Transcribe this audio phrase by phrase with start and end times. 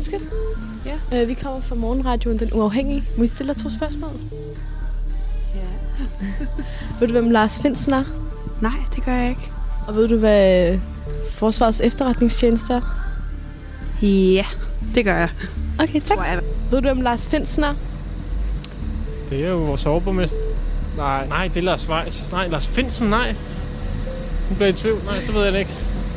[0.00, 0.28] Undskyld.
[0.86, 1.22] Ja.
[1.22, 3.04] Øh, vi kommer fra Morgenradioen Den Uafhængige.
[3.16, 4.10] Må vi stille to spørgsmål?
[5.54, 6.04] Ja.
[7.00, 8.04] Ved du, hvem Lars Finsen er?
[8.60, 9.40] Nej, det gør jeg ikke.
[9.88, 10.80] Og ved du, hvad øh,
[11.30, 12.80] Forsvarets efterretningstjeneste er?
[14.02, 14.44] Ja,
[14.94, 15.28] det gør jeg.
[15.78, 16.18] Okay, tak.
[16.18, 16.40] Jeg.
[16.70, 17.74] Ved du, hvem Lars Finsen er?
[19.30, 20.38] Det er jo vores overborgmester.
[20.96, 22.22] Nej, nej, det er Lars Weiss.
[22.32, 23.34] Nej, Lars Finsen, nej.
[24.50, 25.04] Nu bliver i tvivl.
[25.04, 25.74] Nej, så ved jeg det ikke.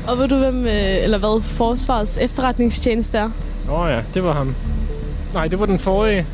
[0.07, 3.29] Og ved du, hvem, øh, eller hvad Forsvarets efterretningstjeneste er?
[3.67, 4.55] Nå ja, det var ham.
[5.33, 6.25] Nej, det var den forrige.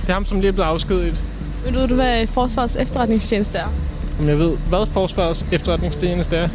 [0.00, 1.24] Det er ham, som lige er blevet afskediget.
[1.64, 3.72] Men ved du, hvad Forsvarets efterretningstjeneste er?
[4.20, 6.48] Om jeg ved, hvad Forsvarets efterretningstjeneste er?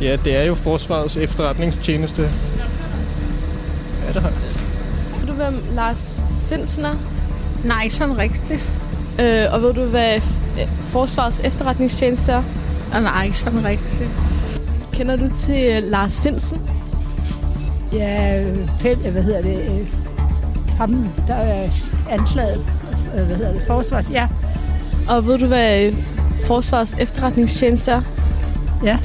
[0.00, 2.22] Ja, det er jo Forsvarets efterretningstjeneste.
[2.22, 4.38] Ja, det har jeg.
[5.20, 6.94] Ved du, hvem Lars Finsen er?
[7.64, 8.60] Nej, sådan rigtigt.
[9.20, 12.42] Øh, og ved du, hvad øh, Forsvarets efterretningstjeneste er?
[12.94, 14.10] Og nej, ikke sådan rigtigt.
[14.92, 16.60] Kender du til øh, Lars Finsen?
[17.92, 18.44] Ja,
[18.80, 19.56] Pelle, hvad hedder det?
[19.58, 19.88] øh,
[20.78, 21.68] Ham, der er
[22.10, 22.58] anklaget,
[23.18, 24.28] øh, hvad hedder det, forsvars, ja.
[25.08, 25.94] Og ved du, hvad øh,
[26.44, 28.02] Forsvarets efterretningstjeneste er?
[28.84, 28.98] Ja.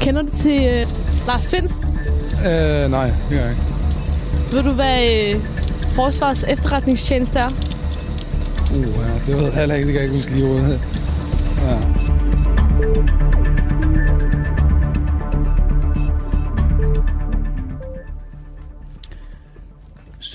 [0.00, 0.86] Kender du til øh,
[1.26, 1.72] Lars Fins?
[2.46, 3.62] Øh, nej, det gør jeg ikke.
[4.52, 5.00] Ved du, hvad
[5.34, 5.40] øh,
[5.88, 7.48] Forsvarets efterretningstjeneste er?
[8.74, 8.86] Uh, ja,
[9.26, 10.78] det ved jeg heller ikke, det kan jeg ikke huske lige ud.
[11.62, 11.76] Ja.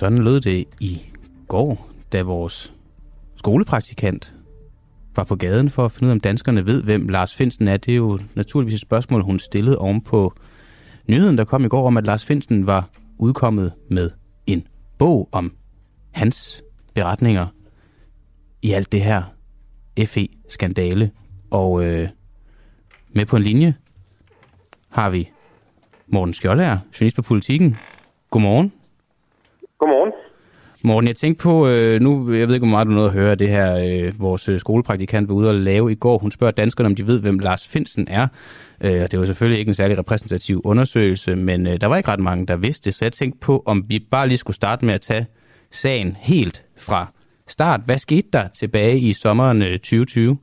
[0.01, 1.01] Sådan lød det i
[1.47, 2.73] går, da vores
[3.35, 4.35] skolepraktikant
[5.15, 7.77] var på gaden for at finde ud af, om danskerne ved, hvem Lars Finsen er.
[7.77, 10.33] Det er jo naturligvis et spørgsmål, hun stillede oven på
[11.07, 14.11] nyheden, der kom i går om, at Lars Finsen var udkommet med
[14.47, 15.53] en bog om
[16.11, 17.47] hans beretninger
[18.61, 19.23] i alt det her
[20.05, 21.11] FE-skandale.
[21.51, 22.09] Og øh,
[23.09, 23.75] med på en linje
[24.89, 25.29] har vi
[26.07, 27.77] Morten Skjoldager, journalist på Politiken.
[28.29, 28.80] Godmorgen.
[29.81, 30.11] Godmorgen.
[30.83, 33.35] Morten, jeg tænkte på, øh, nu, jeg ved ikke, hvor meget du nåede at høre
[33.35, 36.17] det her, øh, vores øh, skolepraktikant var ude og lave i går.
[36.17, 38.27] Hun spørger danskerne, om de ved, hvem Lars Finsen er.
[38.83, 42.11] Øh, og det var selvfølgelig ikke en særlig repræsentativ undersøgelse, men øh, der var ikke
[42.11, 42.93] ret mange, der vidste det.
[42.93, 45.25] Så jeg tænkte på, om vi bare lige skulle starte med at tage
[45.71, 47.07] sagen helt fra
[47.47, 47.81] start.
[47.85, 50.37] Hvad skete der tilbage i sommeren øh, 2020?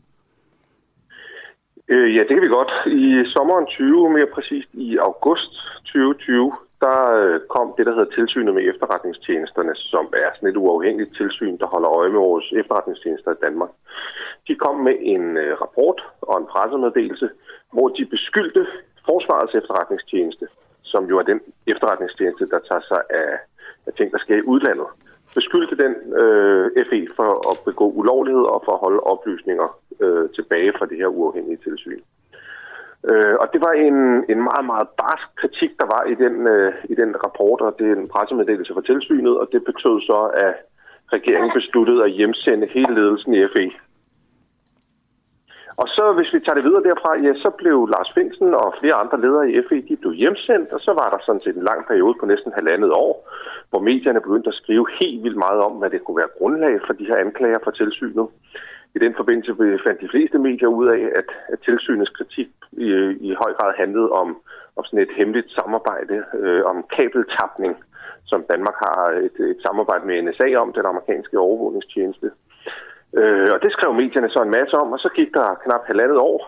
[1.89, 2.73] Øh, ja, det kan vi godt.
[2.87, 5.53] I sommeren 20, mere præcist i august
[5.85, 11.17] 2020, der øh, kom det, der hedder tilsynet med efterretningstjenesterne, som er sådan et uafhængigt
[11.17, 13.71] tilsyn, der holder øje med vores efterretningstjenester i Danmark.
[14.49, 17.29] De kom med en øh, rapport og en pressemeddelelse,
[17.73, 18.67] hvor de beskyldte
[19.07, 20.47] Forsvarets efterretningstjeneste,
[20.83, 23.31] som jo er den efterretningstjeneste, der tager sig af,
[23.87, 24.89] af ting, der sker i udlandet,
[25.35, 29.69] beskyldte den øh, FE for at begå ulovlighed og for at holde oplysninger
[30.01, 32.03] øh, tilbage fra det her uafhængige tilsyn.
[33.05, 33.99] Øh, og det var en,
[34.33, 37.87] en meget, meget barsk kritik, der var i den, øh, i den rapport og det
[37.99, 40.55] en pressemeddelelse fra tilsynet, og det betød så, at
[41.13, 43.67] regeringen besluttede at hjemsende hele ledelsen i FE.
[45.83, 49.01] Og så, hvis vi tager det videre derfra, ja, så blev Lars Finsen og flere
[49.03, 51.81] andre ledere i FE, de blev hjemsendt, og så var der sådan set en lang
[51.91, 53.15] periode på næsten halvandet år,
[53.71, 56.93] hvor medierne begyndte at skrive helt vildt meget om, hvad det kunne være grundlag for
[56.93, 58.27] de her anklager fra tilsynet.
[58.99, 59.53] I den forbindelse
[59.87, 62.51] fandt de fleste medier ud af, at, at tilsynets kritik
[62.87, 62.89] i,
[63.29, 64.29] i høj grad handlede om,
[64.77, 67.75] om sådan et hemmeligt samarbejde øh, om kabeltapning,
[68.31, 72.29] som Danmark har et, et samarbejde med NSA om, den amerikanske overvågningstjeneste.
[73.21, 76.19] Øh, og det skrev medierne så en masse om, og så gik der knap halvandet
[76.19, 76.41] år,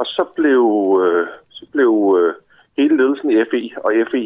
[0.00, 0.64] og så blev,
[1.04, 2.34] øh, så blev øh,
[2.78, 4.24] hele ledelsen i FE og FE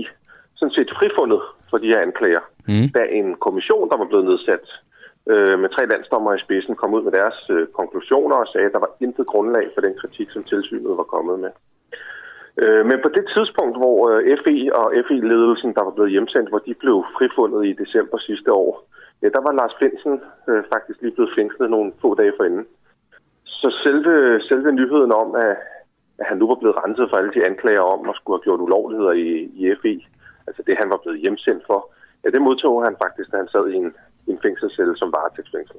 [0.58, 1.40] sådan set frifundet
[1.70, 2.88] for de her anklager, Mm.
[2.96, 4.64] da en kommission, der var blevet nedsat
[5.30, 8.72] øh, med tre landsdommer i spidsen, kom ud med deres øh, konklusioner og sagde, at
[8.72, 11.52] der var intet grundlag for den kritik, som tilsynet var kommet med.
[12.62, 16.62] Øh, men på det tidspunkt, hvor øh, FE og FE-ledelsen, der var blevet hjemsendt, hvor
[16.66, 18.72] de blev frifundet i december sidste år,
[19.22, 22.66] ja, der var Lars Finsen øh, faktisk lige blevet fængslet nogle få dage forinden.
[23.44, 25.56] Så selve, selve nyheden om, at,
[26.20, 28.64] at han nu var blevet renset for alle de anklager om at skulle have gjort
[28.66, 29.28] ulovligheder i,
[29.60, 29.94] i FE,
[30.46, 31.80] altså det han var blevet hjemsendt for,
[32.25, 33.94] ja, det modtog han faktisk, da han sad i en,
[34.26, 35.78] en fængselscelle som varetægtsfængsel.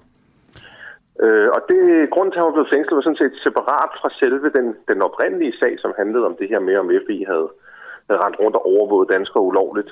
[1.24, 4.10] Øh, og det grund til, at han var blevet fængslet, var sådan set separat fra
[4.22, 7.50] selve den, den oprindelige sag, som handlede om det her med, om FI havde,
[8.07, 9.92] havde rendt rundt og overvåget danskere ulovligt.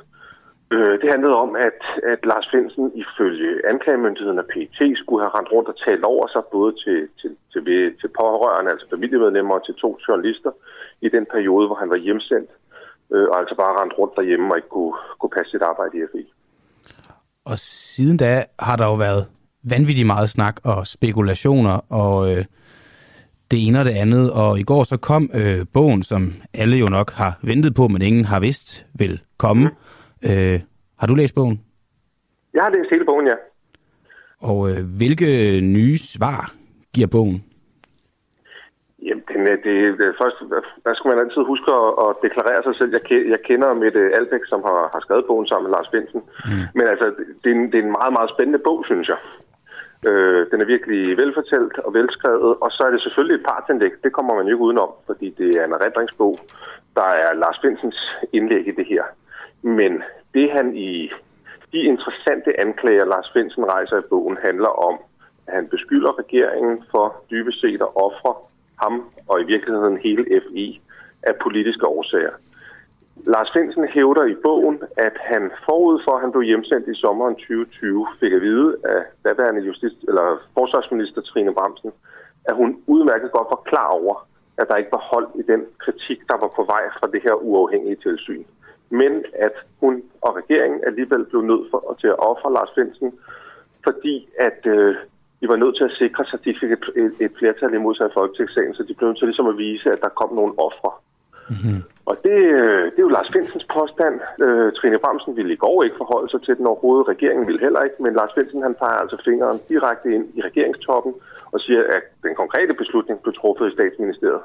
[0.74, 1.82] Øh, det handlede om, at,
[2.14, 6.44] at Lars Finsen ifølge anklagemyndigheden af PT skulle have rendt rundt og talt over sig,
[6.52, 7.62] både til, til, til,
[8.02, 10.52] til pårørende, altså familiemedlemmer, og til to journalister,
[11.02, 12.50] i den periode, hvor han var hjemsendt,
[13.14, 16.06] øh, og altså bare rendt rundt derhjemme og ikke kunne, kunne passe sit arbejde i
[16.10, 16.26] FBI.
[17.46, 19.28] Og siden da har der jo været
[19.64, 22.46] vanvittigt meget snak og spekulationer og øh,
[23.52, 24.32] det ene og det andet.
[24.32, 28.02] Og i går så kom øh, bogen, som alle jo nok har ventet på, men
[28.02, 29.70] ingen har vidst vil komme.
[30.24, 30.30] Mm.
[30.30, 30.60] Øh,
[31.00, 31.62] har du læst bogen?
[32.54, 33.34] Jeg har læst hele bogen, ja.
[34.40, 36.54] Og øh, hvilke nye svar
[36.94, 37.44] giver bogen?
[39.08, 40.38] Jamen, er- det, det, først,
[40.86, 42.92] der skal man altid huske at, at deklarere sig selv.
[42.98, 43.04] Jeg,
[43.34, 46.22] jeg kender Mette Albeck, som har, har skrevet bogen sammen med Lars Bensen.
[46.46, 46.66] Mm.
[46.78, 47.06] Men altså,
[47.44, 49.20] det er, en, det er en meget, meget spændende bog, synes jeg.
[50.10, 53.92] Øh, den er virkelig velfortalt og velskrevet, og så er det selvfølgelig et partsindlæg.
[54.04, 56.38] Det kommer man jo ikke udenom, fordi det er en erindringsbog.
[56.96, 58.00] Der er Lars Bensens
[58.34, 59.04] indlæg i det her.
[59.62, 61.12] Men det han i
[61.74, 64.96] de interessante anklager, Lars Bensen rejser i bogen, handler om,
[65.48, 68.34] at han beskylder regeringen for dybest set at ofre
[68.82, 68.96] ham
[69.28, 70.82] og i virkeligheden hele FI
[71.24, 72.36] af politiske årsager.
[73.16, 77.36] Lars Finsen hævder i bogen, at han forud for, at han blev hjemsendt i sommeren
[77.36, 81.92] 2020, fik at vide af daværende justits- eller forsvarsminister Trine Bramsen,
[82.46, 86.20] at hun udmærket godt var klar over, at der ikke var hold i den kritik,
[86.30, 88.44] der var på vej fra det her uafhængige tilsyn.
[88.90, 93.12] Men at hun og regeringen alligevel blev nødt for, til at ofre Lars Finsen,
[93.84, 94.96] fordi at øh,
[95.42, 97.96] de var nødt til at sikre sig, at de fik et, et, et flertal imod
[97.96, 100.54] sig i Folketingssalen, så de blev nødt til ligesom at vise, at der kom nogle
[100.68, 100.92] ofre.
[101.52, 101.80] Mm-hmm.
[102.10, 102.38] Og det,
[102.92, 104.16] det er jo Lars Finsens påstand.
[104.46, 107.08] Øh, Trine Bramsen ville i går ikke forholde sig til den overhovedet.
[107.14, 111.14] Regeringen ville heller ikke, men Lars Finsen han peger altså fingeren direkte ind i regeringstoppen
[111.54, 114.44] og siger, at den konkrete beslutning blev truffet i statsministeriet.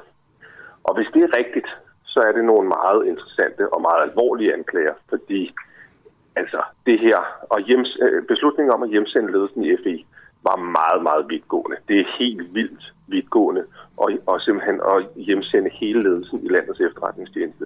[0.87, 1.69] Og hvis det er rigtigt,
[2.05, 5.41] så er det nogle meget interessante og meget alvorlige anklager, fordi
[6.35, 7.19] altså det her
[7.53, 10.05] og hjems, øh, beslutningen om at hjemsende ledelsen i FI
[10.43, 11.77] var meget, meget vidtgående.
[11.87, 13.63] Det er helt vildt vidtgående
[13.97, 17.65] og, og simpelthen at hjemsende hele ledelsen i landets efterretningstjeneste.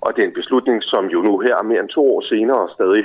[0.00, 3.04] Og det er en beslutning, som jo nu her mere end to år senere stadig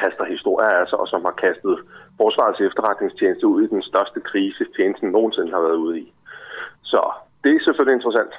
[0.00, 1.74] kaster historier af sig, og som har kastet
[2.20, 6.12] Forsvarets efterretningstjeneste ud i den største krise, tjenesten nogensinde har været ude i.
[6.82, 7.00] Så
[7.44, 8.32] det er selvfølgelig interessant.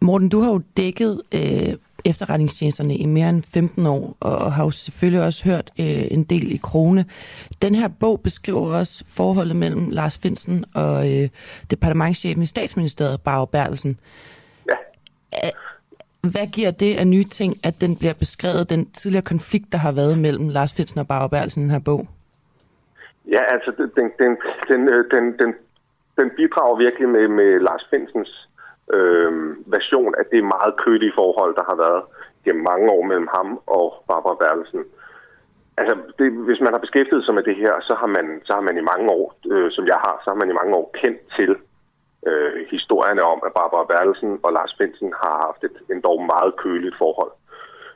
[0.00, 1.72] Morten, du har jo dækket øh,
[2.04, 6.52] efterretningstjenesterne i mere end 15 år, og har jo selvfølgelig også hørt øh, en del
[6.52, 7.04] i krone.
[7.62, 11.28] Den her bog beskriver også forholdet mellem Lars Finsen og øh,
[11.70, 13.98] departementchefen i statsministeriet, Barbara Bertelsen.
[14.68, 14.76] Ja.
[16.30, 19.92] Hvad giver det af nye ting, at den bliver beskrevet, den tidligere konflikt, der har
[19.92, 22.08] været mellem Lars Finsen og Barbara Bertelsen i den her bog?
[23.28, 24.36] Ja, altså den, den, den,
[24.68, 25.54] den, øh, den, den,
[26.18, 28.48] den bidrager virkelig med, med Lars Finsens
[28.96, 29.32] øh,
[29.66, 32.02] version af det meget kølige forhold, der har været
[32.44, 34.84] gennem mange år mellem ham og Barbara Bertelsen.
[35.76, 38.64] Altså, det, hvis man har beskæftiget sig med det her, så har man, så har
[38.68, 41.20] man i mange år, øh, som jeg har, så har man i mange år kendt
[41.38, 41.50] til
[42.28, 46.96] øh, historierne om, at Barbara Bertelsen og Lars Finsen har haft et endda meget køligt
[46.98, 47.32] forhold.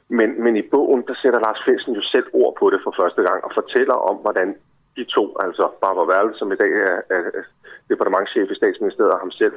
[0.08, 3.22] Men, men i bogen, der sætter Lars Finsen jo selv ord på det for første
[3.22, 4.48] gang og fortæller om, hvordan
[4.96, 7.44] de to, altså Barbara Bertelsen, som i dag er, er, er
[7.90, 9.56] departementchef i statsministeriet og ham selv,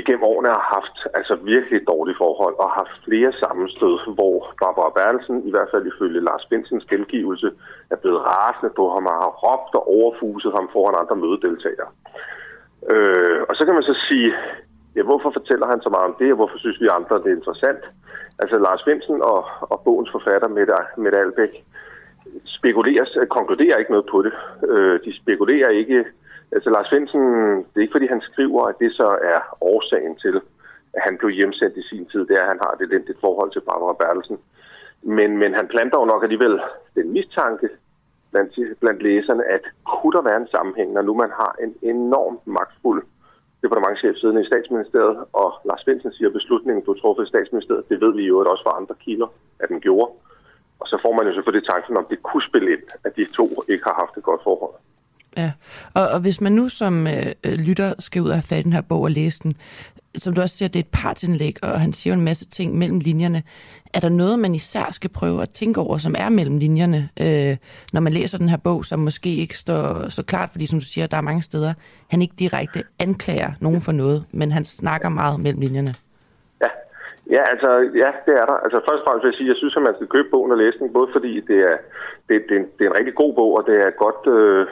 [0.00, 5.36] igennem årene har haft altså virkelig dårlige forhold og haft flere sammenstød, hvor Barbara Bertelsen,
[5.48, 7.48] i hvert fald ifølge Lars Bensens gengivelse,
[7.92, 11.90] er blevet rasende på ham og har råbt og overfuset ham foran andre mødedeltagere.
[12.92, 14.28] Øh, og så kan man så sige,
[14.96, 17.40] ja, hvorfor fortæller han så meget om det, og hvorfor synes vi andre, det er
[17.40, 17.82] interessant?
[18.42, 19.40] Altså Lars Bensen og,
[19.72, 21.52] og bogens forfatter Mette, Mette Albæk
[22.44, 24.32] spekulerer, konkluderer ikke noget på det.
[24.68, 26.04] Øh, de spekulerer ikke
[26.54, 27.22] Altså Lars Svendsen,
[27.56, 30.36] det er ikke fordi han skriver, at det så er årsagen til,
[30.96, 32.22] at han blev hjemsendt i sin tid.
[32.28, 34.38] Det er, at han har et elendigt forhold til Barbara Bertelsen.
[35.02, 36.60] Men, men han planter jo nok alligevel
[36.94, 37.68] den mistanke
[38.30, 42.40] blandt, blandt læserne, at kunne der være en sammenhæng, når nu man har en enorm
[42.44, 43.02] magtfuld
[43.62, 47.88] departementchef siden i statsministeriet, og Lars Svendsen siger, at beslutningen blev truffet i statsministeriet.
[47.88, 49.28] Det ved vi jo også fra andre kilder,
[49.62, 50.12] at den gjorde.
[50.80, 53.46] Og så får man jo selvfølgelig tanken om, det kunne spille ind, at de to
[53.68, 54.74] ikke har haft et godt forhold.
[55.36, 55.50] Ja,
[55.94, 58.62] og, og hvis man nu som øh, øh, lytter skal ud og have fat i
[58.62, 59.54] den her bog og læse den,
[60.14, 62.98] som du også siger, det er et partsindlæg, og han siger en masse ting mellem
[63.00, 63.42] linjerne.
[63.94, 67.56] Er der noget, man især skal prøve at tænke over, som er mellem linjerne, øh,
[67.92, 70.84] når man læser den her bog, som måske ikke står så klart, fordi som du
[70.84, 71.72] siger, der er mange steder,
[72.10, 75.94] han ikke direkte anklager nogen for noget, men han snakker meget mellem linjerne.
[76.62, 76.70] Ja,
[77.30, 77.70] ja altså,
[78.02, 78.58] ja, det er der.
[78.64, 80.58] Altså først og fremmest vil jeg sige, jeg synes, at man skal købe bogen og
[80.58, 81.76] læse den, både fordi det er,
[82.28, 84.22] det, det, det er en rigtig god bog, og det er godt...
[84.36, 84.66] Øh,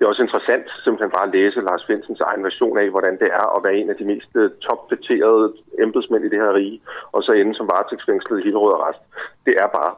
[0.00, 3.28] det er også interessant simpelthen bare at læse Lars Finsens egen version af, hvordan det
[3.40, 5.46] er at være en af de mest øh, topdaterede
[5.84, 6.80] embedsmænd i det her rige,
[7.12, 9.02] og så ende som varetægtsfængslet i Hillerød Arrest.
[9.46, 9.92] Det er bare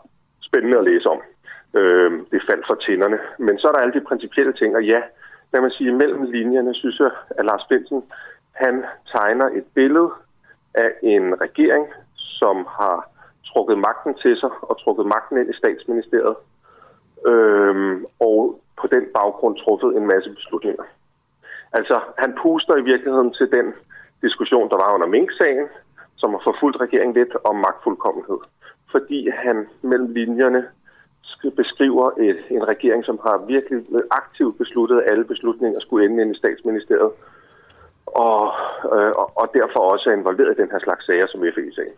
[0.49, 1.21] spændende at læse om.
[1.79, 3.19] Øh, det faldt for tænderne.
[3.39, 5.01] Men så er der alle de principielle ting, og ja,
[5.53, 8.03] lad man sige, mellem linjerne synes jeg, at Lars Finsen,
[8.53, 10.11] han tegner et billede
[10.75, 11.85] af en regering,
[12.41, 12.97] som har
[13.51, 16.37] trukket magten til sig og trukket magten ind i statsministeriet.
[17.27, 20.85] Øhm, og på den baggrund truffet en masse beslutninger.
[21.73, 23.67] Altså, han puster i virkeligheden til den
[24.23, 25.69] diskussion, der var under Mink-sagen,
[26.17, 28.41] som har forfulgt regeringen lidt om magtfuldkommenhed.
[28.91, 30.63] Fordi han mellem linjerne
[31.57, 33.79] beskriver et, en regering, som har virkelig
[34.11, 37.13] aktivt besluttet, at alle beslutninger skulle ende ind i statsministeriet,
[38.07, 38.53] og,
[38.95, 41.97] øh, og derfor også er involveret i den her slags sager som FE-sagen.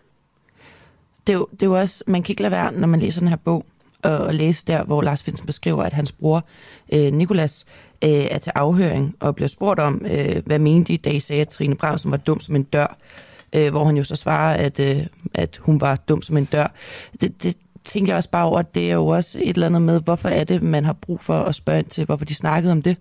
[1.26, 3.20] Det er, jo, det er jo også, man kan ikke lade være, når man læser
[3.20, 3.64] den her bog,
[4.04, 6.44] at læse der, hvor Lars Finsen beskriver, at hans bror,
[6.92, 7.64] øh, Nikolas,
[8.04, 11.42] øh, er til afhøring og bliver spurgt om, øh, hvad mente de, da I sagde,
[11.42, 12.96] at Trine Bramsen var dum som en dør,
[13.52, 16.72] øh, hvor han jo så svarer, at, øh, at hun var dum som en dør.
[17.20, 19.82] Det, det tænker jeg også bare over, at det er jo også et eller andet
[19.82, 22.72] med, hvorfor er det, man har brug for at spørge ind til, hvorfor de snakkede
[22.72, 22.96] om det.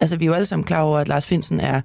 [0.00, 1.80] Altså, vi er jo alle sammen klar over, at Lars Finsen er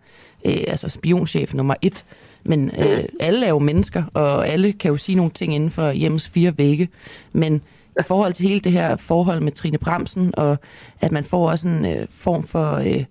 [0.46, 2.06] øh, altså spionchef nummer et,
[2.44, 5.92] men øh, alle er jo mennesker, og alle kan jo sige nogle ting inden for
[5.92, 6.90] hjemmes fire vægge.
[7.34, 7.62] Men
[8.00, 10.58] i forhold til hele det her forhold med Trine Bremsen, og
[11.02, 13.04] at man får også en øh, form for, øh,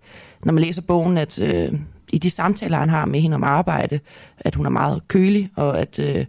[0.45, 1.73] når man læser bogen, at øh,
[2.17, 4.01] i de samtaler, han har med hende om arbejde,
[4.39, 6.25] at hun er meget kølig, og at øh,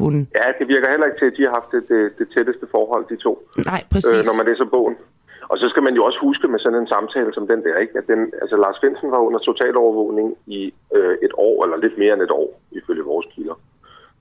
[0.00, 0.28] hun...
[0.40, 3.04] Ja, det virker heller ikke til, at de har haft det, det, det tætteste forhold,
[3.12, 3.32] de to.
[3.70, 4.12] Nej, præcis.
[4.12, 4.96] Øh, når man læser bogen.
[5.52, 7.94] Og så skal man jo også huske med sådan en samtale som den der, ikke?
[8.00, 10.60] at den, altså Lars Finsen var under totalovervågning i
[10.96, 13.56] øh, et år, eller lidt mere end et år, ifølge vores kilder.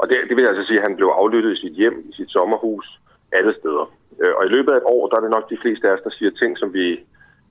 [0.01, 2.29] Og det, det vil altså sige, at han blev aflyttet i sit hjem, i sit
[2.29, 2.87] sommerhus,
[3.37, 3.85] alle steder.
[4.21, 6.05] Øh, og i løbet af et år, der er det nok de fleste af os,
[6.05, 6.85] der siger ting, som vi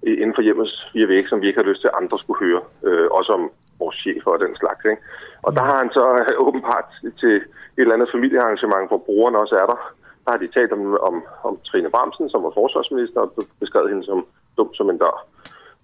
[0.03, 2.63] inden for hjemmets fire vægge, som vi ikke har lyst til, at andre skulle høre.
[2.89, 4.83] Øh, også om vores chef og den slags.
[4.85, 5.03] Ikke?
[5.47, 6.05] Og der har han så
[6.47, 6.89] åbenbart
[7.23, 7.35] til
[7.77, 9.79] et eller andet familiearrangement, hvor brugerne også er der.
[10.25, 11.17] Der har de talt om, om,
[11.49, 15.17] om Trine Bramsen, som var forsvarsminister, og beskrevet hende som dum som en dør.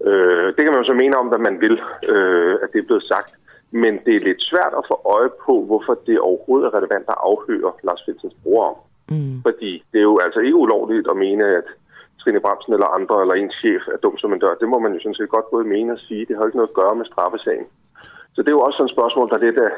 [0.08, 1.76] Øh, det kan man jo så mene om, hvad man vil,
[2.12, 3.30] øh, at det er blevet sagt.
[3.70, 7.20] Men det er lidt svært at få øje på, hvorfor det overhovedet er relevant at
[7.30, 8.76] afhøre Lars Finsens bror om.
[9.08, 9.42] Mm.
[9.46, 11.68] Fordi det er jo altså ikke ulovligt at mene, at
[12.20, 14.54] Trine Bramsen eller andre, eller en chef er dum som en dør.
[14.62, 16.26] Det må man jo sådan set godt både mene og sige.
[16.26, 17.66] Det har ikke noget at gøre med straffesagen.
[18.34, 19.72] Så det er jo også sådan et spørgsmål, der lidt uh,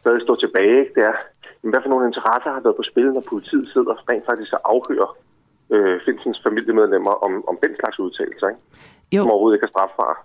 [0.00, 0.80] stadig står tilbage.
[0.94, 1.16] Det er,
[1.62, 4.60] men hvad for nogle interesser har været på spil, når politiet sidder rent faktisk og
[4.72, 5.10] afhører
[5.74, 8.60] øh, Finsens familiemedlemmer om, om den slags udtalelser, ikke?
[9.12, 9.22] Jo.
[9.22, 10.16] som overhovedet ikke er strafbare.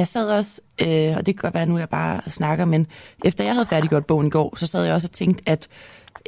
[0.00, 2.86] Jeg sad også, øh, og det kan godt være, nu jeg bare snakker, men
[3.24, 5.68] efter jeg havde færdiggjort bogen i går, så sad jeg også og tænkte, at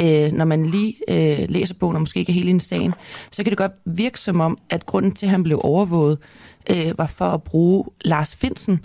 [0.01, 2.95] øh, når man lige øh, læser bogen og måske ikke er helt sagen,
[3.31, 6.19] så kan det godt virke som om, at grunden til, at han blev overvåget,
[6.71, 8.81] øh, var for at bruge Lars Finsen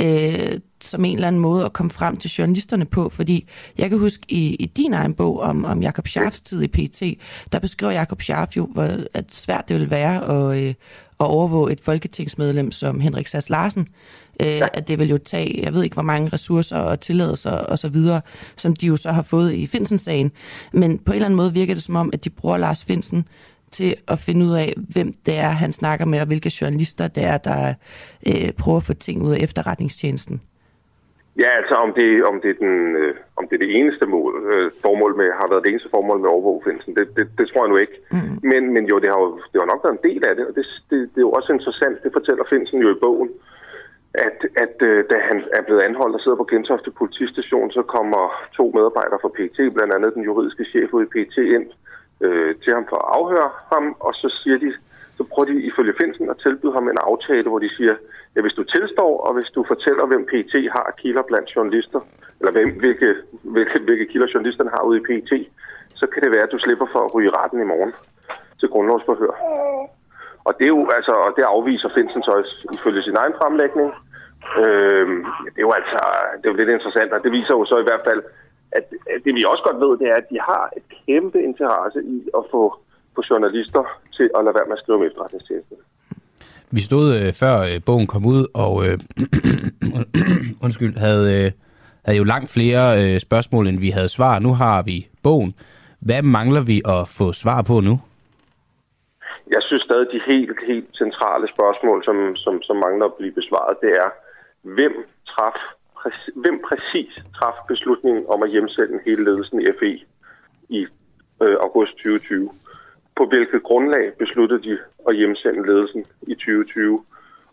[0.00, 3.48] øh, som en eller anden måde at komme frem til journalisterne på, fordi
[3.78, 7.02] jeg kan huske i, i din egen bog om, om Jakob Scharfs tid i PT,
[7.52, 10.74] der beskriver Jakob Scharf jo, hvor at svært det ville være at, øh,
[11.20, 13.88] at overvåge et folketingsmedlem som Henrik Sass Larsen.
[14.40, 14.68] Øh, ja.
[14.72, 17.88] At det vil jo tage, jeg ved ikke hvor mange ressourcer og tilladelser og så
[17.88, 18.20] videre,
[18.56, 20.32] som de jo så har fået i Finsen-sagen.
[20.72, 23.28] Men på en eller anden måde virker det som om, at de bruger Lars Finsen
[23.70, 27.24] til at finde ud af, hvem det er, han snakker med, og hvilke journalister det
[27.24, 27.74] er, der
[28.26, 30.40] øh, prøver at få ting ud af efterretningstjenesten.
[31.42, 34.32] Ja, altså om det, om det, er, den, øh, om det er det eneste mål,
[34.52, 37.72] øh, formål med, har været det eneste formål med overvågfindelsen, det, det, det tror jeg
[37.72, 37.96] nu ikke.
[38.14, 38.34] Mm.
[38.50, 40.54] Men, men jo, det har jo det har nok været en del af det, og
[40.56, 43.30] det, det, det er jo også interessant, det fortæller Finsen jo i bogen,
[44.26, 48.22] at, at øh, da han er blevet anholdt og sidder på Gentofte politistation, så kommer
[48.58, 51.66] to medarbejdere fra PT, blandt andet den juridiske chef ud i PT, ind
[52.26, 54.70] øh, til ham for at afhøre ham, og så siger de,
[55.16, 57.94] så prøver de ifølge Finsen at tilbyde ham en aftale, hvor de siger,
[58.34, 62.00] ja, hvis du tilstår, og hvis du fortæller, hvem PT har kilder blandt journalister,
[62.40, 63.08] eller hvem, hvilke,
[63.54, 65.32] hvilke, hvilke kilder journalisterne har ude i PT,
[66.00, 67.92] så kan det være, at du slipper for at ryge retten i morgen
[68.60, 69.34] til grundlovsforhør.
[70.46, 72.34] Og det er jo altså, og det afviser Finsen så
[72.76, 73.88] ifølge sin egen fremlægning.
[74.62, 75.06] Øh,
[75.52, 75.98] det er jo altså,
[76.38, 78.22] det er jo lidt interessant, og det viser jo så i hvert fald,
[78.76, 78.84] at
[79.24, 82.42] det vi også godt ved, det er, at de har et kæmpe interesse i at
[82.50, 82.62] få,
[83.16, 83.82] få journalister
[84.16, 85.76] til at lade være med at skrive om efterretningstjenesten.
[86.70, 88.98] Vi stod øh, før øh, bogen kom ud, og øh,
[90.64, 91.52] undskyld, havde, øh,
[92.04, 94.38] havde jo langt flere øh, spørgsmål, end vi havde svar.
[94.38, 95.54] Nu har vi bogen.
[96.00, 97.94] Hvad mangler vi at få svar på nu?
[99.54, 103.76] Jeg synes stadig, de helt, helt centrale spørgsmål, som, som, som mangler at blive besvaret,
[103.82, 104.08] det er,
[104.62, 104.94] hvem
[105.28, 105.58] traf
[106.34, 109.92] hvem præcis traf beslutningen om at hjemsende hele ledelsen i FE
[110.68, 110.80] i
[111.42, 112.50] øh, august 2020?
[113.18, 117.04] På hvilket grundlag besluttede de at hjemsende ledelsen i 2020?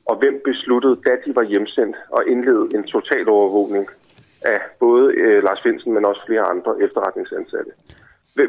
[0.10, 3.86] Og hvem besluttede, da de var hjemsendt, at indlede en total overvågning
[4.54, 7.72] af både øh, Lars Finsen, men også flere andre efterretningsansatte?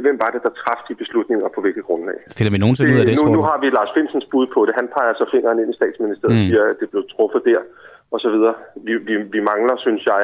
[0.04, 2.18] Hvem var det, der træffede de beslutninger på hvilket grundlag?
[2.38, 4.74] Finder vi nogensinde ud af det, nu, nu har vi Lars Finsens bud på det.
[4.80, 6.48] Han peger så fingeren ind i statsministeriet og mm.
[6.48, 7.60] siger, at det blev truffet der
[8.14, 8.54] og så videre.
[8.86, 10.22] Vi, vi, vi mangler, synes jeg,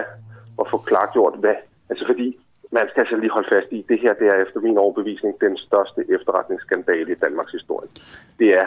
[0.61, 1.57] at få klargjort, hvad...
[1.91, 2.27] Altså fordi,
[2.71, 5.57] man skal altså lige holde fast i, det her det er efter min overbevisning den
[5.57, 7.89] største efterretningsskandale i Danmarks historie.
[8.39, 8.67] Det er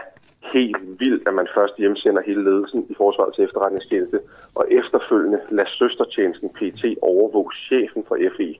[0.53, 4.19] helt vildt, at man først hjemsender hele ledelsen i forsvarets efterretningstjeneste,
[4.55, 8.55] og efterfølgende lader søstertjenesten PT overvåge chefen for FE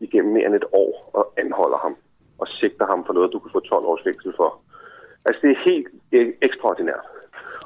[0.00, 1.96] igennem mere end et år og anholder ham
[2.38, 4.50] og sigter ham for noget, du kan få 12 års fængsel for.
[5.24, 7.06] Altså, det er helt e- ekstraordinært.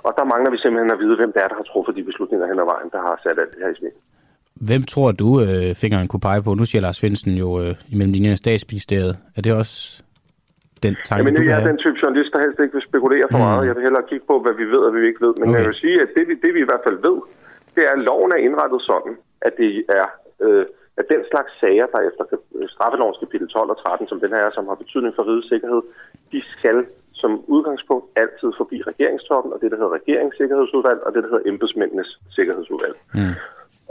[0.06, 2.46] Og der mangler vi simpelthen at vide, hvem det er, der har truffet de beslutninger
[2.46, 3.96] hen ad vejen, der har sat alt det her i smid.
[4.68, 6.50] Hvem tror du, øh, fingeren kunne pege på?
[6.60, 9.14] Nu siger Lars Finsen jo øh, imellem linjerne statsministeriet.
[9.36, 9.74] Er det også
[10.84, 11.70] den tanke, Jamen, du jeg er have?
[11.72, 13.44] den type journalist, der helst ikke vil spekulere for Mm.
[13.48, 13.62] meget.
[13.68, 15.34] Jeg vil hellere kigge på, hvad vi ved, og hvad vi ikke ved.
[15.40, 15.58] Men Okay.
[15.58, 17.18] jeg vil sige, at det vi, det vi i hvert fald ved,
[17.74, 19.14] det er, at loven er indrettet sådan,
[19.46, 20.06] at det er
[20.46, 20.64] øh,
[21.00, 22.24] at den slags sager, der efter
[22.74, 25.80] straffelovens kapitel 12 og 13, som den her er, som har betydning for rigets sikkerhed,
[26.32, 26.78] de skal
[27.22, 32.10] som udgangspunkt altid forbi regeringstoppen, og det, der hedder regeringssikkerhedsudvalg, og det, der hedder embedsmændenes
[32.36, 32.96] sikkerhedsudvalg.
[33.18, 33.34] Mm.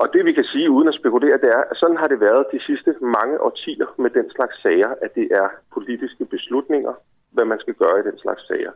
[0.01, 2.45] Og det vi kan sige, uden at spekulere, det er, at sådan har det været
[2.53, 6.93] de sidste mange årtier med den slags sager, at det er politiske beslutninger,
[7.31, 8.71] hvad man skal gøre i den slags sager.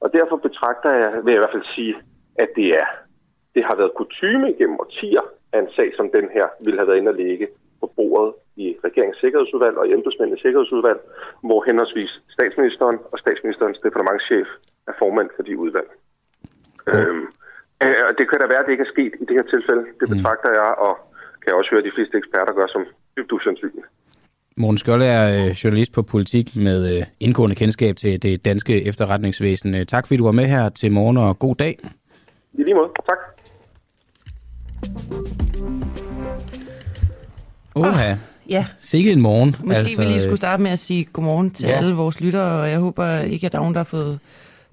[0.00, 1.94] Og derfor betragter jeg, vil jeg i hvert fald sige,
[2.42, 2.86] at det er
[3.54, 7.00] det har været kutyme gennem årtier, at en sag som den her ville have været
[7.00, 7.46] inde at ligge
[7.80, 11.00] på bordet i regeringens sikkerhedsudvalg og embedsmændenes sikkerhedsudvalg,
[11.46, 14.48] hvor henholdsvis statsministeren og statsministerens departementschef
[14.90, 15.90] er formand for de udvalg.
[16.92, 17.26] Øhm,
[17.84, 19.82] øh, og det kan da være, at det ikke er sket i det her tilfælde.
[20.00, 20.92] Det betragter jeg, og
[21.40, 22.82] kan jeg også høre, at de fleste eksperter gør som
[23.16, 23.86] dybt usandsynligt.
[24.56, 29.74] Morten Skjold er øh, journalist på politik med øh, indgående kendskab til det danske efterretningsvæsen.
[29.74, 31.78] Øh, Tak fordi du var med her til morgen, og god dag.
[32.52, 32.90] I lige måde.
[33.08, 33.18] Tak.
[37.74, 38.14] Oha,
[38.48, 39.56] Ja, sikke en morgen.
[39.60, 41.76] måske altså, vi lige skulle starte med at sige godmorgen til ja.
[41.76, 44.20] alle vores lyttere, og jeg håber ikke, at der er nogen, der har fået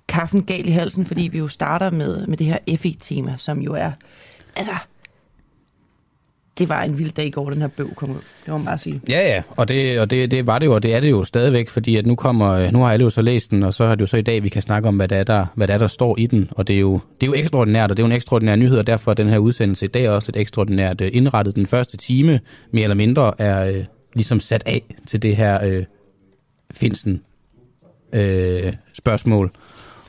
[0.08, 3.74] kaffen galt i halsen, fordi vi jo starter med, med det her FE-tema, som jo
[3.74, 3.92] er,
[4.56, 4.76] altså,
[6.58, 8.16] det var en vild dag i går, den her bøg kom ud.
[8.16, 9.02] Det må man bare sige.
[9.10, 11.24] Ja, ja, og, det, og det, det var det jo, og det er det jo
[11.24, 13.96] stadigvæk, fordi at nu, kommer, nu har alle jo så læst den, og så har
[13.96, 15.74] det jo så i dag, vi kan snakke om, hvad der, er, der, hvad der,
[15.74, 18.04] er, der står i den, og det er, jo, det er jo ekstraordinært, og det
[18.04, 20.42] er jo en ekstraordinær nyhed, og derfor er den her udsendelse i dag også lidt
[20.42, 21.56] ekstraordinært øh, indrettet.
[21.56, 22.40] Den første time,
[22.72, 25.84] mere eller mindre, er øh, ligesom sat af til det her øh,
[26.72, 27.22] Finsen
[28.14, 29.52] øh, spørgsmål.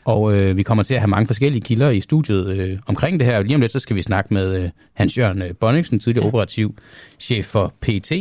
[0.06, 3.26] Og øh, vi kommer til at have mange forskellige kilder i studiet øh, omkring det
[3.26, 3.42] her.
[3.42, 6.74] Lige om lidt, så skal vi snakke med øh, Hans Jørgen øh, Bonningsen, tidligere operativ
[7.20, 8.12] chef for PT.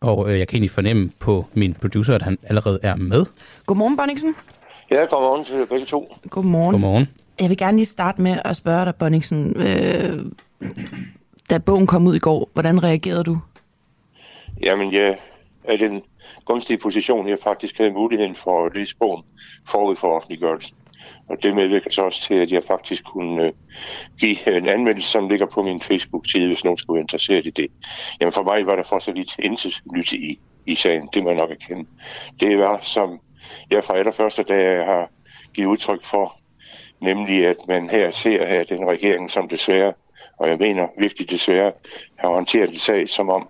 [0.00, 3.26] Og øh, jeg kan egentlig fornemme på min producer, at han allerede er med.
[3.66, 4.34] Godmorgen, Bonningsen.
[4.90, 6.16] Ja, godmorgen til jer begge to.
[6.30, 6.70] Godmorgen.
[6.70, 7.08] Godmorgen.
[7.40, 9.56] Jeg vil gerne lige starte med at spørge dig, Bonningsen.
[9.56, 10.24] Øh,
[11.50, 13.38] da bogen kom ud i går, hvordan reagerede du?
[14.62, 15.18] Jamen, jeg
[15.64, 16.02] er i den
[16.44, 19.22] gunstige position, jeg faktisk havde muligheden for at læse bogen
[19.70, 20.76] forud for offentliggørelsen.
[21.28, 23.52] Og det medvirker så også til, at jeg faktisk kunne øh,
[24.20, 27.50] give øh, en anmeldelse, som ligger på min Facebook-side, hvis nogen skulle være interesseret i
[27.50, 27.70] det.
[28.20, 31.28] Jamen for mig var der for så lidt intet nyt i, i sagen, det må
[31.28, 31.88] jeg nok erkende.
[32.40, 33.20] Det var, som
[33.70, 35.10] jeg fra allerførste dag har
[35.54, 36.40] givet udtryk for,
[37.00, 39.92] nemlig at man her ser, at den regering, som desværre
[40.38, 41.72] og jeg mener virkelig desværre,
[42.16, 43.48] har håndteret en sag som om,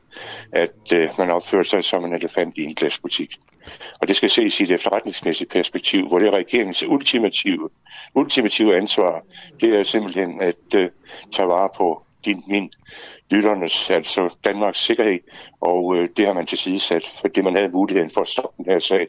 [0.52, 3.34] at øh, man opfører sig som en elefant i en glasbutik.
[4.00, 7.68] Og det skal ses i et efterretningsmæssigt perspektiv, hvor det er regeringens ultimative,
[8.14, 9.22] ultimative ansvar,
[9.60, 10.90] det er simpelthen at øh,
[11.32, 12.70] tage vare på din, min
[13.30, 15.18] lytternes, altså Danmarks sikkerhed,
[15.60, 18.62] og øh, det har man til side sat, fordi man havde muligheden for at stoppe
[18.62, 19.06] den her sag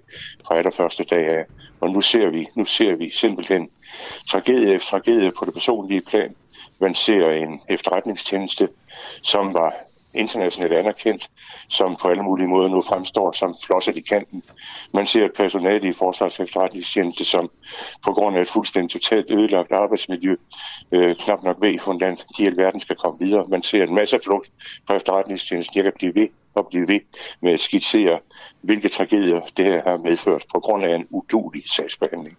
[0.48, 1.46] fra allerførste dag af.
[1.80, 3.70] Og nu ser vi, nu ser vi simpelthen
[4.30, 6.36] tragedie efter tragedie på det personlige plan.
[6.80, 8.70] Man ser en efterretningstjeneste,
[9.22, 9.76] som var
[10.17, 11.30] internationalt anerkendt,
[11.69, 14.43] som på alle mulige måder nu fremstår som flosset i kanten.
[14.93, 17.49] Man ser et personale i Forsvars efterretningstjeneste, som
[18.03, 20.36] på grund af et fuldstændig totalt ødelagt arbejdsmiljø
[20.91, 23.45] øh, knap nok ved, hvordan de i alverden skal komme videre.
[23.47, 24.51] Man ser en masse flugt
[24.88, 25.75] på efterretningstjenesten.
[25.75, 26.99] Jeg kan blive ved og blive ved
[27.41, 28.19] med at skitsere,
[28.62, 32.38] hvilke tragedier det her har medført på grund af en udulig sagsbehandling.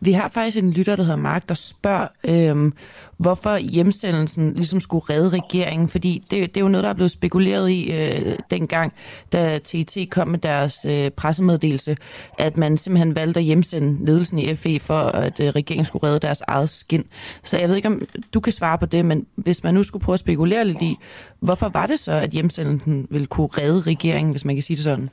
[0.00, 2.72] Vi har faktisk en lytter, der hedder Mark, der spørger, øhm,
[3.16, 7.10] hvorfor hjemsendelsen ligesom skulle redde regeringen, fordi det, det er jo noget, der er blevet
[7.10, 8.92] spekuleret i øh, dengang,
[9.32, 11.96] da TT kom med deres øh, pressemeddelelse,
[12.38, 16.18] at man simpelthen valgte at hjemsende ledelsen i FE for, at øh, regeringen skulle redde
[16.18, 17.04] deres eget skin.
[17.44, 18.02] Så jeg ved ikke, om
[18.34, 20.96] du kan svare på det, men hvis man nu skulle prøve at spekulere lidt i,
[21.40, 24.84] hvorfor var det så, at hjemsendelsen ville kunne redde regeringen, hvis man kan sige det
[24.84, 25.10] sådan?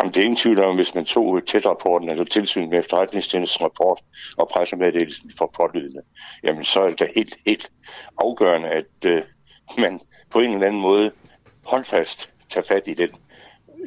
[0.00, 4.00] Jamen, det er ingen tvivl om, hvis man tog tæt-rapporten, altså tilsyn med efterretningstjenestens rapport
[4.36, 6.02] og pressemeddelelsen for pålydende,
[6.44, 7.70] jamen så er det da helt, helt
[8.18, 9.22] afgørende, at øh,
[9.78, 11.10] man på en eller anden måde
[11.64, 13.10] håndfast tager fat i den.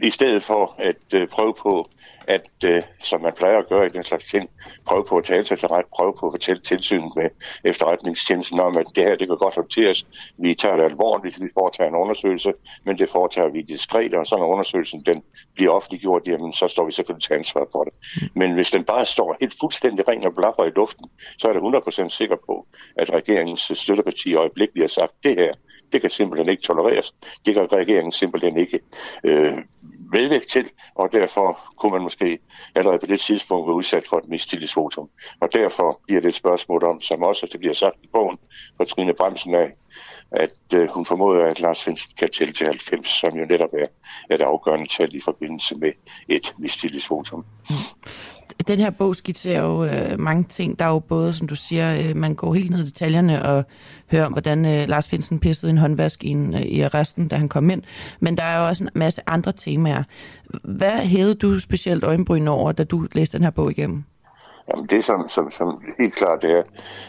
[0.01, 1.89] I stedet for at øh, prøve på,
[2.27, 4.49] at, øh, som man plejer at gøre i den slags ting,
[4.85, 7.29] prøve på at tale sig til ret, prøve på at fortælle tilsynet med
[7.63, 10.07] efterretningstjenesten om, at det her, det kan godt håndteres.
[10.37, 12.53] Vi tager det alvorligt, vi foretager en undersøgelse,
[12.85, 15.23] men det foretager vi diskret, og så når undersøgelsen den
[15.55, 17.93] bliver offentliggjort, jamen så står vi selvfølgelig til ansvar for det.
[18.35, 21.05] Men hvis den bare står helt fuldstændig ren og blaffer i luften,
[21.37, 25.53] så er det 100% sikker på, at regeringens støtteparti øjeblikkeligt har sagt, det her,
[25.91, 27.13] det kan simpelthen ikke tolereres.
[27.45, 28.79] Det kan regeringen simpelthen ikke
[29.23, 29.57] øh,
[30.13, 32.39] medvægt til, og derfor kunne man måske
[32.75, 35.09] allerede på det tidspunkt være udsat for et mistillidsvotum.
[35.39, 38.37] Og derfor bliver det et spørgsmål om, som også det bliver sagt i bogen
[38.77, 39.73] fra Trine Bremsen af,
[40.31, 43.85] at øh, hun formoder, at Lars Finsen kan tælle til 90, som jo netop er
[44.35, 45.91] et afgørende tal i forbindelse med
[46.29, 47.45] et mistillidsvotum.
[47.69, 47.77] Hmm.
[48.67, 50.79] Den her bog skitserer jo øh, mange ting.
[50.79, 53.63] Der er jo både, som du siger, øh, man går helt ned i detaljerne og
[54.11, 57.35] hører om, hvordan øh, Lars Finsen pissede en håndvask i, en, øh, i arresten, da
[57.35, 57.83] han kom ind.
[58.19, 60.03] Men der er jo også en masse andre temaer.
[60.63, 64.03] Hvad hævede du specielt øjenbryn over, da du læste den her bog igennem?
[64.69, 66.63] Jamen det, som, som, som helt klart det er,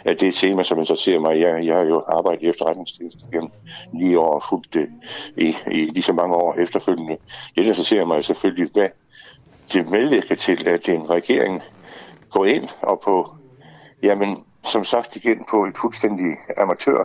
[0.05, 1.41] at det er et tema, som interesserer mig.
[1.41, 3.51] Jeg, jeg har jo arbejdet i efterretningstjenesten gennem
[3.93, 4.89] ni år og fulgt det
[5.37, 7.17] i, i lige så mange år efterfølgende.
[7.55, 8.89] Det interesserer mig selvfølgelig, hvad
[9.75, 11.63] de medvirker til, at en regering
[12.31, 13.35] går ind og på,
[14.03, 17.05] jamen, som sagt igen, på et fuldstændig amatør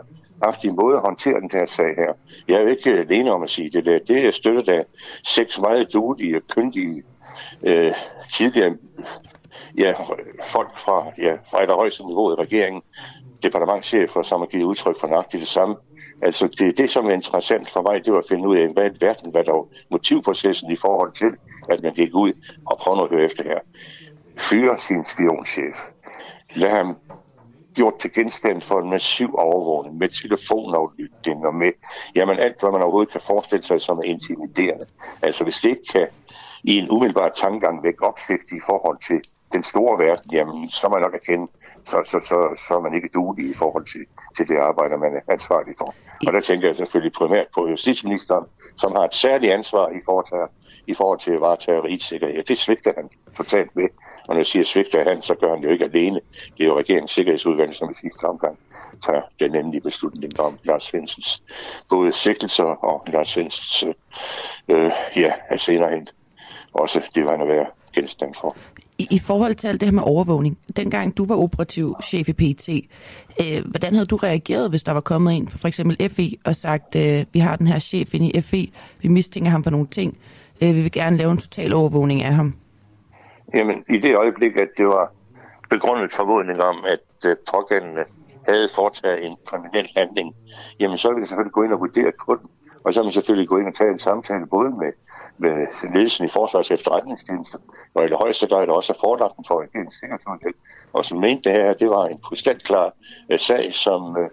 [0.64, 2.12] en måde at håndtere den der sag her.
[2.48, 3.98] Jeg er jo ikke alene om at sige det der.
[3.98, 4.84] Det er støttet af
[5.24, 7.02] seks meget duelige, kyndige,
[7.62, 7.92] øh,
[8.32, 8.76] tidligere
[9.78, 9.94] ja,
[10.46, 12.82] folk fra, ja, fra et højeste niveau i regeringen,
[13.42, 15.76] departementchefer, som har givet udtryk for nøjagtigt det samme.
[16.22, 18.84] Altså det, det, som er interessant for mig, det var at finde ud af, hvad
[18.84, 21.32] er verden, hvad der motivprocessen i forhold til,
[21.68, 22.32] at man gik ud
[22.66, 23.58] og prøvede at høre efter her.
[24.38, 25.76] Fyre sin spionchef.
[26.54, 26.96] Lad ham
[27.74, 31.72] gjort til genstand for en massiv overvågning med telefonaflytning og med
[32.14, 34.86] jamen alt, hvad man overhovedet kan forestille sig som er intimiderende.
[35.22, 36.06] Altså hvis det ikke kan
[36.64, 39.20] i en umiddelbar tankegang vække opsigt i forhold til
[39.52, 41.50] den store verden, jamen så er man nok erkendt,
[41.86, 44.00] så, så, så, så er man ikke duelig i forhold til,
[44.36, 45.94] til det arbejde, man er ansvarlig for.
[46.26, 48.44] Og der tænker jeg selvfølgelig primært på justitsministeren,
[48.76, 50.38] som har et særligt ansvar i forhold til,
[50.86, 52.42] i forhold til at varetage rigets sikkerhed.
[52.42, 53.88] Det svigter han totalt med.
[54.28, 56.20] Og når jeg siger svigter han, så gør han det jo ikke alene.
[56.56, 58.58] Det er jo regeringens sikkerhedsudvalg, som i sidste omgang
[59.02, 61.42] tager den endelige beslutning om Lars Svendsens
[61.88, 66.08] både sigtelser og Lars Svendsens øh, øh, ja, senere hen
[66.72, 68.56] også det var at være genstand for.
[69.00, 72.32] I, I forhold til alt det her med overvågning, dengang du var operativ chef i
[72.32, 72.68] PT,
[73.40, 76.56] øh, hvordan havde du reageret, hvis der var kommet en fra for eksempel FE og
[76.56, 78.66] sagt, øh, vi har den her chef inde i FE,
[79.02, 80.18] vi mistænker ham for nogle ting,
[80.62, 82.54] øh, vi vil gerne lave en total overvågning af ham?
[83.54, 85.12] Jamen, i det øjeblik, at det var
[85.70, 88.04] begrundet formodning om, at øh, pågældende
[88.48, 90.34] havde foretaget en kriminel handling,
[90.80, 92.50] jamen så ville vi selvfølgelig gå ind og vurdere på den.
[92.84, 94.92] Og så vil man selvfølgelig gå ind og tage en samtale både med,
[95.38, 97.58] med ledelsen i Forsvars efterretningstjeneste,
[97.94, 100.56] og i det højeste grad også er forelagt for regeringens sikkerhedsudvalg,
[100.92, 102.92] og som mente det her, det var en krystalklar
[103.32, 104.26] uh, sag, som, uh,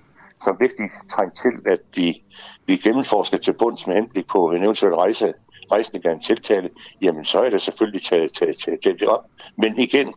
[0.44, 2.24] som virkelig trængte til, at vi,
[2.66, 5.34] vi gennemforsker til bunds med henblik på en eventuel rejse,
[5.72, 6.70] rejsende af en tiltale,
[7.02, 9.26] jamen så er det selvfølgelig taget, taget, taget, taget det op.
[9.56, 10.14] Men igen,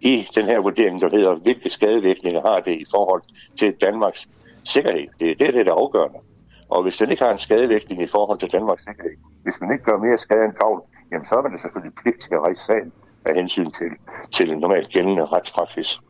[0.00, 3.22] i den her vurdering, der hedder, hvilke skadevirkninger har det i forhold
[3.58, 4.28] til Danmarks
[4.64, 5.06] sikkerhed.
[5.20, 6.18] Det er det, der er afgørende.
[6.70, 9.84] Og hvis den ikke har en skadevirkning i forhold til Danmarks sikkerhed, hvis man ikke
[9.84, 10.80] gør mere skade end gavn,
[11.12, 12.92] jamen så er man det selvfølgelig pligt til at rejse sagen
[13.24, 13.90] af hensyn til,
[14.32, 16.00] til en normalt gældende retspraksis.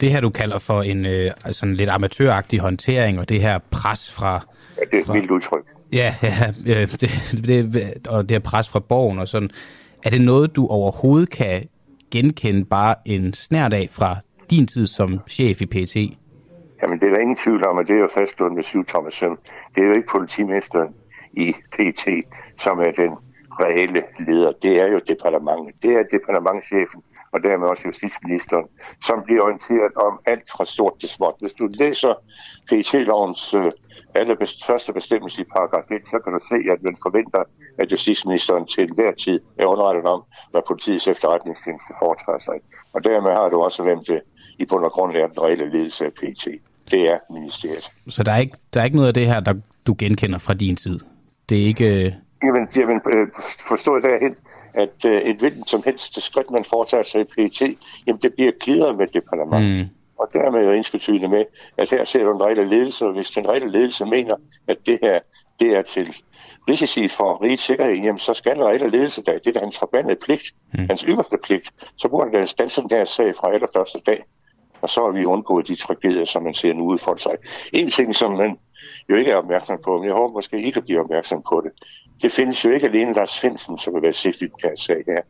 [0.00, 1.30] Det her, du kalder for en øh,
[1.62, 4.46] en lidt amatøragtig håndtering, og det her pres fra...
[4.78, 5.64] Ja, det er et fra, vildt udtryk.
[5.92, 7.10] Ja, ja øh, det,
[7.46, 9.50] det, og det her pres fra borgen og sådan.
[10.04, 11.68] Er det noget, du overhovedet kan
[12.10, 14.16] genkende bare en snært af fra
[14.50, 15.96] din tid som chef i PT?
[16.86, 19.36] Jamen, det er der ingen tvivl om, at det er jo fastslået med syv Thomasen.
[19.74, 20.94] Det er jo ikke politimesteren
[21.32, 22.04] i PT,
[22.58, 23.12] som er den
[23.60, 24.52] reelle leder.
[24.62, 25.82] Det er jo departementet.
[25.82, 28.66] Det er departementchefen, og dermed også justitsministeren,
[29.04, 31.34] som bliver orienteret om alt fra stort til småt.
[31.40, 32.14] Hvis du læser
[32.68, 33.72] PET-lovens øh,
[34.14, 37.42] allerbest, første bestemmelse i paragraf 1, så kan du se, at man forventer,
[37.78, 42.58] at justitsministeren til enhver tid er underrettet om, hvad politiets efterretningstjeneste foretager sig.
[42.92, 44.20] Og dermed har du også, hvem det
[44.58, 46.46] i bund og grund er den reelle ledelse af PT.
[46.90, 47.90] Det er ministeriet.
[48.08, 49.54] Så der er ikke, der er ikke noget af det her, der
[49.86, 51.00] du genkender fra din tid?
[51.48, 52.04] Det er ikke...
[52.04, 53.28] Øh, jamen, jamen øh,
[53.68, 54.34] forstået derhen,
[54.74, 57.60] at øh, et hvilken som helst skridt, man foretager sig i PET,
[58.06, 59.80] jamen det bliver klidret med det parlament.
[59.80, 59.88] Mm.
[60.18, 61.44] Og dermed er indskattydeligt med,
[61.76, 64.36] at her ser du en reel ledelse, og hvis den reelle ledelse mener,
[64.68, 65.20] at det her
[65.60, 66.16] det er til
[66.68, 70.16] risici for rigets sikkerhed, jamen så skal en reel ledelse da, det er hans forbandede
[70.24, 70.86] pligt, mm.
[70.88, 74.24] hans ypperste pligt, så burde den stanse den her sag fra allerførste dag.
[74.86, 77.36] Og så har vi undgået de tragedier, som man ser nu udfolde sig.
[77.72, 78.58] En ting, som man
[79.10, 81.72] jo ikke er opmærksom på, men jeg håber måske ikke at blive opmærksom på det,
[82.22, 85.22] det findes jo ikke alene Lars Svendsen, som vil være sigtet i den sag her.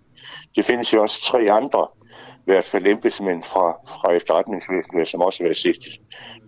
[0.56, 1.86] Det findes jo også tre andre,
[2.36, 6.00] i hvert fald embedsmænd fra, fra efterretningsvæsenet, som også vil være sigtet.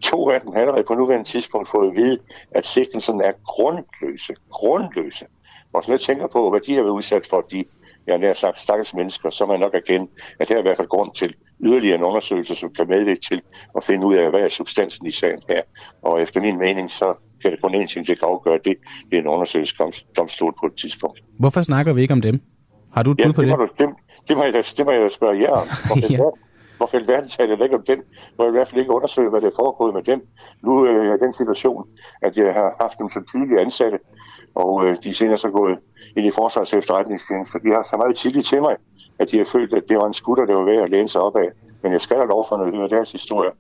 [0.02, 2.18] To af dem har allerede på nuværende tidspunkt fået at vide,
[2.50, 4.34] at sigtelsen er grundløse.
[4.50, 5.26] Grundløse.
[5.72, 7.64] Og så jeg tænker på, hvad de har været udsat for, de,
[8.06, 10.62] jeg har nær sagt, stakkels mennesker, så må jeg nok erkende, at det er i
[10.62, 13.42] hvert fald grund til yderligere en undersøgelse, som kan medvirke til
[13.76, 15.62] at finde ud af, hvad er substansen i sagen her.
[16.02, 18.74] Og efter min mening, så kan det kun en ting, der kan afgøre det.
[19.10, 21.20] Det er en undersøgelsesdomstol på et tidspunkt.
[21.38, 22.40] Hvorfor snakker vi ikke om dem?
[22.94, 23.58] Har du et Ja, bud på det, det?
[23.58, 23.88] må du, det,
[24.28, 25.66] det, må jeg, da- det må jeg da spørge jer om.
[25.88, 26.18] Hvorfor, Ja.
[26.76, 27.98] hvorfor i alverden taler jeg ikke om dem?
[28.38, 30.20] Må jeg i hvert fald ikke undersøge, hvad der er foregået med dem.
[30.62, 31.84] Nu øh, er jeg i den situation,
[32.22, 33.98] at jeg har haft dem som tydelige ansatte,
[34.54, 35.78] og øh, de er senere så gået
[36.16, 37.58] ind i forsvars efterretningstjeneste.
[37.64, 38.76] De har så meget tillid til mig,
[39.18, 41.20] at de har følt, at det var en skutter, der var værd at læne sig
[41.20, 41.48] op af.
[41.82, 43.50] Men jeg skal da lov for, når jeg hører deres historie,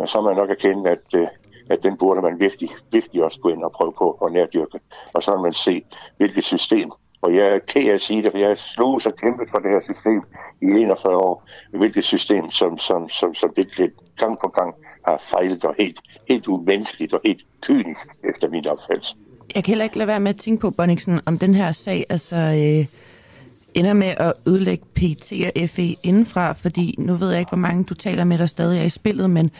[0.00, 1.26] øh, så må jeg nok erkende, at, øh,
[1.70, 4.80] at den burde man virkelig, virkelig også gå ind og prøve på at nærdyrke.
[5.12, 5.84] Og så vil man se,
[6.16, 6.90] hvilket system.
[7.20, 9.58] Og jeg er ked af at sige det, for jeg har slået og kæmpet for
[9.58, 10.22] det her system
[10.62, 11.48] i 41 år.
[11.70, 14.74] Hvilket system, som, som, som, som virkelig gang på gang
[15.06, 19.16] har fejlet og helt, helt umenneskeligt og helt kynisk efter min opfattelse.
[19.54, 22.06] Jeg kan heller ikke lade være med at tænke på, Bonniksen, om den her sag
[22.08, 22.86] altså, øh,
[23.78, 27.84] ender med at ødelægge PT og FE indenfra, fordi nu ved jeg ikke, hvor mange
[27.84, 29.50] du taler med, der stadig er i spillet, men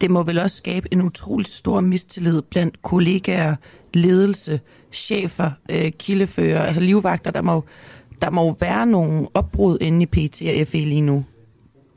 [0.00, 3.56] det må vel også skabe en utrolig stor mistillid blandt kollegaer,
[3.94, 4.60] ledelse,
[4.92, 7.30] chefer, øh, kildefører, altså livvagter.
[7.30, 7.64] Der må,
[8.22, 11.24] der må være nogle opbrud inde i PT og FE lige nu.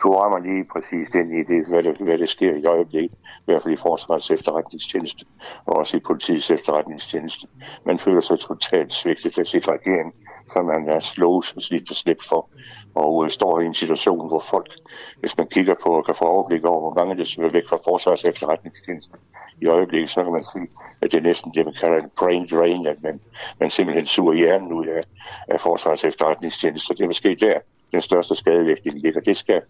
[0.03, 3.45] Du rammer lige præcis ind i det, hvad, det, hvad det sker i øjeblikket, i
[3.45, 5.25] hvert fald i Forsvarets efterretningstjeneste,
[5.65, 7.47] og også i politiets efterretningstjeneste.
[7.85, 10.13] Man føler sig totalt svigtet af sit regering,
[10.53, 12.49] kan man er slås og slidt slip for,
[12.95, 14.71] og øh, står i en situation, hvor folk,
[15.19, 17.77] hvis man kigger på og kan få overblik over, hvor mange der søger væk fra
[17.85, 19.15] forsvars efterretningstjenesten
[19.61, 20.67] i øjeblikket, så kan man sige,
[21.01, 23.19] at det er næsten det, man kalder en brain drain, at man,
[23.59, 25.03] man simpelthen suger hjernen ud af,
[25.47, 26.87] af forsvars efterretningstjenesten.
[26.87, 27.59] Så Det er måske der,
[27.91, 29.21] den største skadevirkning ligger.
[29.21, 29.61] Det skal,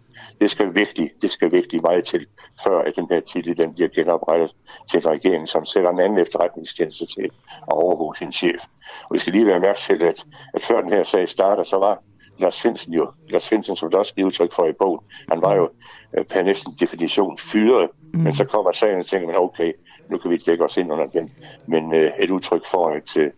[0.42, 2.26] det skal virkelig, det skal virkelig meget til,
[2.64, 4.56] før at den her tillid den bliver genoprettet
[4.92, 7.26] til en regering, som sætter en anden efterretningstjeneste til
[7.62, 8.62] at overvåge sin chef.
[9.04, 11.78] Og vi skal lige være opmærksom til, at, at før den her sag starter, så
[11.78, 12.04] var
[12.40, 15.56] Lars Finsen jo, Lars Finsen, som der også giver udtryk for i bogen, han var
[15.56, 15.70] jo
[16.18, 18.20] øh, per næsten definition fyret, mm.
[18.20, 19.74] men så kommer sagen og tænker man, okay,
[20.10, 21.32] nu kan vi dække os ind under den.
[21.68, 23.32] Men øh, et udtryk for, at, øh,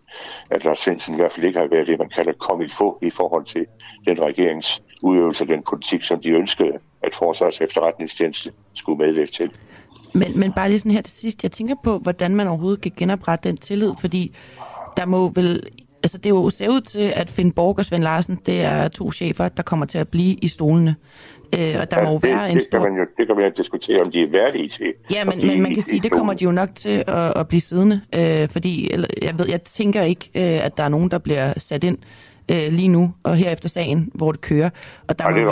[0.50, 3.10] at Lars Svendsen i hvert fald ikke har været det, man kalder kom få i
[3.10, 3.66] forhold til
[4.08, 6.72] den regerings udøvelse af den politik, som de ønskede,
[7.04, 9.52] at Forsvars efterretningstjeneste skulle medvirke til.
[10.14, 12.92] Men, men bare lige sådan her til sidst, jeg tænker på, hvordan man overhovedet kan
[12.98, 14.36] genoprette den tillid, fordi
[14.98, 15.64] der må vel,
[16.04, 19.12] altså det jo ser ud til, at Finn Borg og Svend Larsen, det er to
[19.12, 20.96] chefer, der kommer til at blive i stolene.
[21.60, 22.80] Øh, og der må jo det, være en det, stor...
[22.80, 24.94] kan man jo, det kan man jo diskutere, om de er værdige til.
[25.12, 27.62] Ja, men, men man kan sige, det kommer de jo nok til at, at blive
[27.62, 31.18] siddende, øh, fordi eller, jeg ved, jeg tænker ikke, øh, at der er nogen, der
[31.18, 31.98] bliver sat ind
[32.52, 34.70] øh, lige nu og her efter sagen, hvor det kører.
[35.08, 35.52] Og der, det er må,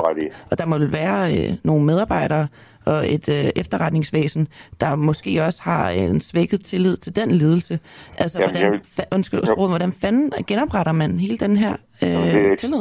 [0.51, 2.47] og der må være øh, nogle medarbejdere
[2.85, 4.47] og et øh, efterretningsvæsen,
[4.81, 7.79] der måske også har en svækket tillid til den ledelse.
[8.17, 12.09] Altså, Jamen, hvordan, vil- fa- undskyld, sproget, hvordan fanden genopretter man hele den her øh,
[12.09, 12.77] det er- tillid?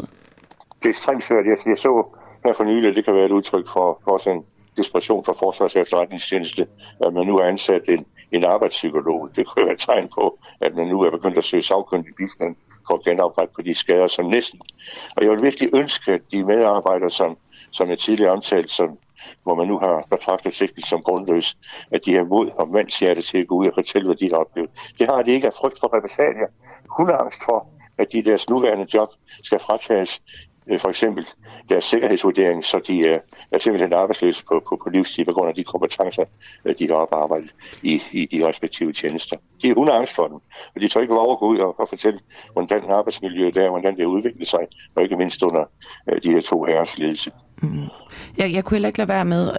[0.83, 1.45] det er ekstremt svært.
[1.47, 2.07] Jeg, jeg så
[2.45, 4.45] her for nylig, det kan være et udtryk for, for også en
[4.77, 6.67] desperation fra Forsvars efterretningstjeneste,
[7.07, 9.31] at man nu har ansat en, en arbejdspsykolog.
[9.37, 12.57] Det kunne være et tegn på, at man nu er begyndt at søge sagkyndig bistand
[12.87, 14.61] for at genoprette på de skader, som næsten.
[15.17, 17.37] Og jeg vil virkelig ønske, at de medarbejdere, som,
[17.71, 18.99] som jeg tidligere omtalte, som,
[19.43, 21.57] hvor man nu har betragtet sigtet som grundløs,
[21.91, 24.37] at de har mod og mandshjerte til at gå ud og fortælle, hvad de har
[24.37, 24.71] oplevet.
[24.99, 26.49] Det har de ikke af frygt for repressalier.
[26.97, 27.67] Hun har angst for,
[27.99, 29.09] at de i deres nuværende job
[29.43, 30.23] skal fratages
[30.71, 31.27] Øh, for eksempel
[31.69, 33.19] deres sikkerhedsvurdering, så de er,
[33.53, 36.25] er simpelthen arbejdsløse på, på, på livstid på grund af de kompetencer,
[36.65, 39.37] øh, de har oparbejdet i, i de respektive tjenester.
[39.63, 40.37] De, hun uden angst for dem,
[40.75, 42.21] og de tør ikke våge at gå ud og, og fortælle,
[42.53, 45.65] hvordan arbejdsmiljøet er, hvordan det udvikler sig, og ikke mindst under
[46.09, 47.31] øh, de her to herres ledelse.
[47.63, 47.83] Mm.
[48.39, 49.53] Jeg, jeg kunne heller ikke lade være med,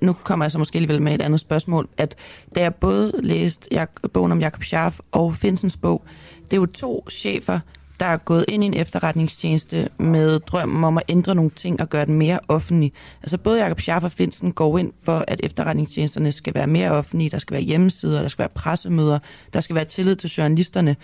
[0.00, 2.16] nu kommer jeg så måske alligevel med et andet spørgsmål, at
[2.54, 6.02] da jeg både læste bogen om Jakob Scharf og Finsens bog,
[6.44, 7.60] det er jo to chefer,
[8.00, 11.88] der er gået ind i en efterretningstjeneste med drømmen om at ændre nogle ting og
[11.90, 12.92] gøre den mere offentlig.
[13.22, 17.30] Altså både Jakob Scharf og Finsen går ind for, at efterretningstjenesterne skal være mere offentlige,
[17.30, 19.18] der skal være hjemmesider, der skal være pressemøder,
[19.52, 20.96] der skal være tillid til journalisterne.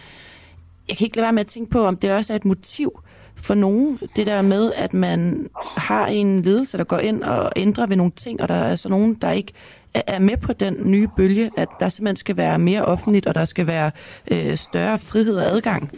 [0.89, 3.01] Jeg kan ikke lade være med at tænke på, om det også er et motiv
[3.37, 7.87] for nogen, det der med, at man har en ledelse, der går ind og ændrer
[7.87, 9.53] ved nogle ting, og der er så nogen, der ikke
[9.95, 13.35] er- er med på den nye bølge, at der simpelthen skal være mere offentligt, og
[13.35, 13.91] der skal være
[14.31, 15.91] øh, større frihed og adgang.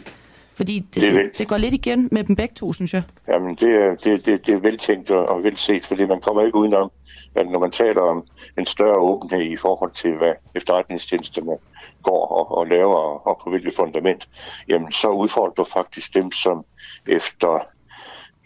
[0.55, 3.03] Fordi det, Det det, går lidt igen med dem begge to, synes jeg.
[3.27, 6.91] Jamen, det er, det, det, det er veltænkt og, velset, fordi man kommer ikke udenom,
[7.35, 8.23] at når man taler om
[8.57, 11.57] en større åbenhed i forhold til, hvad efterretningstjenesterne
[12.03, 14.27] går og, og laver, og, og på hvilket fundament,
[14.67, 16.65] jamen så udfordrer du faktisk dem, som
[17.07, 17.59] efter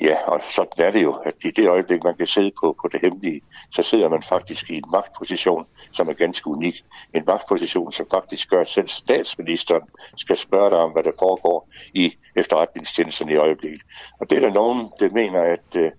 [0.02, 2.88] Ja, og sådan er det jo, at i det øjeblik, man kan sidde på, på
[2.92, 6.84] det hemmelige, så sidder man faktisk i en magtposition, som er ganske unik.
[7.14, 9.82] En magtposition, som faktisk gør, at selv statsministeren
[10.16, 13.82] skal spørge dig om, hvad der foregår i efterretningstjenesten i øjeblikket.
[14.20, 15.92] Og det er der nogen, der mener, at øh,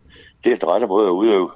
[0.44, 1.50] det er den rette måde at udøve,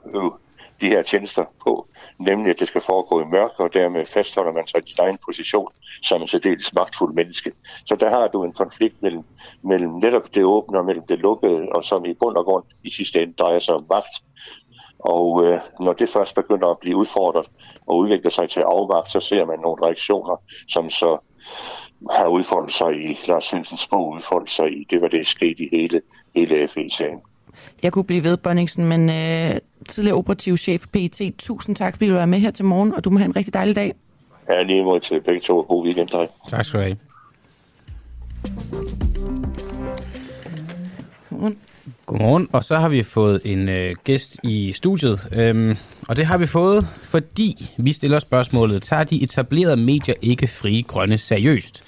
[0.82, 4.66] de her tjenester på, nemlig at det skal foregå i mørke, og dermed fastholder man
[4.66, 7.52] sig i sin egen position som en særdeles magtfuld menneske.
[7.86, 9.24] Så der har du en konflikt mellem,
[9.62, 12.90] mellem netop det åbne og mellem det lukkede, og som i bund og grund i
[12.90, 14.14] sidste ende drejer sig om magt.
[14.98, 17.46] Og øh, når det først begynder at blive udfordret
[17.86, 20.36] og udvikler sig til afmagt, så ser man nogle reaktioner,
[20.68, 21.18] som så
[22.10, 25.68] har udfoldet sig i Lars Finsens bog, udfoldet sig i, det var det sket i
[25.72, 26.02] hele,
[26.34, 27.20] hele FE-sagen.
[27.82, 32.08] Jeg kunne blive ved, Bonningsen, men øh, tidligere operativ chef for PET, tusind tak, fordi
[32.08, 33.94] du var med her til morgen, og du må have en rigtig dejlig dag.
[34.48, 35.60] Ja, lige mod til begge to.
[35.60, 36.28] God weekend, dig.
[36.48, 36.96] Tak skal du have.
[41.30, 41.58] Godmorgen.
[42.06, 45.28] Godmorgen, og så har vi fået en øh, gæst i studiet.
[45.32, 45.76] Øhm,
[46.08, 50.82] og det har vi fået, fordi vi stiller spørgsmålet, tager de etablerede medier ikke frie
[50.82, 51.84] grønne seriøst?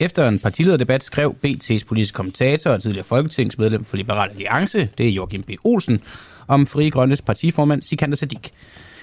[0.00, 5.10] Efter en partilederdebat skrev BT's politiske kommentator og tidligere folketingsmedlem for Liberal Alliance, det er
[5.10, 5.50] Joachim B.
[5.64, 6.00] Olsen,
[6.48, 8.52] om Frie Grønnes partiformand Sikander Sadik.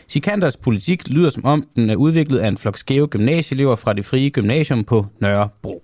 [0.08, 4.06] Sikanders politik lyder som om, den er udviklet af en flok skæve gymnasieelever fra det
[4.06, 5.84] frie gymnasium på Nørrebro.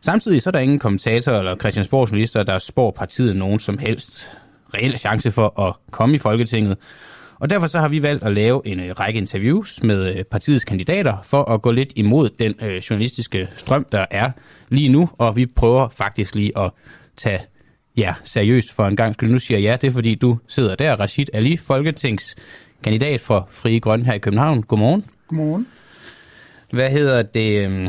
[0.00, 4.28] Samtidig så er der ingen kommentator eller Christiansborgs minister, der spår partiet nogen som helst
[4.74, 6.76] reel chance for at komme i Folketinget.
[7.40, 10.64] Og derfor så har vi valgt at lave en øh, række interviews med øh, partiets
[10.64, 14.30] kandidater for at gå lidt imod den øh, journalistiske strøm, der er
[14.68, 15.10] lige nu.
[15.18, 16.70] Og vi prøver faktisk lige at
[17.16, 17.40] tage
[17.96, 19.30] ja, seriøst for en gang skyld.
[19.30, 20.96] Nu siger jeg ja, det er fordi du sidder der.
[20.96, 24.62] Rashid Ali, folketingskandidat for Frie Grønne her i København.
[24.62, 25.04] Godmorgen.
[25.28, 25.66] Godmorgen.
[26.70, 27.64] Hvad hedder det?
[27.64, 27.88] øhm,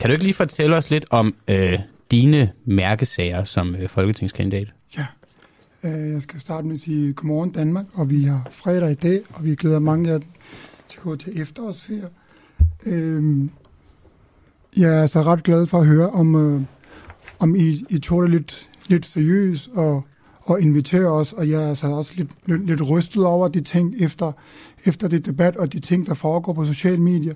[0.00, 1.78] Kan du ikke lige fortælle os lidt om øh,
[2.10, 4.68] dine mærkesager som øh, folketingskandidat?
[5.84, 9.20] Øh, Jeg skal starte med at sige godmorgen Danmark, og vi har fredag i dag,
[9.34, 10.20] og vi glæder mange af
[10.88, 12.08] til at gå til efterårsferie.
[12.86, 13.50] Øhm,
[14.76, 16.62] Jeg er så ret glad for at høre, om, øh,
[17.38, 20.04] om I, I tog det lidt, lidt seriøst og,
[20.40, 23.94] og inviterer os, og jeg er så også lidt, lidt, lidt rystet over de ting
[23.98, 24.32] efter,
[24.84, 27.32] efter det debat og de ting, der foregår på sociale medier.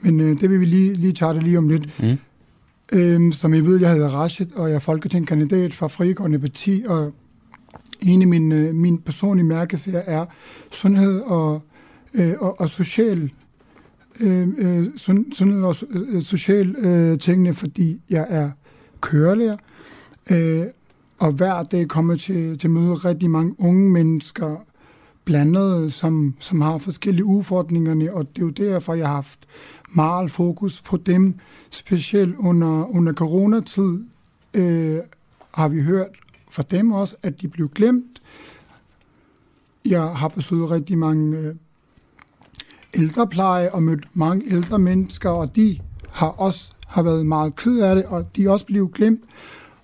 [0.00, 2.02] Men øh, det vil vi lige, lige tage det lige om lidt.
[2.02, 2.16] Mm.
[2.92, 7.12] Øhm, som I ved, jeg hedder Rashid, og jeg er folketingskandidat for Frigående Parti, og
[8.00, 10.26] en af mine, mine personlige mærkesager er
[10.70, 11.62] sundhed og,
[12.14, 13.30] øh, og, og social
[14.20, 18.50] øh, øh, sund, sundhed og øh, social øh, tingene, fordi jeg er
[19.00, 19.56] kørelærer,
[20.30, 20.66] øh,
[21.18, 24.56] og hver dag kommer til, til møde rigtig mange unge mennesker,
[25.24, 29.38] blandet, som, som har forskellige udfordringer, og det er jo derfor, jeg har haft
[29.94, 31.34] meget fokus på dem,
[31.70, 34.04] specielt under, under coronatid,
[34.54, 34.98] øh,
[35.52, 36.08] har vi hørt
[36.54, 38.22] fra dem også, at de blev glemt.
[39.84, 41.54] Jeg har besøgt rigtig mange øh,
[42.94, 45.78] ældrepleje og mødt mange ældre mennesker, og de
[46.10, 49.20] har også har været meget ked af det, og de er også blevet glemt.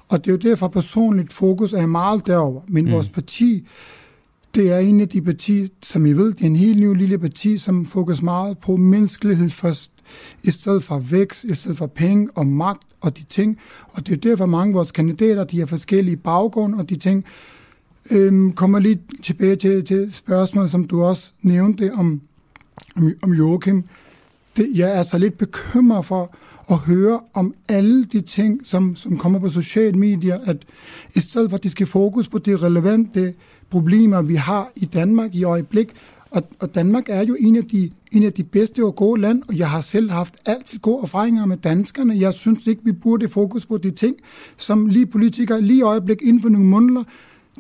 [0.08, 2.60] Og det er jo derfor personligt fokus er meget derover.
[2.68, 2.92] Men mm.
[2.92, 3.66] vores parti,
[4.54, 7.18] det er en af de partier, som I ved, det er en helt ny lille
[7.18, 9.90] parti, som fokuserer meget på menneskelighed først,
[10.42, 13.58] i stedet for vækst, i stedet for penge og magt og de ting.
[13.92, 17.24] Og det er derfor mange af vores kandidater, de har forskellige baggrund og de ting.
[18.10, 22.20] Øhm, kommer lige tilbage til, til spørgsmålet, som du også nævnte om,
[22.96, 23.84] om, om Joachim.
[24.56, 26.36] Det, jeg er så lidt bekymret for
[26.70, 30.56] at høre om alle de ting, som, som kommer på sociale medier, at
[31.14, 33.34] i stedet for at de skal fokus på de relevante
[33.70, 35.88] problemer, vi har i Danmark i øjeblik,
[36.30, 39.42] og, og Danmark er jo en af, de, en af de bedste og gode land,
[39.48, 42.20] og jeg har selv haft altid gode erfaringer med danskerne.
[42.20, 44.16] Jeg synes ikke, vi burde fokus på de ting,
[44.56, 47.04] som lige politikere lige øjeblik inden for nogle måneder,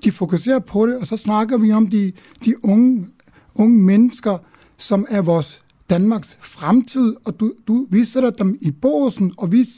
[0.04, 2.12] de fokuserer på det, og så snakker vi om de,
[2.44, 3.06] de unge,
[3.54, 4.38] unge mennesker,
[4.76, 9.68] som er vores Danmarks fremtid, og du, du, viser dig dem i båsen, og vis,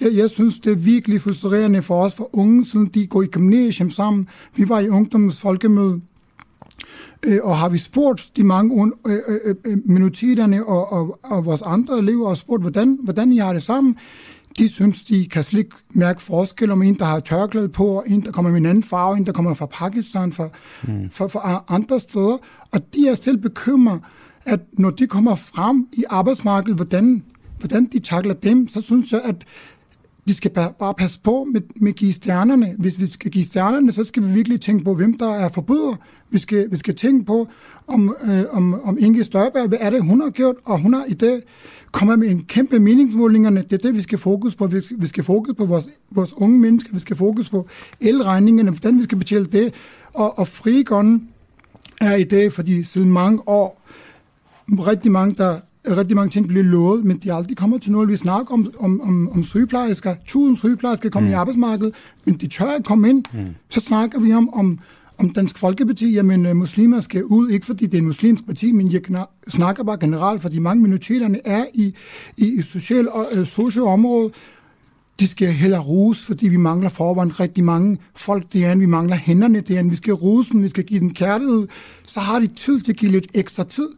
[0.00, 3.26] jeg, jeg synes, det er virkelig frustrerende for os, for unge, siden de går i
[3.26, 4.28] gymnasium sammen.
[4.56, 6.00] Vi var i ungdommens folkemøde,
[7.26, 11.44] øh, og har vi spurgt de mange un- øh, øh, øh, minoriteterne og, og, og
[11.44, 13.96] vores andre elever, og spurgt, hvordan, hvordan I har det sammen,
[14.58, 18.04] de synes, de kan slet ikke mærke forskel om en, der har tørklæde på, og
[18.06, 20.48] en, der kommer med en anden farve, en, der kommer fra Pakistan, fra,
[20.88, 21.10] mm.
[21.10, 22.36] fra, fra andre steder.
[22.72, 24.00] Og de er selv bekymret,
[24.44, 27.22] at når de kommer frem i arbejdsmarkedet, hvordan,
[27.58, 29.44] hvordan de takler dem, så synes jeg, at
[30.28, 32.74] de skal bare, bare passe på med, med at give stjernerne.
[32.78, 35.96] Hvis vi skal give stjernerne, så skal vi virkelig tænke på, hvem der er forbryder.
[36.32, 37.48] Vi skal, vi skal tænke på,
[37.86, 41.04] om, øh, om, om Inge Støjberg, hvad er det, hun har gjort, og hun har
[41.08, 41.42] i dag
[41.92, 43.62] kommet med en kæmpe meningsmålingerne.
[43.62, 44.66] Det er det, vi skal fokus på.
[44.66, 46.92] Vi skal, vi skal fokus på vores, vores unge mennesker.
[46.92, 47.68] Vi skal fokus på
[48.00, 49.74] elregningerne, hvordan vi skal betale det.
[50.12, 51.28] Og, og frigånden
[52.00, 53.82] er i dag, fordi siden mange år,
[54.68, 55.58] rigtig mange, der
[55.88, 58.08] rigtig mange ting bliver lovet, men de aldrig kommer til noget.
[58.08, 60.14] Vi snakker om, om, om, om sygeplejersker.
[60.26, 61.32] Tusind sygeplejersker kommer mm.
[61.32, 63.24] i arbejdsmarkedet, men de tør ikke komme ind.
[63.32, 63.46] Mm.
[63.68, 64.78] Så snakker vi om, om,
[65.22, 68.72] om Dansk Folkeparti, jamen øh, muslimer skal ud, ikke fordi det er en muslimsk parti,
[68.72, 69.00] men jeg
[69.48, 71.94] snakker bare generelt, fordi mange minoriteterne er i,
[72.36, 74.30] i, i social og øh, social område,
[75.20, 78.52] de skal heller rose, fordi vi mangler forvejen rigtig mange folk.
[78.52, 78.80] derinde.
[78.80, 79.60] vi mangler hænderne.
[79.60, 79.90] derinde.
[79.90, 81.68] vi skal rose dem, vi skal give dem kærlighed.
[82.06, 83.88] Så har de tid til at give lidt ekstra tid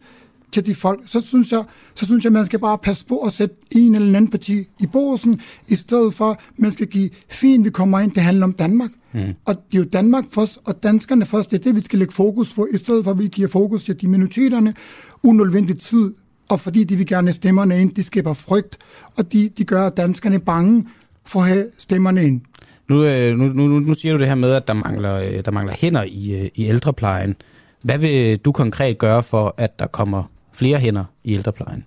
[0.54, 1.00] til de folk.
[1.06, 4.06] Så synes jeg, så synes jeg man skal bare passe på at sætte en eller
[4.06, 8.22] anden parti i båsen, i stedet for, man skal give fint, vi kommer ind, det
[8.22, 8.90] handler om Danmark.
[9.12, 9.20] Mm.
[9.44, 12.14] Og det er jo Danmark først, og danskerne først, det er det, vi skal lægge
[12.14, 14.74] fokus på, i stedet for, at vi giver fokus til de minoriteterne,
[15.22, 16.14] unødvendig tid,
[16.50, 18.78] og fordi de vil gerne stemmerne ind, de skaber frygt,
[19.16, 20.86] og de, de gør danskerne bange
[21.26, 22.40] for at have stemmerne ind.
[22.88, 25.50] Nu, øh, nu, nu, nu siger du det her med, at der mangler, øh, der
[25.50, 27.34] mangler hænder i, øh, i ældreplejen.
[27.82, 30.22] Hvad vil du konkret gøre for, at der kommer
[30.54, 31.84] flere hænder i ældreplejen?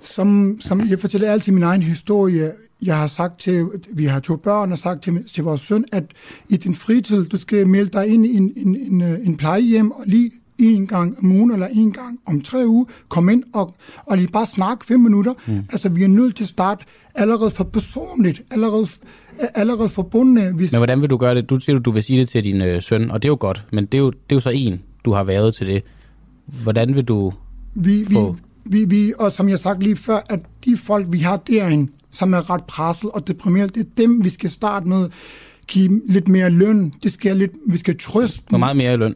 [0.00, 2.52] Som, som jeg fortæller altid min egen historie.
[2.82, 6.04] Jeg har sagt til, vi har to børn, og sagt til, til vores søn, at
[6.48, 10.02] i din fritid, du skal melde dig ind i en, en, en, en plejehjem, og
[10.06, 13.74] lige en gang om ugen eller en gang om tre uger, kom ind og,
[14.06, 15.34] og lige bare snakke fem minutter.
[15.46, 15.64] Mm.
[15.72, 16.84] Altså, vi er nødt til at starte
[17.14, 18.86] allerede for personligt, allerede,
[19.54, 20.52] allerede forbundne.
[20.52, 20.72] Hvis...
[20.72, 21.50] Men hvordan vil du gøre det?
[21.50, 23.64] Du siger, du vil sige det til din øh, søn, og det er jo godt,
[23.72, 25.82] men det er jo, det er jo så en, du har været til det.
[26.62, 27.32] Hvordan vil du
[27.74, 28.06] vi.
[28.08, 28.16] Vi,
[28.64, 32.34] vi, vi, og som jeg sagt lige før, at de folk, vi har derinde, som
[32.34, 35.08] er ret presset og deprimeret, det er dem, vi skal starte med
[35.66, 36.92] give lidt mere løn.
[37.02, 39.14] Det skal lidt, vi skal trøste Hvor meget mere løn?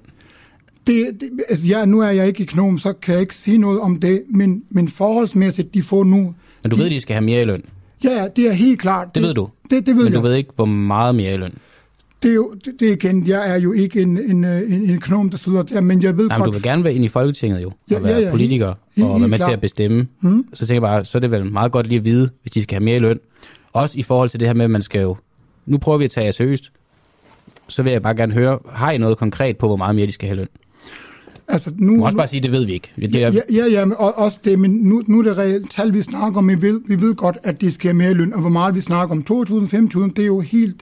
[0.87, 3.81] Det, det, altså, ja, nu er jeg ikke knom, så kan jeg ikke sige noget
[3.81, 6.35] om det, men, men forholdsmæssigt, de får nu...
[6.63, 7.63] Men du de, ved, de skal have mere i løn?
[8.05, 9.07] Ja, det er helt klart.
[9.07, 9.49] Det, det ved du?
[9.71, 10.23] Det, det ved men jeg.
[10.23, 11.53] du ved ikke, hvor meget mere i løn?
[12.23, 15.31] Det er jo, det, det igen, jeg er jo ikke en, en, en, en knom,
[15.31, 16.47] der sidder der, men jeg ved Nej, godt...
[16.47, 19.07] du vil gerne være ind i Folketinget jo, Ja, og være ja, ja, politiker, helt-
[19.07, 19.49] og helt være med klart.
[19.49, 20.07] til at bestemme.
[20.21, 20.45] Hmm?
[20.55, 22.63] Så tænker jeg bare, så er det vel meget godt lige at vide, hvis de
[22.63, 23.19] skal have mere i løn.
[23.73, 25.17] Også i forhold til det her med, at man skal jo...
[25.67, 26.73] Nu prøver vi at tage jer seriøst.
[27.69, 30.13] Så vil jeg bare gerne høre, har I noget konkret på, hvor meget mere de
[30.13, 30.47] skal have løn?
[31.49, 32.93] Altså, nu, Du må også nu, bare sige, det ved vi ikke.
[32.97, 35.71] Det er, ja, ja, ja, men og, også det, men nu, nu er det reelt
[35.71, 36.49] tal, vi snakker om.
[36.49, 38.81] Vi ved, vi ved godt, at de skal have mere løn, og hvor meget vi
[38.81, 39.25] snakker om.
[39.31, 39.55] 2.000,
[39.99, 40.77] 5.000, det er jo helt...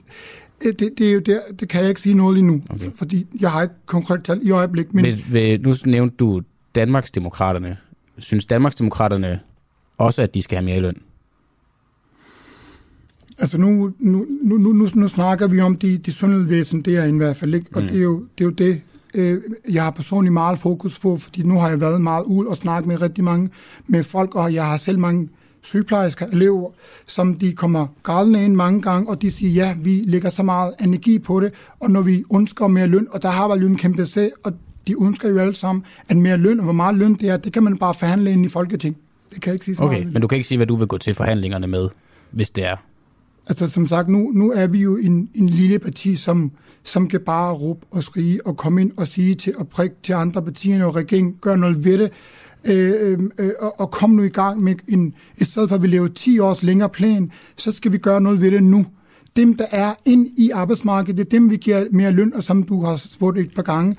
[0.65, 2.91] øh, Det, det, er jo der, det kan jeg ikke sige noget lige nu, okay.
[2.95, 4.93] fordi jeg har ikke konkret tal i øjeblik.
[4.93, 6.41] Men ved, ved, nu nævnte du
[6.75, 7.77] Danmarksdemokraterne.
[8.17, 9.39] Synes Danmarksdemokraterne
[9.97, 10.95] også, at de skal have mere i løn?
[13.37, 17.05] altså nu, nu, nu, nu, nu, nu snakker vi om de, de sundhedsvæsen, det er
[17.05, 17.87] i hvert fald ikke, og Mm.
[17.87, 18.81] det er jo det, er jo det
[19.13, 22.57] øh, jeg har personligt meget fokus på, fordi nu har jeg været meget ud og
[22.57, 23.49] snakket med rigtig mange
[23.87, 25.29] med folk, og jeg har selv mange
[25.67, 26.71] sygeplejersker, elever,
[27.05, 30.73] som de kommer grædende ind mange gange, og de siger, ja, vi lægger så meget
[30.81, 34.05] energi på det, og når vi ønsker mere løn, og der har været en kæmpe
[34.05, 34.53] sag, og
[34.87, 37.53] de ønsker jo alle sammen, at mere løn, og hvor meget løn det er, det
[37.53, 38.97] kan man bare forhandle ind i Folketing.
[39.33, 40.13] Det kan jeg ikke sige så Okay, meget.
[40.13, 41.89] men du kan ikke sige, hvad du vil gå til forhandlingerne med,
[42.31, 42.75] hvis det er.
[43.49, 46.51] Altså som sagt, nu, nu er vi jo en, en lille parti, som,
[46.83, 50.13] som kan bare råbe og skrige og komme ind og sige til og prikke til
[50.13, 52.11] andre partier og regeringen, gør noget ved det,
[52.67, 55.87] øh, øh, og, og kom nu i gang med en, i stedet for at vi
[55.87, 58.85] laver 10 års længere plan, så skal vi gøre noget ved det nu.
[59.35, 62.63] Dem, der er ind i arbejdsmarkedet, det er dem, vi giver mere løn, og som
[62.63, 63.95] du har spurgt et par gange,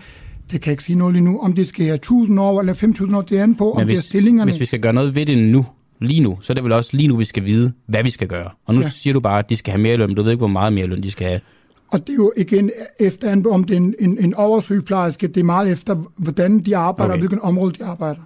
[0.51, 2.75] det kan jeg ikke sige noget lige nu, om det skal have 1000 år eller
[2.75, 4.51] 5000 år, det er an på, om Men det er hvis, stillingerne.
[4.51, 5.67] hvis vi skal gøre noget ved det nu,
[6.01, 8.29] lige nu, så er det vel også lige nu, vi skal vide, hvad vi skal
[8.29, 8.51] gøre.
[8.67, 8.89] Og nu Ja.
[8.89, 10.73] siger du bare, at de skal have mere løn, men du ved ikke, hvor meget
[10.73, 11.41] mere løn de skal have.
[11.89, 15.45] Og det er jo igen efter, om det er en, en, en oversygeplejerske, det er
[15.45, 17.13] meget efter, hvordan de arbejder.
[17.15, 17.23] Okay.
[17.23, 18.21] og hvilken område de arbejder.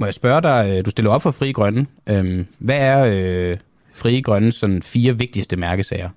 [0.00, 1.86] Må jeg spørge dig, øh, du stiller op for Fri Grønne.
[2.06, 3.58] Øhm, hvad er øh,
[3.92, 6.08] Fri Grønne sådan fire vigtigste mærkesager?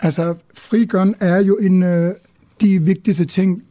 [0.00, 2.14] Altså, frigørn er jo en øh,
[2.60, 3.62] de vigtigste ting,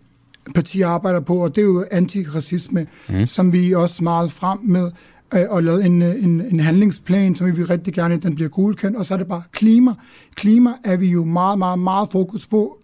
[0.56, 3.26] partier arbejder på, og det er jo antiracisme, mm.
[3.26, 4.92] Som vi også meget frem med
[5.34, 8.36] øh, og lavet en, øh, en, en handlingsplan, som vi vil rigtig gerne, at den
[8.36, 8.98] bliver godkendt.
[8.98, 9.94] Og så er det bare klima.
[10.36, 12.80] Klima er vi jo meget, meget, meget fokus på.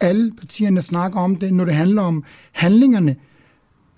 [0.00, 1.54] Alle partierne snakker om det.
[1.54, 3.16] Når det handler om handlingerne,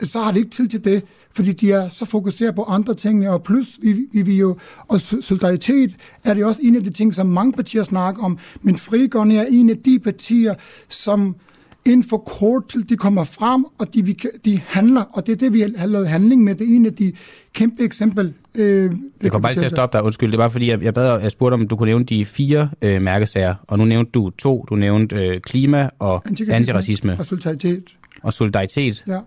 [0.02, 1.02] så har de ikke tid til det,
[1.36, 4.56] fordi de er så fokuseret på andre ting, og plus vi, vi, vi jo,
[4.88, 8.38] og so- solidaritet er det også en af de ting, som mange partier snakker om,
[8.62, 10.54] men Frigården er en af de partier,
[10.88, 11.36] som
[11.86, 14.14] inden for kort tid, de kommer frem, og de,
[14.44, 16.54] de handler, og det er det, vi har lavet handling med.
[16.54, 17.12] Det er en af de
[17.52, 18.32] kæmpe eksempel.
[18.54, 20.30] Øh, Jeg kommer bare lige til at stoppe dig, undskyld.
[20.30, 23.02] Det var fordi, jeg, jeg, bad, jeg spurgte, om du kunne nævne de fire øh,
[23.02, 24.64] mærkesager, og nu nævnte du to.
[24.68, 27.84] Du nævnte øh, klima og Antiracisme antiracisme Og solidaritet,
[28.22, 29.04] og solidaritet.
[29.06, 29.18] ja.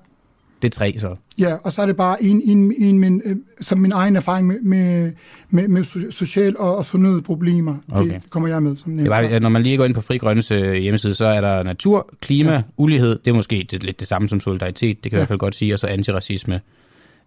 [0.61, 1.15] Det er tre så.
[1.39, 4.47] Ja, og så er det bare en, en, en min, øh, som min egen erfaring
[4.47, 5.11] med, med,
[5.49, 7.75] med, med so- social- og, og sundhedsproblemer.
[7.91, 8.13] Okay.
[8.13, 8.77] Det kommer jeg med.
[8.77, 11.13] Som Det er bare, at når man lige går ind på Fri Grønnes øh, hjemmeside,
[11.13, 12.61] så er der natur, klima, Ja.
[12.77, 13.19] ulighed.
[13.25, 15.03] Det er måske det, lidt det samme som solidaritet.
[15.03, 15.11] Det kan.
[15.11, 15.15] Ja.
[15.15, 15.73] jeg i hvert fald godt sige.
[15.73, 16.61] Og så antiracisme.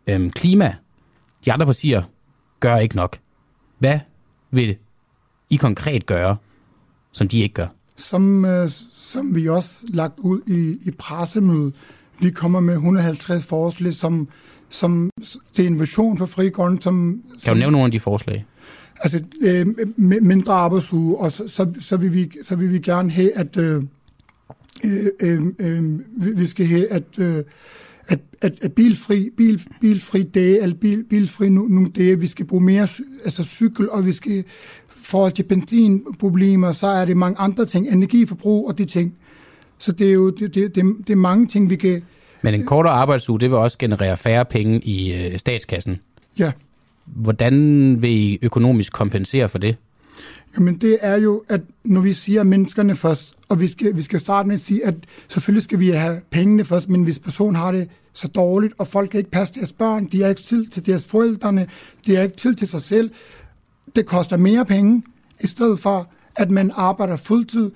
[0.07, 0.75] Øhm, klima.
[1.45, 2.03] De andre partier
[2.61, 3.19] gør ikke nok.
[3.79, 3.99] Hvad
[4.51, 4.77] vil
[5.51, 6.37] I konkret gøre,
[7.13, 7.67] som de ikke gør?
[7.97, 11.75] som, øh, som vi også lagt ud i, i pressemødet.
[12.21, 14.29] Vi kommer med 150 forslag, som,
[14.69, 15.11] som
[15.57, 17.23] det er en version for Fri Grønne, som...
[17.31, 18.45] Kan som, du nævne nogle af de forslag?
[19.01, 19.67] Altså, øh,
[19.99, 23.57] mi- mindre arbejdsuge, og så, så, så, vil vi, så vil vi gerne have, at
[23.57, 23.83] øh,
[24.85, 27.45] øh, øh, øh, vi- skal have, at, øh,
[28.09, 32.47] at, at, at bilfri, bil, bilfri dage, eller bil, bilfri nu, nogle dage, vi skal
[32.47, 32.89] bruge mere
[33.25, 34.45] altså cykel, og vi skal
[34.97, 39.15] forhold til benzinproblemer, så er det mange andre ting, energiforbrug og de ting.
[39.81, 42.03] Så det er jo det, det, det, det er mange ting, vi kan...
[42.43, 46.01] Men en kortere arbejdsuge, det vil også generere færre penge i øh, statskassen.
[46.39, 46.53] Ja.
[47.05, 49.77] Hvordan vil I økonomisk kompensere for det?
[50.57, 54.21] Jamen det er jo, at når vi siger menneskerne først, og vi skal, vi skal
[54.21, 54.95] starte med at sige, at
[55.29, 59.11] selvfølgelig skal vi have pengene først, men hvis personen har det så dårligt, og folk
[59.11, 61.67] kan ikke passe deres børn, de har ikke tid til deres forældrene,
[62.07, 63.11] de har ikke tid til sig selv,
[63.97, 65.03] det koster mere penge,
[65.41, 67.71] i stedet for, at man arbejder fuldtid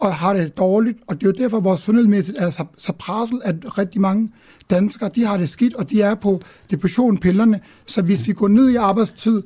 [0.00, 0.98] og har det dårligt.
[1.06, 4.30] Og det er jo derfor, at vores sundhedsmæssigt er så, så presset, at rigtig mange
[4.70, 6.40] danskere, de har det skidt, og de er på
[6.70, 7.60] depressionpillerne.
[7.86, 9.42] Så hvis vi går ned i arbejdstid,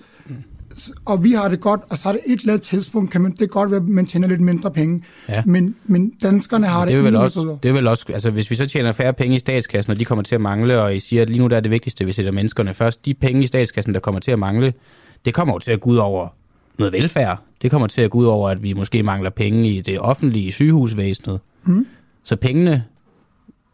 [1.07, 3.31] og vi har det godt, og så er det et eller andet tidspunkt, kan man,
[3.31, 5.05] det kan godt være, at man tjener lidt mindre penge.
[5.29, 5.43] Ja.
[5.47, 7.59] Men, men danskerne har det, det er vel også, bedre.
[7.63, 10.05] det er vel også, altså hvis vi så tjener færre penge i statskassen, og de
[10.05, 12.13] kommer til at mangle, og I siger, at lige nu der er det vigtigste, vi
[12.13, 14.73] sætter menneskerne først, de penge i statskassen, der kommer til at mangle,
[15.25, 16.29] det kommer jo til at gå ud over
[16.81, 17.43] noget velfærd.
[17.63, 20.53] Det kommer til at gå ud over, at vi måske mangler penge i det offentlige
[20.53, 21.41] sygehusvæsenet.
[21.65, 21.87] Mm.
[22.25, 22.85] Så pengene,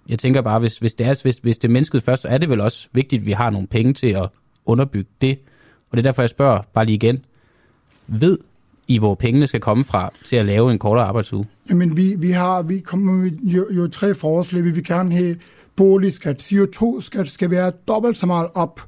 [0.09, 2.39] jeg tænker bare, hvis, hvis, det er, hvis, hvis det er mennesket først, så er
[2.39, 4.29] det vel også vigtigt, at vi har nogle penge til at
[4.65, 5.39] underbygge det.
[5.91, 7.25] Og det er derfor, jeg spørger bare lige igen.
[8.07, 8.39] Ved
[8.89, 11.47] I, hvor pengene skal komme fra til at lave en kortere arbejdsuge?
[11.71, 14.65] Jamen, vi, vi, har, vi kommer med jo, jo tre forslag.
[14.65, 15.37] Vi vil gerne have
[15.77, 18.81] boligskat, CO2-skat skal være dobbelt så meget op.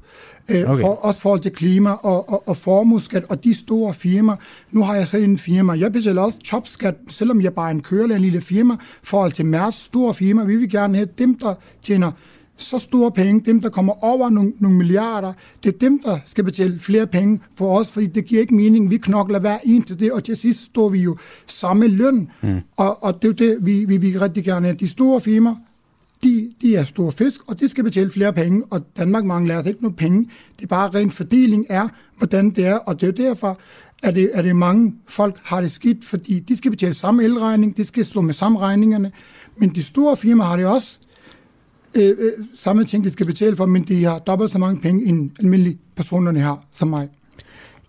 [0.51, 0.81] Øh, Okay.
[0.81, 4.35] for, også forhold til klima og, og, og formueskat og de store firmaer.
[4.71, 5.73] Nu har jeg selv en firma.
[5.73, 8.75] Jeg betaler også topskat, selvom jeg bare er en kørelærer, en lille firma.
[9.03, 12.11] Forhold til Mærs store firma, vi vil gerne have dem, der tjener
[12.57, 15.33] så store penge, dem, der kommer over nogle, nogle milliarder,
[15.63, 18.89] det er dem, der skal betale flere penge for os, fordi det giver ikke mening.
[18.89, 21.17] Vi knokler hver en til det, og til sidst står vi jo
[21.47, 22.31] samme løn.
[22.41, 22.59] Mm.
[22.77, 24.77] Og, og det er jo det, vi, vi, vi rigtig gerne have.
[24.79, 25.55] De store firmaer,
[26.23, 29.69] de, de er store fisk, og de skal betale flere penge, og Danmark mangler altså
[29.69, 30.29] ikke nogen penge.
[30.57, 33.57] Det er bare ren fordeling er, hvordan det er, og det er derfor,
[34.03, 37.77] at det, at det mange folk har det skidt, fordi de skal betale samme elregning,
[37.77, 39.11] de skal stå med samme regningerne,
[39.57, 40.99] men de store firmaer har det også
[41.95, 45.05] øh, øh, samme ting, de skal betale for, men de har dobbelt så mange penge,
[45.05, 47.09] end almindelige personerne har, som mig.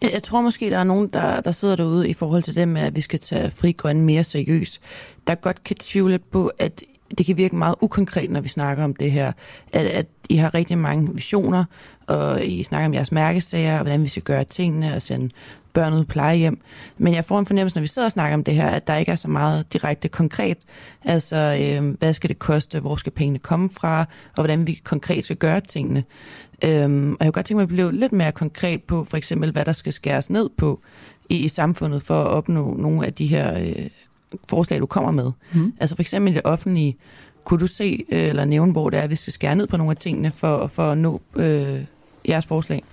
[0.03, 2.69] Jeg, jeg tror måske, der er nogen, der, der sidder derude i forhold til det
[2.69, 4.81] med, at vi skal tage fri grønne mere seriøst,
[5.27, 6.83] der godt kan tvivle lidt på, at
[7.19, 9.33] det kan virke meget ukonkret, når vi snakker om det her.
[9.73, 11.65] At, at I har rigtig mange visioner,
[12.07, 15.31] og I snakker om jeres mærkesager, og hvordan vi skal gøre tingene, og sende
[15.73, 16.61] børn ud på plejehjem.
[16.99, 18.97] Men jeg får en fornemmelse, når vi sidder og snakker om det her, at der
[18.97, 20.59] ikke er så meget direkte konkret.
[21.05, 22.81] Altså, øh, hvad skal det koste?
[22.81, 24.01] Hvor skal pengene komme fra?
[24.01, 26.05] Og hvordan vi konkret skal gøre tingene.
[26.65, 29.53] Øhm, og jeg kunne godt tænke mig at blive lidt mere konkret på, for eksempel,
[29.53, 30.81] hvad der skal skæres ned på
[31.29, 33.87] i, i samfundet for at opnå nogle af de her øh,
[34.49, 35.31] forslag, du kommer med.
[35.55, 35.73] Mm.
[35.81, 36.97] Altså for eksempel i det offentlige,
[37.45, 39.91] kunne du se øh, eller nævne, hvor det er, vi skal skære ned på nogle
[39.91, 41.85] af tingene for, for at nå øh,
[42.29, 42.85] jeres forslag?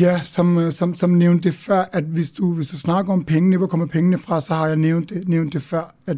[0.00, 3.24] Ja, som, øh, som, som nævnt det før, at hvis du, hvis du snakker om
[3.24, 6.16] pengene, hvor kommer pengene fra, så har jeg nævnt det, nævnt det før, at,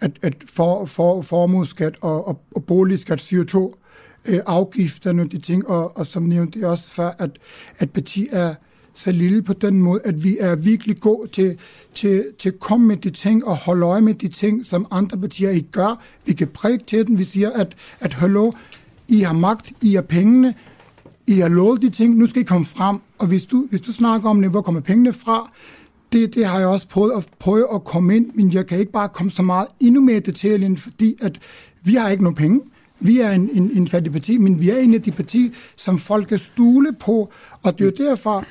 [0.00, 3.72] at, at for, for, formueskat og, og, og boligskat, CO2,
[4.28, 7.30] øh, afgifterne og de ting, og, og som nævnt det også før, at,
[7.78, 8.54] at parti er
[8.94, 11.58] så lille på den måde, at vi er virkelig gode til,
[11.94, 15.18] til, til at komme med de ting og holde øje med de ting, som andre
[15.18, 16.02] partier ikke gør.
[16.26, 17.18] Vi kan præge til den.
[17.18, 18.52] Vi siger, at, at hallo,
[19.08, 20.54] I har magt, I har pengene,
[21.26, 22.98] I har lovet de ting, nu skal I komme frem.
[23.18, 25.50] Og hvis du, hvis du snakker om det, hvor kommer pengene fra,
[26.12, 28.92] det, det har jeg også prøvet at, prøve at komme ind, men jeg kan ikke
[28.92, 31.38] bare komme så meget endnu mere i detaljen, fordi at
[31.82, 32.60] vi har ikke nogen penge.
[33.00, 35.98] Vi er en, en, en fattig parti, men vi er en af de partier, som
[35.98, 37.32] folk kan stule på,
[37.62, 38.44] og det er jo derfor,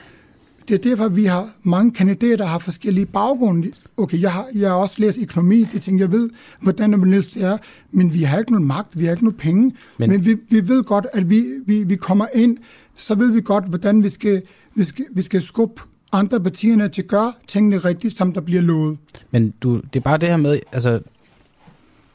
[0.71, 3.71] det er derfor, vi har mange kandidater, der har forskellige baggrunde.
[3.97, 6.29] Okay, jeg har, jeg har også læst økonomi, det ting, jeg ved,
[6.61, 7.57] hvordan det er,
[7.91, 9.73] men vi har ikke nogen magt, vi har ikke nogen penge.
[9.97, 12.57] Men- Men, vi, vi ved godt, at vi, vi, vi kommer ind,
[12.95, 14.41] så ved vi godt, hvordan vi skal,
[14.75, 18.61] vi skal, vi skal skubbe andre partierne til at gøre tingene rigtigt, som der bliver
[18.61, 18.97] lovet.
[19.31, 20.99] Men du, det er bare det her med, altså,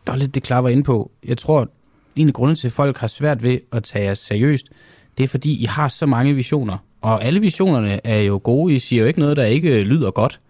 [0.07, 1.11] der er lidt det klar var inde på.
[1.25, 1.69] Jeg tror,
[2.17, 4.67] en af grundene til, at folk har svært ved at tage jer seriøst,
[5.19, 6.79] det er fordi, I har så mange visioner.
[7.01, 8.75] Og alle visionerne er jo gode.
[8.75, 10.41] I siger jo ikke noget, der ikke lyder godt.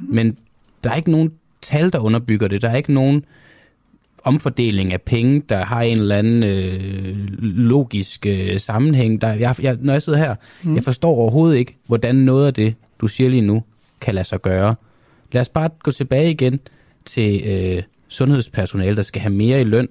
[0.00, 0.38] Men
[0.84, 1.32] der er ikke nogen
[1.62, 2.62] tal, der underbygger det.
[2.62, 3.24] Der er ikke nogen
[4.24, 9.20] omfordeling af penge, der har en eller anden øh, logisk øh, sammenhæng.
[9.20, 10.74] Der, jeg, jeg, når jeg sidder her, mm.
[10.74, 13.62] jeg forstår overhovedet ikke, hvordan noget af det, du siger lige nu,
[14.00, 14.74] kan lade sig gøre.
[15.32, 16.60] Lad os bare gå tilbage igen
[17.04, 19.88] til øh, sundhedspersonale, der skal have mere i løn,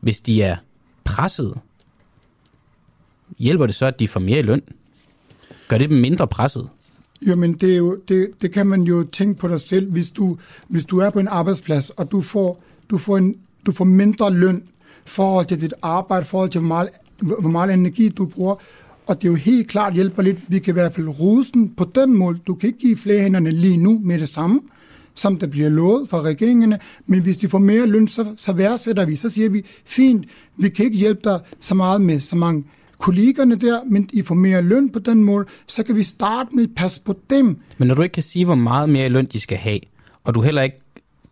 [0.00, 0.56] hvis de er
[1.04, 1.54] presset.
[3.38, 4.62] Hjælper det så, at de får mere i løn?
[5.68, 6.68] Gør det dem mindre presset?
[7.26, 9.90] Jamen, det, er jo, det, det kan man jo tænke på dig selv.
[9.90, 10.36] Hvis du,
[10.68, 13.34] hvis du er på en arbejdsplads, og du får, du får, en,
[13.66, 14.62] du får mindre løn
[15.06, 16.88] forhold til dit arbejde, forhold til hvor meget,
[17.20, 18.54] hvor meget energi du bruger,
[19.06, 20.38] og det er jo helt klart hjælper lidt.
[20.48, 22.40] Vi kan i hvert fald rusen på den mål.
[22.46, 24.60] Du kan ikke give flere hænderne lige nu med det samme,
[25.14, 26.78] som der bliver lovet fra regeringerne.
[27.06, 29.16] Men hvis de får mere løn, så, så værdsætter vi.
[29.16, 32.64] Så siger vi, fint, vi kan ikke hjælpe dig så meget med så mange
[32.98, 36.64] kollegerne der, men I får mere løn på den mål, så kan vi starte med
[36.64, 37.58] at passe på dem.
[37.78, 39.80] Men når du ikke kan sige, hvor meget mere løn de skal have,
[40.24, 40.80] og du heller ikke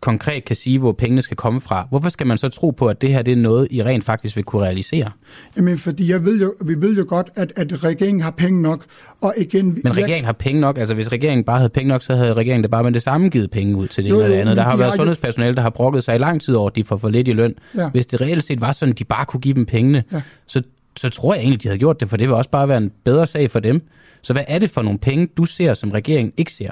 [0.01, 3.01] konkret kan sige, hvor pengene skal komme fra, hvorfor skal man så tro på, at
[3.01, 5.11] det her det er noget, I rent faktisk vil kunne realisere?
[5.57, 8.85] Jamen, fordi jeg ved jo, vi ved jo godt, at, at regeringen har penge nok,
[9.21, 9.79] og igen...
[9.83, 12.61] Men regeringen har penge nok, altså hvis regeringen bare havde penge nok, så havde regeringen
[12.61, 14.57] da bare med det samme givet penge ud til det Jo, ene eller det andet.
[14.57, 16.83] Der har været har sundhedspersonale, der har brokket sig i lang tid over, at de
[16.83, 17.53] får for lidt i løn.
[17.77, 17.89] Ja.
[17.89, 20.21] Hvis det reelt set var sådan, at de bare kunne give dem pengene, Ja.
[20.47, 20.61] så,
[20.97, 22.91] så tror jeg egentlig, de havde gjort det, for det vil også bare være en
[23.03, 23.81] bedre sag for dem.
[24.21, 26.71] Så hvad er det for nogle penge, du ser, som regeringen ikke ser?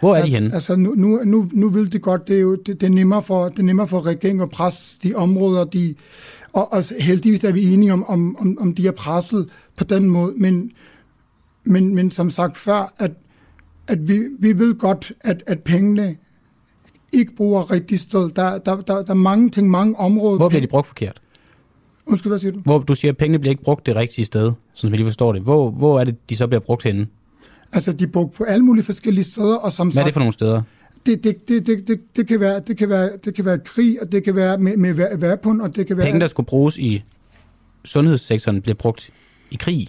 [0.00, 0.54] Hvor er de henne?
[0.54, 3.22] Altså, nu, nu, nu, nu vil det godt, det er jo det, det er nemmere
[3.22, 5.94] for, det er nemmere for regeringen at presse de områder, de,
[6.52, 10.10] og, og heldigvis er vi enige om, om, om, om de er presset på den
[10.10, 10.70] måde, men,
[11.64, 13.12] men, men som sagt før, at,
[13.86, 16.16] at vi, vi ved godt, at, at pengene
[17.12, 18.30] ikke bruger rigtig sted.
[18.30, 20.36] Der, der, der, der er mange ting, mange områder.
[20.36, 21.22] Hvor bliver de brugt forkert?
[22.10, 22.58] Undskyld, hvad siger du?
[22.64, 25.32] Hvor du siger, at pengene bliver ikke brugt det rigtige sted, som jeg lige forstår
[25.32, 25.42] det.
[25.42, 27.06] Hvor, hvor er det, de så bliver brugt henne?
[27.72, 30.20] Altså, de er brugt på alle mulige forskellige steder, og som Hvad er det for
[30.20, 30.62] nogle steder?
[31.06, 34.02] det, det, det, det, det, det, kan være, det, kan være, det kan være krig,
[34.02, 36.06] og det kan være med, med væ- våben, og det kan være...
[36.06, 37.02] Penge, der skulle bruges i
[37.84, 39.10] sundhedssektoren, bliver brugt
[39.50, 39.88] i krig.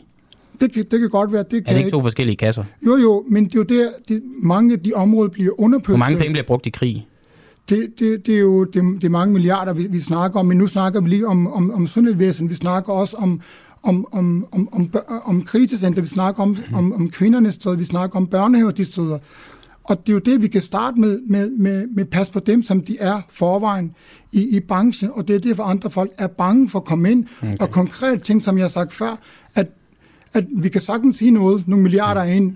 [0.60, 1.90] Det kan, det kan godt være, det Er kan det ikke ikke.
[1.90, 2.64] to forskellige kasser?
[2.86, 5.92] Jo, jo, men det er jo der, det, mange af de områder bliver underprioriteret.
[5.98, 7.08] Hvor mange penge bliver brugt i krig?
[7.70, 10.58] Det, det, det er jo det, det er mange milliarder, vi, vi snakker om, men
[10.58, 12.50] nu snakker vi lige om, om, om sundhedsvæsen.
[12.50, 13.42] Vi snakker også om,
[13.84, 14.90] om, om, om, om,
[15.26, 19.20] om krisecenter, vi snakker om, om, om kvindernes steder, vi snakker om børnehaver de steder.
[19.84, 22.64] Og det er jo det, vi kan starte med, med, med, med pas på dem,
[22.64, 23.96] som de er forvejen
[24.32, 27.12] i, i branchen, og det er det, for andre folk er bange for at komme
[27.12, 27.26] ind.
[27.42, 27.58] Okay.
[27.60, 29.20] Og konkret ting, som jeg har sagt før,
[29.56, 29.68] at,
[30.34, 32.56] at vi kan sagtens sige noget, nogle milliarder ind,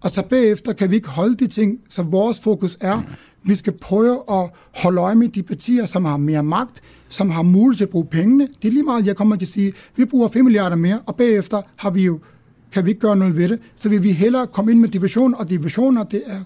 [0.00, 3.02] og så bagefter kan vi ikke holde de ting, så vores fokus er,
[3.44, 7.42] vi skal prøve at holde øje med de partier, som har mere magt, som har
[7.42, 8.48] mulighed til at bruge pengene.
[8.62, 11.16] Det er lige meget, jeg kommer til at sige, vi bruger 5 milliarder mere, og
[11.16, 12.18] bagefter har vi jo,
[12.72, 13.58] kan vi ikke gøre noget ved det.
[13.76, 16.40] Så vil vi hellere komme ind med division, og divisioner, det er,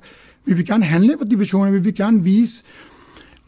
[0.44, 2.62] vi vil gerne handle på divisioner, vi vil gerne vise,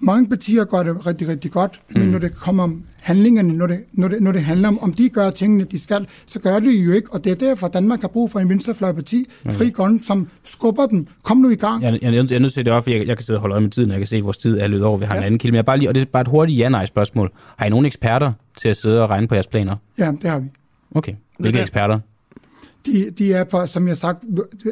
[0.01, 2.01] mange partier gør det rigtig, rigtig godt, mm.
[2.01, 4.92] men når det kommer om handlingerne, når det, når, det, når det handler om, om
[4.92, 7.12] de gør tingene, de skal, så gør det jo ikke.
[7.12, 9.53] Og det er derfor, at Danmark har brug for en venstrefløjparti, mm.
[9.53, 11.07] Fri Grønne, som skubber den.
[11.22, 11.82] Kom nu i gang.
[11.82, 13.53] Jeg, jeg, jeg er nødt til det op, for jeg, jeg kan sidde og holde
[13.53, 14.98] øje med tiden, og jeg kan se, at vores tid er løbet over.
[14.98, 15.20] Vi har ja.
[15.20, 15.53] en anden kilde.
[15.53, 17.30] Men jeg bare lige, og det er bare et hurtigt ja-nej-spørgsmål.
[17.57, 19.76] Har I nogle eksperter til at sidde og regne på jeres planer?
[19.98, 20.46] Ja, det har vi.
[20.94, 21.12] Okay.
[21.38, 21.98] Hvilke eksperter?
[22.87, 24.24] De, de er på, som jeg har sagt,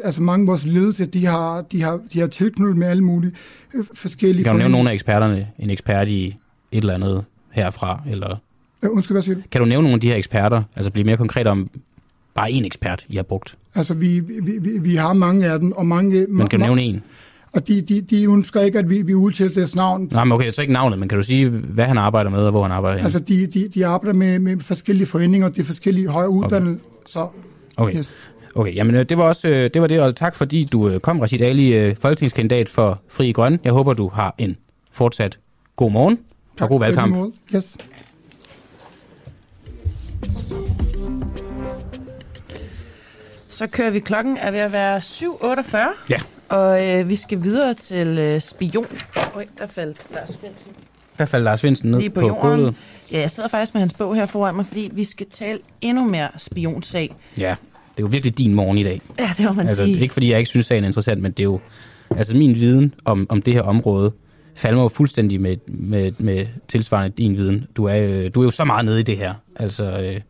[0.03, 3.31] altså mange af vores ledelse, de har, de har, de har tilknyttet med alle mulige
[3.75, 4.43] øh, forskellige...
[4.43, 5.47] Kan du nævne nogle af eksperterne?
[5.59, 6.35] En ekspert i et
[6.81, 8.01] eller andet herfra?
[8.09, 8.37] Eller
[8.83, 9.41] Øh, undskyld, hvad siger du?
[9.51, 10.63] kan du nævne nogle af de her eksperter?
[10.75, 11.69] Altså blive mere konkret om
[12.35, 13.57] bare en ekspert, I har brugt.
[13.75, 16.25] Altså, vi, vi, vi, vi har mange af dem, og mange...
[16.29, 17.01] Men kan du nævne en?
[17.53, 20.09] Og de, de, de ønsker ikke, at vi, vi udtaler deres navn.
[20.11, 22.51] Nej, men okay, så ikke navnet, men kan du sige, hvad han arbejder med, og
[22.51, 23.05] hvor han arbejder henne?
[23.05, 26.85] Altså, de, de, de arbejder med, med forskellige foreninger, de forskellige højere uddannelser.
[27.05, 27.27] Så,
[27.79, 27.97] Okay.
[27.97, 28.11] yes.
[28.55, 30.99] Okay, jamen øh, det var også øh, det, var det og tak fordi du øh,
[30.99, 33.59] kom, Rashid Ali, folketingskandidat for Fri Grønne.
[33.63, 34.57] Jeg håber, du har en
[34.91, 35.39] fortsat
[35.75, 36.19] god morgen
[36.61, 37.33] og god valgkamp.
[37.55, 37.77] Yes.
[43.49, 45.77] Så kører vi klokken er ved at være 7.48.
[46.09, 46.17] Ja.
[46.49, 48.87] Og øh, vi skal videre til øh, spion.
[49.35, 50.71] Oj, der faldt Lars Svendsen
[51.17, 52.75] Der faldt Lars Svendsen ned lige på, på, gulvet.
[53.11, 56.05] Ja, jeg sidder faktisk med hans bog her foran mig, fordi vi skal tale endnu
[56.05, 57.15] mere spionsag.
[57.37, 57.55] Ja,
[57.99, 59.01] er jo virkelig din morgen i dag.
[59.19, 59.99] Ja, det må man Altså, sige.
[59.99, 61.59] ikke fordi jeg ikke synes, sagen er interessant, men det er jo...
[62.17, 64.11] Altså, min viden om, om det her område
[64.55, 67.65] falder jo fuldstændig med, med, med tilsvarende din viden.
[67.77, 69.33] Du er, øh, du er jo så meget nede i det her.
[69.55, 70.21] Altså, øh,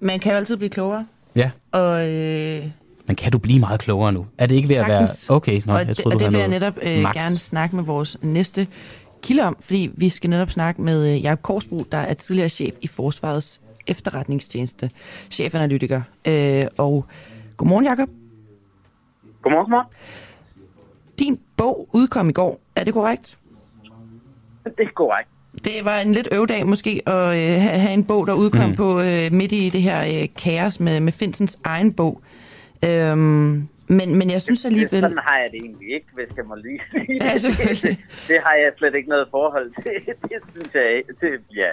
[0.00, 1.06] Man kan jo altid blive klogere.
[1.36, 1.50] ja.
[1.72, 2.64] Og, øh,
[3.06, 4.26] Men kan du blive meget klogere nu?
[4.38, 5.06] Er det ikke ved at være...
[5.06, 5.30] Sagtens.
[5.30, 7.14] Okay, nå, og, jeg det, troede, og du det havde vil jeg netop øh, max.
[7.14, 8.66] gerne snakke med vores næste
[9.22, 12.74] kilde om, fordi vi skal netop snakke med øh, Jacob Korsbro, der er tidligere chef
[12.80, 14.90] i Forsvarets efterretningstjeneste,
[15.30, 16.02] chefanalytiker.
[16.28, 17.06] Øh, og
[17.56, 18.08] godmorgen, Jacob.
[19.42, 19.86] Godmorgen, godmorgen.
[21.18, 22.60] Din bog udkom i går.
[22.76, 23.38] Er det korrekt?
[24.64, 25.28] Det er korrekt.
[25.64, 28.76] Det var en lidt øvdag måske at øh, have, en bog, der udkom mm.
[28.76, 32.20] på øh, midt i det her øh, kaos med, med Finsens egen bog.
[32.84, 35.00] Øhm, Men, men jeg synes alligevel...
[35.00, 37.40] Sådan har jeg det egentlig ikke, hvis jeg må lige sige Ja, det.
[37.40, 37.98] selvfølgelig.
[37.98, 37.98] det.
[38.28, 39.92] Det har jeg slet ikke noget forhold til.
[40.30, 41.70] Det synes jeg, det, ja,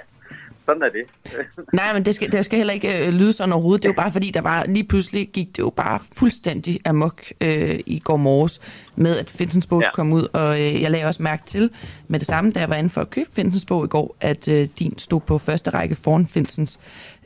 [0.71, 1.33] sådan er det.
[1.73, 3.83] Nej, men det skal, det skal heller ikke øh, lyde sådan overhovedet.
[3.83, 7.21] Det er jo bare fordi, der var lige pludselig gik det jo bare fuldstændig amok
[7.41, 8.61] øh, i går morges
[8.95, 9.91] med, at Finsens bog ja.
[9.93, 10.27] kom ud.
[10.33, 11.69] Og øh, jeg lagde også mærke til
[12.07, 14.47] med det samme, da jeg var inde for at købe Finsens bog i går, at
[14.47, 16.79] øh, din stod på første række foran Finsens.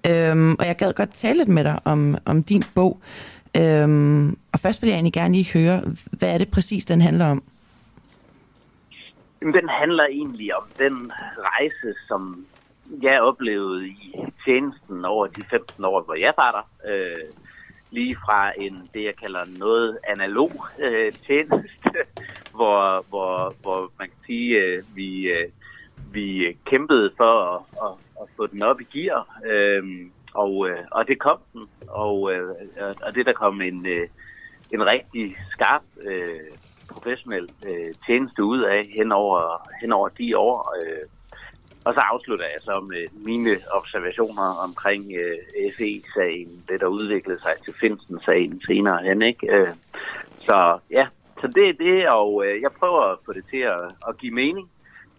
[0.09, 3.01] Øhm, og jeg gad godt tale lidt med dig om, om din bog.
[3.57, 5.81] Øhm, og først vil jeg egentlig gerne lige høre,
[6.11, 7.43] hvad er det præcis, den handler om?
[9.41, 12.45] Jamen, Den handler egentlig om den rejse, som
[13.01, 14.15] jeg oplevede i
[14.45, 16.91] tjenesten over de 15 år, hvor jeg var der.
[16.91, 17.27] Øh,
[17.91, 21.99] lige fra en, det jeg kalder noget analog øh, tjeneste,
[22.55, 25.49] hvor, hvor, hvor man kan sige, øh, vi, øh,
[26.11, 29.39] vi kæmpede for at, at, at få den op i gear.
[29.45, 29.83] Øh,
[30.33, 32.49] og, øh, og det kom den, og, øh,
[33.01, 34.07] og det der kom en, øh,
[34.71, 36.51] en rigtig skarp øh,
[36.91, 40.75] professionel øh, tjeneste ud af hen over, hen over de år.
[40.81, 41.07] Øh,
[41.85, 45.37] og så afslutter jeg så med mine observationer omkring øh,
[45.77, 49.55] FE-sagen, det der udviklede sig til Finsen-sagen senere hen, ikke?
[49.55, 49.67] Øh,
[50.39, 51.07] så ja,
[51.41, 54.33] så det er det, og øh, jeg prøver at få det til at, at give
[54.33, 54.69] mening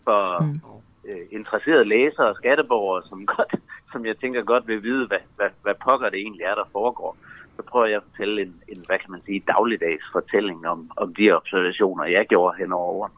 [0.04, 0.60] for mm.
[1.08, 3.54] øh, interesserede læsere og skatteborgere, som, godt,
[3.92, 7.16] som jeg tænker godt vil vide, hvad, hvad, hvad pokker det egentlig er, der foregår.
[7.56, 11.14] Så prøver jeg at fortælle en, en hvad kan man sige, dagligdags fortælling om, om
[11.14, 13.14] de observationer, jeg gjorde hen over årene.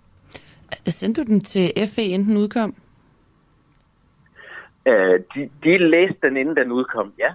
[0.86, 2.74] Sendte du den til FE, inden den udkom?
[4.86, 7.28] Øh, de, de læste den, inden den udkom, ja.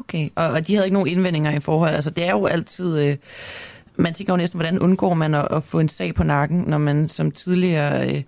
[0.00, 1.94] Okay, og, og de havde ikke nogen indvendinger i forhold.
[1.94, 3.08] Altså, det er jo altid...
[3.08, 3.16] Øh,
[3.98, 6.78] man tænker jo næsten, hvordan undgår man at, at få en sag på nakken, når
[6.78, 8.22] man som tidligere øh,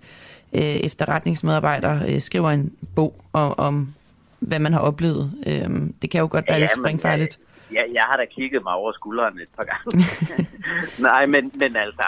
[0.53, 3.93] øh, efterretningsmedarbejder øh, skriver en bog om, om,
[4.39, 5.31] hvad man har oplevet.
[5.47, 5.69] Øh,
[6.01, 7.39] det kan jo godt være ja, lidt springfarligt.
[7.73, 10.05] Ja, jeg har da kigget mig over skulderen et par gange.
[11.09, 12.03] Nej, men, men altså,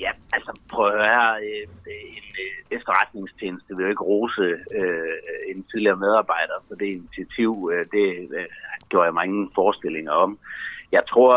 [0.00, 1.66] ja, altså prøv at høre øh,
[2.16, 4.46] en øh, efterretningstjeneste vil jo ikke rose
[4.80, 5.16] øh,
[5.48, 7.70] en tidligere medarbejder for det initiativ.
[7.72, 8.06] Øh, det
[8.38, 8.46] øh,
[8.88, 10.38] gjorde jeg mange forestillinger om.
[10.92, 11.34] Jeg tror,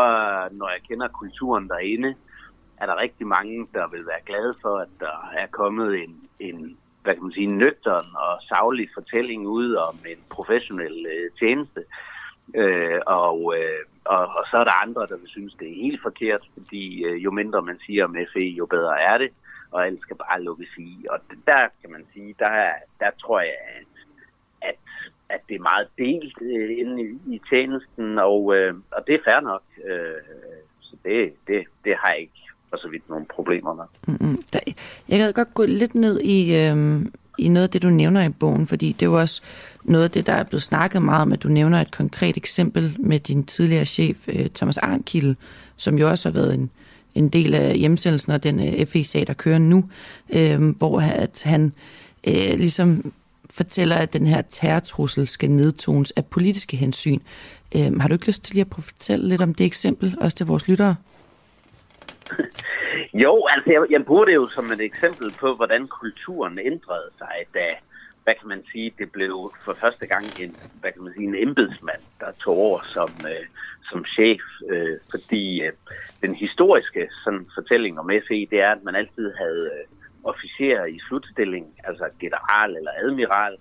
[0.58, 2.14] når jeg kender kulturen derinde,
[2.80, 6.76] er der rigtig mange, der vil være glade for, at der er kommet en, en
[7.02, 11.84] hvad kan man sige, nøgteren og savlig fortælling ud om en professionel øh, tjeneste.
[12.54, 16.02] Øh, og, øh, og, og så er der andre, der vil synes, det er helt
[16.02, 19.30] forkert, fordi øh, jo mindre man siger om FE, jo bedre er det,
[19.70, 21.04] og alt skal bare lukkes i.
[21.10, 23.86] Og der kan man sige, der, der tror jeg, at,
[24.68, 24.74] at,
[25.28, 29.24] at det er meget delt øh, inde i, i tjenesten, og, øh, og det er
[29.24, 29.62] fair nok.
[29.90, 30.22] Øh,
[30.80, 32.40] så det, det, det har jeg ikke
[32.70, 33.84] for så vidt nogle problemer med.
[34.06, 34.42] Mm-hmm.
[35.08, 37.02] Jeg kan godt gå lidt ned i, øh,
[37.38, 39.42] i noget af det, du nævner i bogen, fordi det er jo også
[39.84, 42.96] noget af det, der er blevet snakket meget om, at du nævner et konkret eksempel
[42.98, 45.36] med din tidligere chef, øh, Thomas Arnkilde,
[45.76, 46.70] som jo også har været en,
[47.14, 49.90] en del af hjemsendelsen og den øh, FE-sag, der kører nu,
[50.32, 51.72] øh, hvor at han
[52.26, 53.12] øh, ligesom
[53.50, 57.18] fortæller, at den her terrortrussel skal nedtones af politiske hensyn.
[57.76, 60.46] Øh, har du ikke lyst til lige at fortælle lidt om det eksempel, også til
[60.46, 60.96] vores lyttere?
[63.14, 67.36] Jo, altså jeg, jeg bruger det jo som et eksempel på, hvordan kulturen ændrede sig,
[67.54, 67.66] da,
[68.30, 71.42] hvad kan man sige, det blev for første gang en, hvad kan man sige, en
[71.48, 73.46] embedsmand, der tog over som, øh,
[73.90, 75.72] som chef, øh, fordi øh,
[76.22, 79.84] den historiske sådan, fortælling om FE, det er, at man altid havde øh,
[80.24, 83.56] officerer i slutstilling, altså general eller admiral,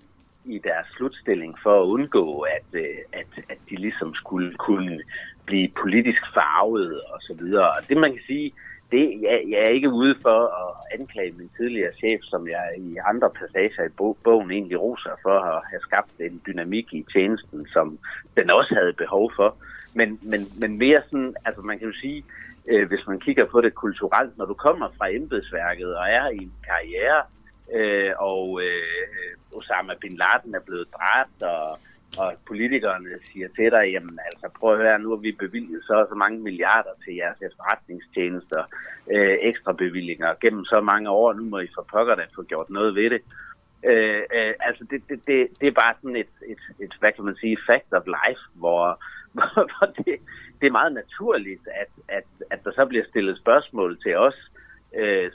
[0.45, 4.99] i deres slutstilling for at undgå, at, øh, at, at de ligesom skulle kunne
[5.45, 7.70] blive politisk farvet og så videre.
[7.70, 8.53] Og det man kan sige,
[8.91, 12.97] det, jeg, jeg er ikke ude for at anklage min tidligere chef, som jeg i
[13.05, 17.99] andre passager i bogen egentlig roser for at have skabt en dynamik i tjenesten, som
[18.37, 19.55] den også havde behov for.
[19.93, 22.23] Men, men, men mere sådan, altså man kan jo sige,
[22.67, 26.37] øh, hvis man kigger på det kulturelt, når du kommer fra embedsværket og er i
[26.37, 27.21] en karriere,
[27.73, 31.79] øh, og øh, Osama Bin Laden er blevet dræbt, og
[32.18, 36.05] og politikerne siger til dig, jamen altså prøv at høre, nu har vi bevilget så
[36.10, 38.64] så mange milliarder til jeres efterretningstjenester,
[39.12, 42.70] øh, ekstra bevillinger gennem så mange år, nu må I for pokker da få gjort
[42.70, 43.22] noget ved det.
[43.84, 47.24] Øh, øh, altså det, det, det, det er bare sådan et, et, et, hvad kan
[47.24, 48.99] man sige, fact of life, hvor,
[49.72, 50.16] hvor det,
[50.62, 54.59] det er meget naturligt, at, at, at der så bliver stillet spørgsmål til os, øh,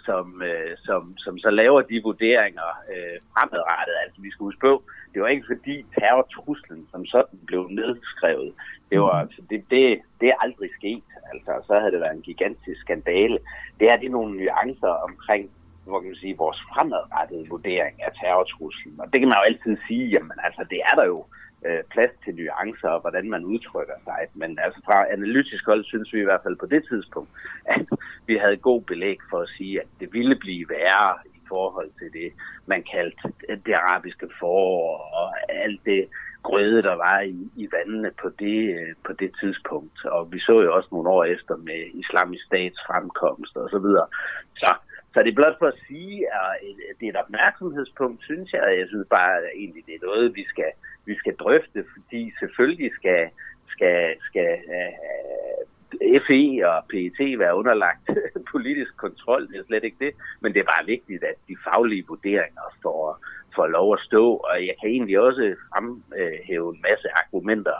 [0.06, 3.96] som, øh, som, som så laver de vurderinger øh, fremadrettet.
[4.04, 4.82] Altså vi skal huske på,
[5.12, 8.52] det var ikke fordi terrortruslen som sådan blev nedskrevet.
[8.90, 11.08] Det var altså, det, det, det er aldrig sket.
[11.32, 13.38] Altså, så havde det været en gigantisk skandale.
[13.80, 15.50] Det er det nogle nuancer omkring
[15.84, 18.94] hvor kan man sige, vores fremadrettede vurdering af terrortruslen.
[18.98, 21.82] Og det kan man jo altid sige, jamen altså, det er der jo øh, Øh,
[21.92, 24.20] plads til nuancer og hvordan man udtrykker sig.
[24.34, 27.30] Men altså fra analytisk hold synes vi i hvert fald på det tidspunkt,
[27.64, 27.86] at
[28.26, 32.12] vi havde god belæg for at sige, at det ville blive værre i forhold til
[32.12, 32.32] det,
[32.66, 33.28] man kaldte
[33.66, 36.08] det arabiske forår og alt det
[36.42, 40.04] grøde, der var i, i vandene på det, øh, på det tidspunkt.
[40.04, 44.06] Og vi så jo også nogle år efter med islamisk stats fremkomst og så videre.
[44.62, 44.70] Så
[45.14, 46.40] så det er blot for at sige, at
[47.00, 48.76] det er et opmærksomhedspunkt, synes jeg.
[48.78, 50.70] Jeg synes bare, at egentlig det er noget, vi skal,
[51.04, 53.28] vi skal drøfte, fordi selvfølgelig skal,
[53.74, 55.62] skal, skal uh,
[56.26, 58.06] FE og PET være underlagt
[58.52, 62.04] politisk kontrol, det er slet ikke det, men det er bare vigtigt, at de faglige
[62.08, 63.18] vurderinger får,
[63.54, 67.78] får lov at stå, og jeg kan egentlig også fremhæve en masse argumenter,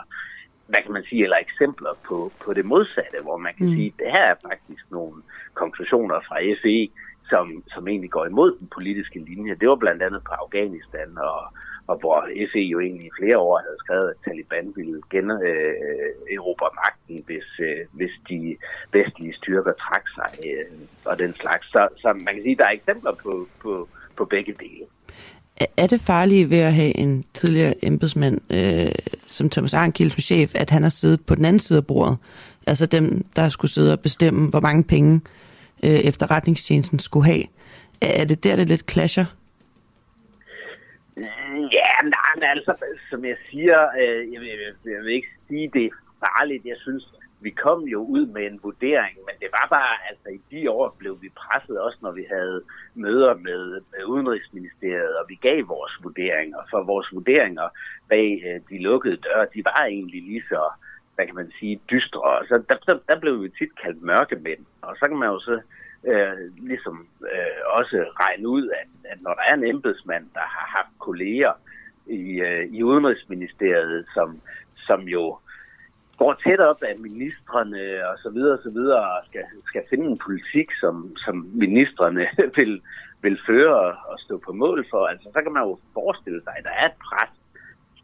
[0.67, 3.73] hvad kan man sige, eller eksempler på, på det modsatte, hvor man kan mm.
[3.75, 5.21] sige, at det her er faktisk nogle
[5.53, 6.89] konklusioner fra FE,
[7.29, 9.55] som, som egentlig går imod den politiske linje.
[9.61, 11.39] Det var blandt andet på Afghanistan, og,
[11.87, 16.77] og hvor FE jo egentlig i flere år havde skrevet, at Taliban ville generobre øh,
[16.83, 18.57] magten, hvis, øh, hvis de
[18.91, 20.65] vestlige styrker trak sig øh,
[21.05, 21.65] og den slags.
[21.67, 24.85] Så, så man kan sige, at der er eksempler på, på, på begge dele.
[25.77, 28.91] Er det farligt ved at have en tidligere embedsmand øh,
[29.27, 32.17] som Thomas Arnkild som chef, at han har siddet på den anden side af bordet?
[32.67, 35.21] Altså dem, der skulle sidde og bestemme, hvor mange penge
[35.85, 37.43] øh, efterretningstjenesten skulle have.
[38.01, 39.25] Er det der, det lidt clasher?
[41.77, 42.73] Ja, nej, men altså,
[43.09, 44.49] som jeg siger, øh, jeg, vil,
[44.85, 46.65] jeg vil ikke sige, det er farligt.
[46.65, 47.03] Jeg synes,
[47.39, 50.95] vi kom jo ud med en vurdering, men det var bare, altså i de år
[50.97, 52.61] blev vi presset også, når vi havde
[52.95, 56.59] møder med, med Udenrigsministeriet, og vi gav vores vurderinger.
[56.69, 57.67] For vores vurderinger
[58.09, 60.63] bag øh, de lukkede døre, de var egentlig lige så,
[61.15, 62.45] hvad kan man sige, dystre.
[62.47, 64.65] Så der, der, der blev vi tit kaldt mørkemænd.
[64.81, 65.61] Og så kan man jo så
[66.11, 70.65] øh, ligesom øh, også regne ud, at, at når der er en embedsmand, der har
[70.77, 71.53] haft kolleger
[72.07, 74.41] i, øh, i Udenrigsministeriet, som,
[74.77, 75.37] som jo
[76.17, 80.05] går tæt op af ministerne og så videre og så videre, og skal, skal finde
[80.05, 82.81] en politik, som, som ministerne vil,
[83.21, 85.05] vil føre og stå på mål for.
[85.05, 87.29] Altså, så kan man jo forestille sig, at der er et pres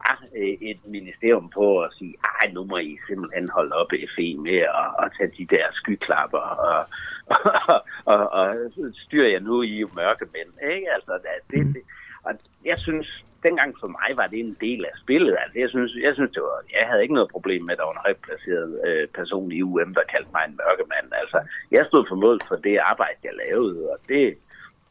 [0.02, 4.36] fra øh, et ministerium på at sige, ej, nu må I simpelthen holde op FE
[4.38, 6.86] med at, at tage de der skyklapper og,
[7.74, 8.56] og, og, og
[8.94, 10.72] styrer jeg nu i mørke mænd.
[10.74, 10.88] Ikke?
[10.94, 11.20] Altså,
[11.52, 11.82] det, det,
[12.24, 12.34] og
[12.66, 15.38] jeg synes, dengang for mig var det en del af spillet.
[15.44, 17.86] Altså, jeg synes, jeg, synes det var, jeg havde ikke noget problem med, at der
[17.86, 21.08] var en højt placeret øh, person i UM, der kaldte mig en mørkemand.
[21.22, 21.40] Altså,
[21.72, 24.38] jeg stod for mål for det arbejde, jeg lavede, og det,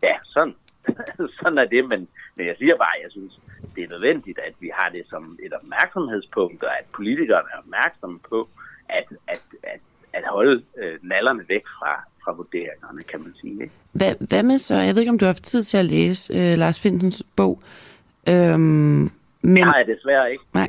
[0.03, 0.57] ja, sådan,
[1.41, 3.41] sådan er det, men, men jeg siger bare, jeg synes,
[3.81, 8.19] det er nødvendigt, at vi har det som et opmærksomhedspunkt, og at politikerne er opmærksomme
[8.31, 8.49] på,
[8.89, 9.81] at, at, at,
[10.13, 11.93] at holde øh, nallerne væk fra,
[12.25, 13.63] fra vurderingerne, kan man sige.
[13.63, 13.75] Ikke?
[13.93, 16.35] Hvad, hvad med så, jeg ved ikke, om du har haft tid til at læse
[16.35, 17.63] øh, Lars Finsens bog,
[18.29, 19.11] Øhm,
[19.43, 20.45] men, jeg desværre ikke.
[20.55, 20.69] Nej,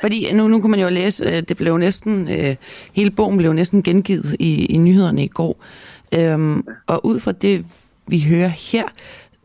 [0.00, 2.56] fordi nu, nu kunne man jo læse, øh, det blev næsten, øh,
[2.92, 5.64] hele bogen blev næsten gengivet i, i nyhederne i går.
[6.14, 7.66] Øhm, og ud fra det,
[8.06, 8.84] vi hører her,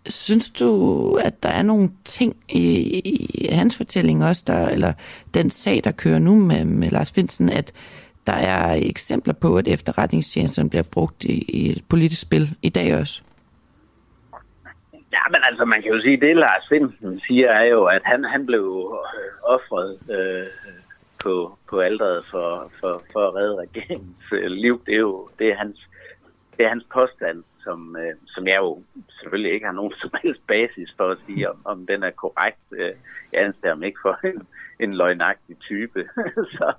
[0.08, 4.94] synes du, at der er nogle ting i, i hans fortælling også, der, eller
[5.34, 7.74] den sag, der kører nu med, med Lars Finsen, at
[8.28, 12.96] der er eksempler på, at efterretningstjenesten bliver brugt i, i et politisk spil i dag
[13.00, 13.22] også?
[15.12, 18.24] Ja, men altså, man kan jo sige, det Lars Finsen siger, er jo, at han,
[18.24, 18.66] han blev
[19.18, 20.48] øh, offret øh,
[21.24, 24.82] på, på alderet for, for, for at redde regeringens øh, liv.
[24.86, 25.90] Det er jo det er hans,
[26.58, 28.82] det er hans påstand, som, øh, som jeg jo
[29.20, 32.66] selvfølgelig ikke har nogen som helst basis for at sige, om, om den er korrekt.
[32.72, 32.94] Øh,
[33.32, 34.48] jeg anser ham ikke for en,
[34.80, 36.10] en løgnagtig type.
[36.58, 36.74] så,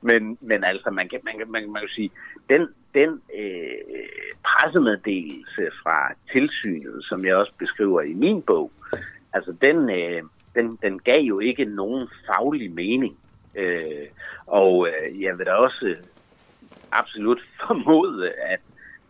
[0.00, 2.10] men, men altså, man kan, man, kan, man, kan, man kan sige,
[2.50, 4.08] den, den øh,
[4.48, 8.72] pressemeddelelse fra tilsynet, som jeg også beskriver i min bog,
[9.32, 10.22] altså den, øh,
[10.54, 13.18] den, den gav jo ikke nogen faglig mening.
[13.56, 14.06] Øh,
[14.46, 15.96] og øh, jeg vil da også
[16.92, 18.60] absolut formode, at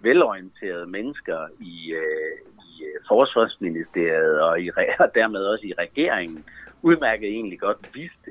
[0.01, 2.36] velorienterede mennesker i, øh,
[2.68, 4.70] i øh, Forsvarsministeriet og, i,
[5.05, 6.44] og dermed også i regeringen
[6.82, 8.30] udmærket egentlig godt vidste,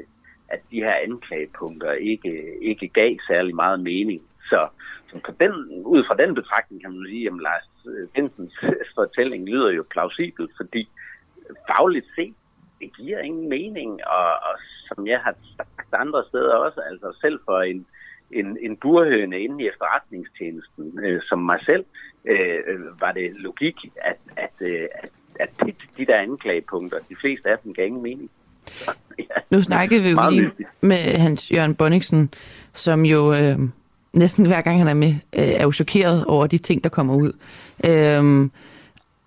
[0.50, 4.22] at de her anklagepunkter ikke, ikke gav særlig meget mening.
[4.50, 4.68] Så,
[5.10, 5.54] så på den,
[5.86, 8.54] ud fra den betragtning kan man sige, at Lars øh, Finsens
[8.96, 10.90] fortælling lyder jo plausibel, fordi
[11.72, 12.36] fagligt set,
[12.80, 14.56] det giver ingen mening, og, og
[14.88, 17.86] som jeg har sagt andre steder også, altså selv for en,
[18.32, 21.86] en, en burhøne inde i efterretningstjenesten, øh, som mig selv,
[22.26, 25.10] øh, var det logik, at, at, øh, at,
[25.40, 28.30] at de, de der anklagepunkter, de fleste af dem gav ingen mening.
[29.20, 29.24] ja.
[29.56, 30.52] Nu snakkede vi jo lige
[30.82, 32.30] med Hans Jørgen Bonniksen,
[32.74, 33.60] som jo øh,
[34.14, 37.16] næsten hver gang han er med, øh, er jo chokeret over de ting, der kommer
[37.16, 37.32] ud.
[37.86, 38.50] Øh,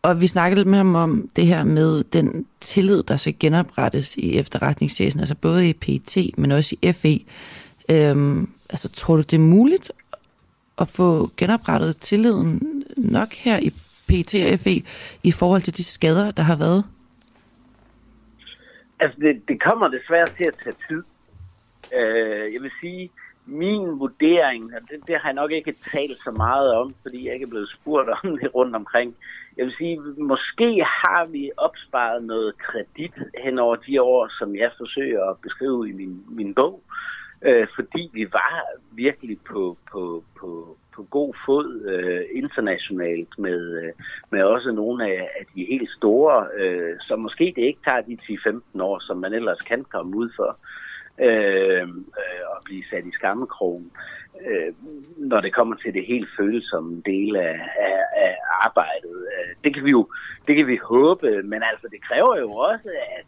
[0.03, 4.17] Og vi snakkede lidt med ham om det her med den tillid, der skal genoprettes
[4.17, 7.21] i efterretningstjenesten, altså både i PET, men også i FE.
[7.89, 9.93] Øhm, altså, tror du, det er muligt
[10.79, 13.71] at få genoprettet tilliden nok her i
[14.09, 14.83] PET og FE
[15.23, 16.85] i forhold til de skader, der har været?
[19.01, 21.03] Altså, det, det kommer desværre til at tage tid.
[21.99, 23.11] Øh, jeg vil sige,
[23.47, 27.35] min vurdering, og det, det har jeg nok ikke talt så meget om, fordi jeg
[27.35, 29.17] ikke er blevet spurgt om det rundt omkring.
[29.57, 33.15] Jeg vil sige, måske har vi opsparet noget kredit
[33.45, 36.83] hen over de år, som jeg forsøger at beskrive i min, min bog,
[37.43, 43.93] øh, fordi vi var virkelig på, på, på, på god fod øh, internationalt med, øh,
[44.31, 48.19] med også nogle af, af de helt store, øh, som måske det ikke tager de
[48.77, 50.59] 10-15 år, som man ellers kan komme ud for
[51.19, 53.93] øh, øh og blive sat i skammekrogen,
[54.47, 54.73] øh,
[55.17, 59.17] når det kommer til det helt følsomme del af, af, af arbejdet.
[59.33, 60.09] Øh, det kan vi jo
[60.47, 63.27] det kan vi håbe, men altså det kræver jo også, at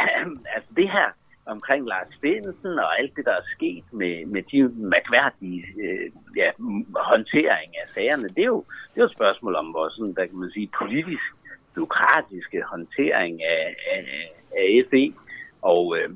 [0.54, 1.08] altså det her
[1.46, 4.62] omkring Lars Stensen og alt det, der er sket med, med de
[4.94, 6.50] mærkværdige øh, ja,
[6.96, 10.26] håndtering af sagerne, det er, jo, det er jo et spørgsmål om vores sådan, der
[10.26, 11.24] kan man sige, politisk,
[11.74, 15.14] demokratiske håndtering af, af, af FE.
[15.62, 16.10] Og øh,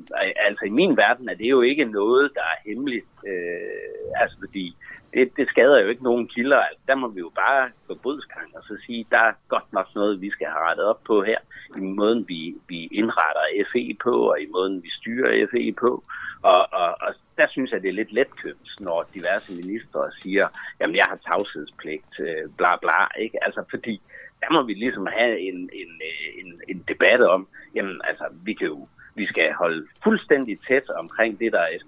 [0.47, 3.07] altså i min verden er det jo ikke noget, der er hemmeligt.
[3.27, 4.77] Øh, altså fordi
[5.15, 6.57] det, det skader jo ikke nogen kilder.
[6.57, 9.87] Altså, der må vi jo bare gå brydskang og så sige, der er godt nok
[9.95, 11.39] noget, vi skal have rettet op på her.
[11.77, 16.05] I måden, vi, vi indretter FE på, og i måden, vi styrer FE på.
[16.43, 20.47] Og, og, og der synes jeg, det er lidt letkøbt, når diverse ministre siger,
[20.81, 23.21] jamen jeg har tavshedspligt, øh, bla bla.
[23.25, 23.45] Ikke?
[23.45, 24.01] Altså fordi
[24.41, 28.53] der må vi ligesom have en, en, øh, en, en debat om, jamen altså vi
[28.55, 28.89] kan jo
[29.19, 31.79] vi skal holde fuldstændig tæt omkring det, der er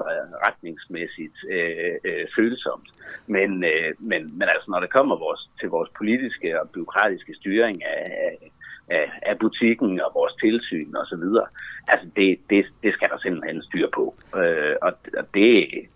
[0.46, 2.88] retningsmæssigt øh, øh, følsomt.
[3.26, 7.84] Men, øh, men, men altså, når det kommer vores, til vores politiske og byråkratiske styring
[7.84, 8.04] af,
[8.88, 11.46] af, af butikken og vores tilsyn og så videre,
[11.88, 14.14] altså det, det, det skal der simpelthen styr på.
[14.36, 15.52] Øh, og og det,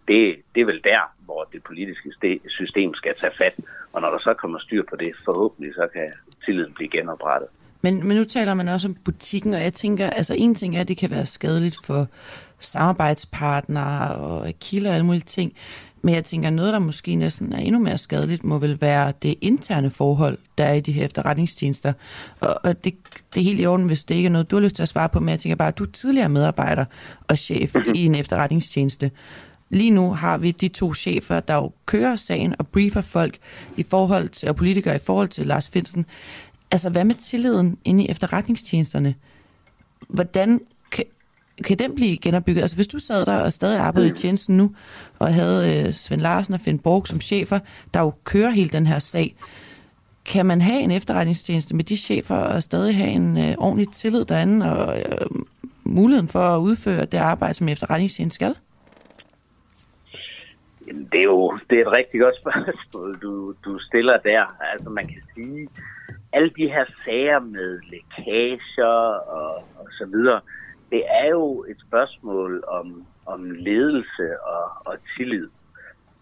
[0.09, 0.21] det,
[0.55, 2.11] det er vel der, hvor det politiske
[2.49, 3.55] system skal tage fat.
[3.93, 6.13] Og når der så kommer styr på det, forhåbentlig så kan
[6.45, 7.49] tilliden blive genoprettet.
[7.85, 10.81] Men, men nu taler man også om butikken, og jeg tænker, altså en ting er,
[10.81, 12.09] at det kan være skadeligt for
[12.59, 15.53] samarbejdspartnere og kilder og alle mulige ting.
[16.03, 19.35] Men jeg tænker, noget, der måske næsten er endnu mere skadeligt, må vel være det
[19.41, 21.93] interne forhold, der er i de her efterretningstjenester.
[22.41, 22.95] Og, og det,
[23.35, 24.89] det er helt i orden, hvis det ikke er noget, du har lyst til at
[24.89, 26.85] svare på, men jeg tænker bare, at du er tidligere medarbejder
[27.29, 29.11] og chef i en efterretningstjeneste.
[29.71, 33.39] Lige nu har vi de to chefer, der jo kører sagen og briefer folk
[33.77, 36.07] i forhold til, og politikere i forhold til Lars Finsen.
[36.71, 39.15] Altså, hvad med tilliden inde i efterretningstjenesterne?
[40.09, 40.61] Hvordan
[40.91, 41.05] kan,
[41.65, 42.63] kan den blive genopbygget?
[42.63, 44.75] Altså, hvis du sad der og stadig arbejdede i tjenesten nu,
[45.19, 47.59] og havde øh, Svend Larsen og Finn Borg som chefer,
[47.95, 49.37] der jo kører hele den her sag,
[50.25, 54.25] kan man have en efterretningstjeneste med de chefer og stadig have en øh, ordentlig tillid
[54.25, 55.27] derinde og øh,
[55.85, 58.55] muligheden for at udføre det arbejde, som efterretningstjenesten skal?
[61.13, 64.57] Det er jo det er et rigtig godt spørgsmål, du, du stiller der.
[64.73, 65.69] Altså man kan sige,
[66.35, 68.97] alle de her sager med lækager
[69.39, 70.41] og, og så videre,
[70.91, 75.49] det er jo et spørgsmål om, om ledelse og, og tillid.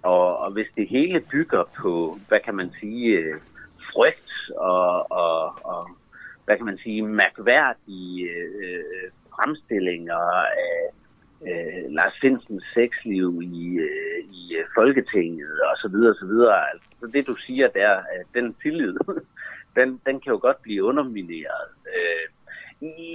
[0.03, 3.35] Og, og hvis det hele bygger på, hvad kan man sige, øh,
[3.93, 5.91] frygt og, og, og
[6.45, 10.23] hvad kan man sige, mærkværdige øh, fremstillinger
[10.67, 10.81] af
[11.49, 16.71] øh, Lars Finsens sexliv i, øh, i øh, Folketinget og så videre, så videre.
[16.73, 18.97] Altså det du siger der, øh, den tillid,
[19.77, 21.69] den, den kan jo godt blive undermineret.
[21.95, 22.27] Øh,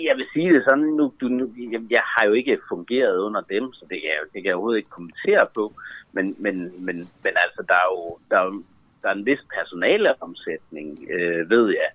[0.07, 1.53] jeg vil sige det sådan, nu, du, nu,
[1.89, 4.97] jeg har jo ikke fungeret under dem, så det, er, det kan jeg overhovedet ikke
[4.97, 5.73] kommentere på,
[6.11, 8.63] men, men, men, men altså, der er jo der er,
[9.01, 11.89] der er en vis personaleomsætning, øh, ved jeg.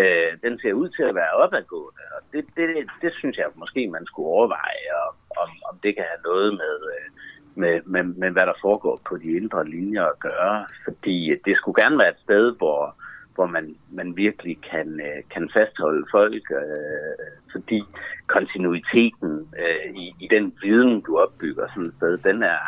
[0.00, 2.66] Øh, den ser ud til at være opadgående, og det, det,
[3.02, 5.08] det synes jeg måske, man skulle overveje, og,
[5.42, 7.06] om, om det kan have noget med, øh,
[7.54, 11.56] med, med, med, hvad der foregår på de indre linjer at gøre, fordi øh, det
[11.56, 12.94] skulle gerne være et sted, hvor
[13.40, 17.80] hvor man, man virkelig kan, øh, kan fastholde folk, øh, fordi
[18.26, 19.32] kontinuiteten
[19.62, 22.62] øh, i, i den viden, du opbygger sådan et sted, den er,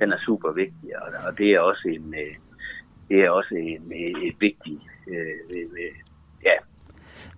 [0.00, 2.34] den er super vigtig, og, og det er også en, øh,
[3.08, 5.94] det er også en, et, et vigtigt øh, øh,
[6.44, 6.56] ja,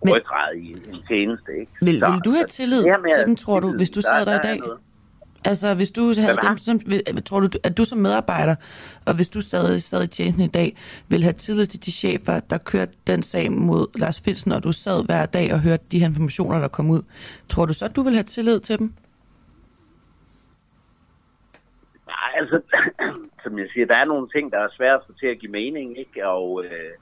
[0.04, 1.50] ryggrad i en tjeneste.
[1.60, 1.72] Ikke?
[1.80, 2.82] Vil, vil du have tillid
[3.16, 4.58] til dem, tror du, hvis du sidder der, der i dag?
[4.58, 4.78] Noget.
[5.46, 6.80] Altså, hvis du havde dem, som,
[7.26, 8.56] tror du, at du som medarbejder,
[9.06, 10.76] og hvis du stadig sad i tjenesten i dag,
[11.08, 14.72] vil have tillid til de chefer, der kørte den sag mod Lars Finsen, og du
[14.72, 17.02] sad hver dag og hørte de her informationer, der kom ud.
[17.48, 18.92] Tror du så, at du vil have tillid til dem?
[22.06, 22.60] Nej, altså,
[23.42, 25.52] som jeg siger, der er nogle ting, der er svært at få til at give
[25.52, 26.28] mening, ikke?
[26.28, 26.92] Og, øh,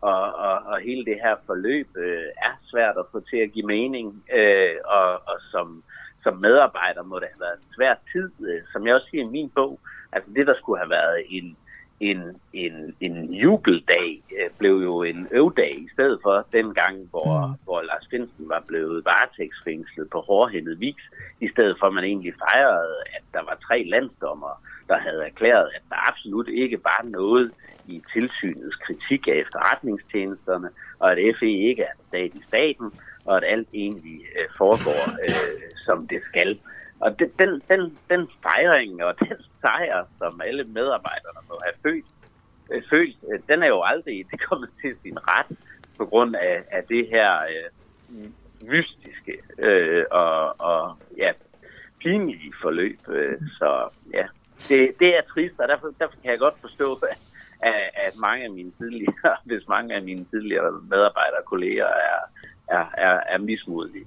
[0.00, 3.66] og, og, og hele det her forløb øh, er svært at få til at give
[3.66, 5.82] mening, øh, og, og som,
[6.26, 9.34] som medarbejder må det have været en svær tid, øh, som jeg også siger i
[9.36, 9.80] min bog,
[10.12, 11.56] altså det, der skulle have været en,
[12.00, 12.20] en,
[12.52, 17.54] en, en jubeldag, øh, blev jo en øvdag i stedet for den gang, hvor, mm.
[17.64, 21.02] hvor Lars Finsen var blevet varetægtsfængslet på hårdhændet vis,
[21.40, 25.68] i stedet for at man egentlig fejrede, at der var tre landsdommer, der havde erklæret,
[25.76, 27.52] at der absolut ikke var noget
[27.86, 30.68] i tilsynets kritik af efterretningstjenesterne,
[30.98, 32.92] og at FE ikke er en stat i staten,
[33.26, 36.60] og at alt egentlig øh, foregår, øh, som det skal.
[37.00, 42.06] Og det, den, den, den fejring og den sejr, som alle medarbejderne må have følt,
[42.72, 45.58] øh, følt øh, den er jo aldrig det kommer til sin ret
[45.98, 48.28] på grund af, af det her øh,
[48.68, 51.32] mystiske øh, og, og ja,
[52.00, 52.98] pinlige forløb.
[53.08, 54.26] Øh, så ja,
[54.68, 56.92] det, det er trist, og derfor, derfor kan jeg godt forstå,
[57.70, 62.18] at, at mange af mine tidligere, hvis mange af mine tidligere medarbejdere og kolleger er,
[62.68, 64.04] er, er, er mismodige.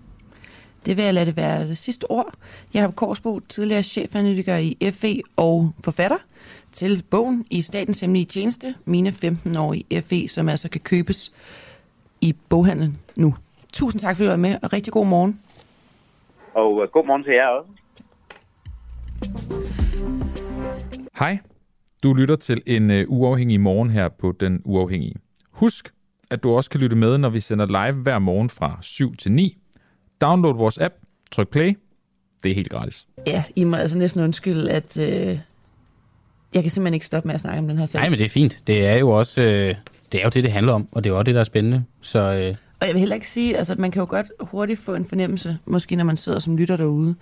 [0.86, 2.34] Det vil jeg lade det være det sidste ord.
[2.74, 6.18] Jeg har Korsbo, tidligere chefanalytiker i FE og forfatter
[6.72, 11.34] til bogen i Statens Hemmelige Tjeneste, mine 15 år i FE, som altså kan købes
[12.22, 13.36] i boghandlen nu.
[13.74, 15.39] Tusind tak, fordi du var med, og rigtig god morgen.
[16.53, 17.72] Og uh, god morgen til jer også.
[21.20, 21.38] Hej,
[22.03, 25.16] du lytter til en uh, uafhængig morgen her på Den Uafhængige.
[25.51, 25.93] Husk,
[26.30, 29.32] at du også kan lytte med, når vi sender live hver morgen fra 7 til
[29.32, 29.57] 9.
[30.21, 30.93] Download vores app,
[31.32, 31.77] tryk play.
[32.43, 33.07] Det er helt gratis.
[33.27, 35.39] Ja, I må altså næsten undskylde, at øh,
[36.53, 38.01] jeg kan simpelthen ikke stoppe med at snakke om den her sag.
[38.01, 38.59] Nej, men det er fint.
[38.67, 39.75] Det er jo også øh,
[40.11, 41.84] det, er jo det, det handler om, og det er også det, der er spændende.
[42.01, 42.55] Så, øh...
[42.80, 45.57] Og jeg vil heller ikke sige, altså man kan jo godt hurtigt få en fornemmelse,
[45.65, 47.15] måske når man sidder som lytter derude,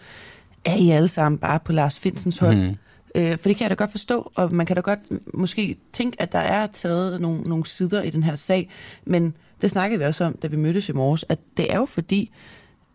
[0.65, 2.57] er I alle sammen bare på Lars Finsens hold?
[2.57, 2.75] Mm.
[3.17, 4.99] Øh, for det kan jeg da godt forstå, og man kan da godt
[5.33, 8.69] måske tænke, at der er taget nogle, nogle sider i den her sag,
[9.05, 11.85] men det snakkede vi også om, da vi mødtes i morges, at det er jo
[11.85, 12.31] fordi,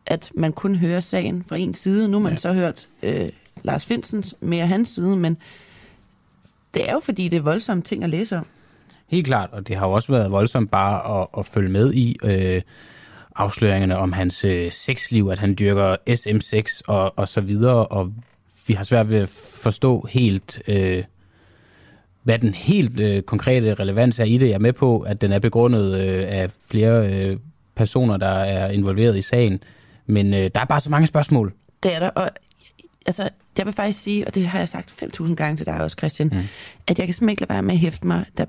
[0.07, 2.09] at man kun hører sagen fra en side.
[2.09, 2.39] Nu har man ja.
[2.39, 3.29] så hørt øh,
[3.63, 5.37] Lars Finsens mere hans side, men
[6.75, 8.47] det er jo fordi, det er voldsomme ting at læse om.
[9.09, 12.17] Helt klart, og det har jo også været voldsomt bare at, at følge med i
[12.25, 12.63] øh,
[13.37, 18.13] afsløringerne om hans øh, sexliv, at han dyrker SM6 og, og så videre, og
[18.67, 19.29] vi har svært ved at
[19.63, 21.05] forstå helt, øh,
[22.23, 24.47] hvad den helt øh, konkrete relevans er i det.
[24.47, 27.37] Jeg er med på, at den er begrundet øh, af flere øh,
[27.75, 29.63] personer, der er involveret i sagen,
[30.07, 31.53] men øh, der er bare så mange spørgsmål.
[31.83, 32.31] Det er der, og
[33.07, 35.97] altså, jeg vil faktisk sige, og det har jeg sagt 5.000 gange til dig også,
[35.99, 36.39] Christian, mm.
[36.87, 38.47] at jeg kan simpelthen ikke lade være med at hæfte mig, da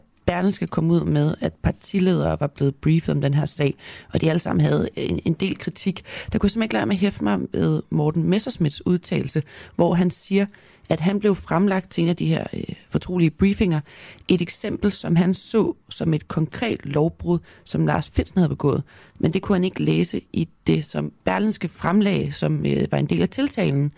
[0.52, 3.76] skal kom ud med, at partiledere var blevet briefet om den her sag,
[4.14, 6.04] og de alle sammen havde en, en del kritik.
[6.32, 9.44] Der kunne jeg simpelthen ikke lade mig at hæfte mig med Morten Messersmiths udtalelse,
[9.76, 10.46] hvor han siger,
[10.90, 13.80] at han blev fremlagt til en af de her øh, fortrolige briefinger,
[14.28, 18.84] et eksempel, som han så som et konkret lovbrud, som Lars Finsen havde begået.
[19.20, 23.06] Men det kunne han ikke læse i det, som Berlinske fremlag, som øh, var en
[23.06, 23.94] del af tiltalen.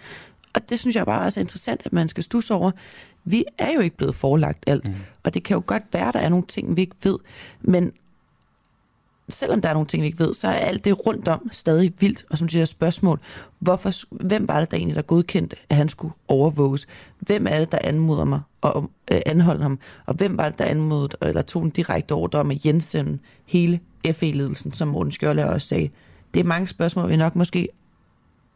[0.56, 2.72] Og det synes jeg bare også er interessant, at man skal stusse over.
[3.24, 4.95] Vi er jo ikke blevet forelagt alt, mm.
[5.24, 7.18] og det kan jo godt være, at der er nogle ting, vi ikke ved.
[7.62, 7.91] Men
[9.30, 11.93] selvom der er nogle ting, vi ikke ved, så er alt det rundt om stadig
[11.99, 12.26] vildt.
[12.30, 13.20] Og som siger spørgsmål,
[13.60, 13.91] hvorfor,
[14.26, 16.88] hvem var det, der egentlig der godkendte, at han skulle overvåges?
[17.20, 19.80] Hvem er det, der anmoder mig og øh, anholde ham?
[20.06, 23.80] Og hvem var det, der anmodede, eller tog en direkte ordre om at hjensende hele
[24.12, 25.89] FE-ledelsen, som Morten Skjørle også sagde?
[26.34, 27.70] Det er mange spørgsmål, vi nok måske,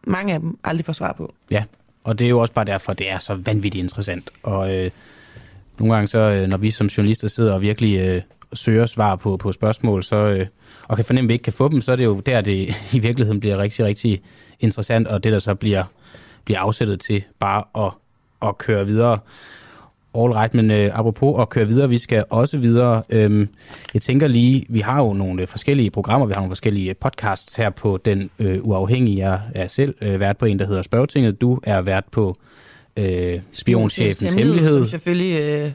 [0.08, 1.34] mange af dem, aldrig får svar på.
[1.52, 1.64] Ja,
[2.04, 4.30] og det er jo også bare derfor, det er så vanvittigt interessant.
[4.44, 4.92] Og øh,
[5.80, 8.22] nogle gange så, øh, når vi som journalister sidder og virkelig øh,
[8.54, 10.48] søger svar på, på spørgsmål, så, øh,
[10.88, 12.76] og kan fornemme, at vi ikke kan få dem, så er det jo der, det
[12.94, 14.22] i virkeligheden bliver rigtig, rigtig
[14.60, 15.84] interessant, og det der så bliver,
[16.46, 17.94] bliver afsættet til bare at,
[18.50, 19.20] at køre videre.
[20.14, 23.04] All right, men øh, apropos at køre videre, vi skal også videre.
[23.10, 23.50] Øhm,
[23.94, 27.70] jeg tænker lige, vi har jo nogle forskellige programmer, vi har nogle forskellige podcasts her
[27.70, 29.30] på Den øh, Uafhængige.
[29.30, 31.42] Jeg er selv øh, vært på en, der hedder Spørgetinget.
[31.42, 32.38] Du er vært på
[32.98, 34.78] øh, Spionchefens Hemmelighed.
[34.78, 35.72] Som selvfølgelig øh,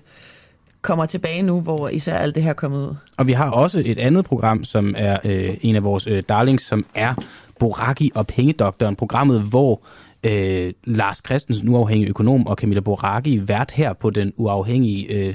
[0.83, 2.95] kommer tilbage nu, hvor især alt det her kommer ud.
[3.19, 6.65] Og vi har også et andet program, som er øh, en af vores øh, darlings,
[6.65, 7.15] som er
[7.59, 8.97] Boraki og Pengedoktoren.
[8.97, 9.81] Programmet, hvor
[10.25, 15.35] øh, Lars Christensen, uafhængig økonom, og Camilla Boraki, vært her på den uafhængige, øh,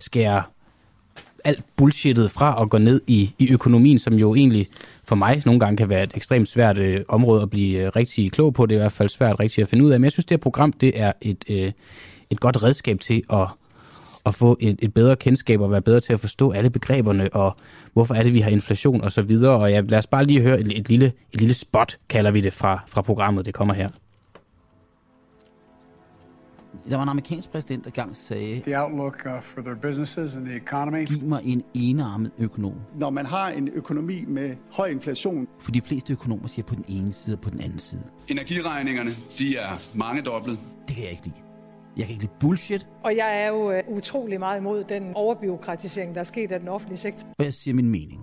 [0.00, 0.42] skærer
[1.44, 4.66] alt bullshittet fra og går ned i, i økonomien, som jo egentlig
[5.04, 8.32] for mig nogle gange kan være et ekstremt svært øh, område at blive øh, rigtig
[8.32, 8.66] klog på.
[8.66, 10.00] Det er i hvert fald svært rigtig at finde ud af.
[10.00, 11.72] Men jeg synes, det her program det er et, øh,
[12.30, 13.46] et godt redskab til at
[14.26, 17.56] at få et, et bedre kendskab og være bedre til at forstå alle begreberne, og
[17.92, 19.52] hvorfor er det, vi har inflation og så videre.
[19.52, 22.40] Og ja, lad os bare lige høre et, et, lille, et lille spot, kalder vi
[22.40, 23.46] det, fra, fra programmet.
[23.46, 23.88] Det kommer her
[26.90, 30.46] der var en amerikansk præsident, der gang sagde, the outlook uh, for their businesses and
[30.46, 31.06] the economy.
[31.06, 32.74] giv mig en enarmet økonom.
[32.98, 36.84] Når man har en økonomi med høj inflation, For de fleste økonomer siger på den
[36.88, 38.02] ene side og på den anden side.
[38.28, 40.58] Energiregningerne, de er mange doblet.
[40.88, 41.36] Det kan jeg ikke lide.
[41.96, 46.14] Jeg kan ikke lide bullshit, Og jeg er jo øh, utrolig meget imod den overbiokratisering,
[46.14, 47.28] der er sket af den offentlige sektor.
[47.38, 48.20] og jeg siger min mening.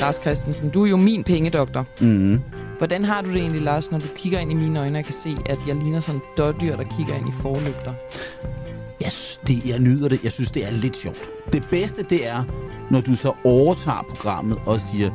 [0.00, 1.84] Lars Christensen, du er jo min pengedoktor.
[2.00, 2.40] Mm.
[2.78, 5.14] Hvordan har du det egentlig, Lars, når du kigger ind i mine øjne og kan
[5.14, 7.92] se, at jeg ligner sådan en dårdyr, der kigger ind i forlygter?
[9.00, 10.24] Jeg, synes, det, jeg nyder det.
[10.24, 11.22] Jeg synes, det er lidt sjovt.
[11.52, 12.44] Det bedste, det er,
[12.90, 15.10] når du så overtager programmet og siger,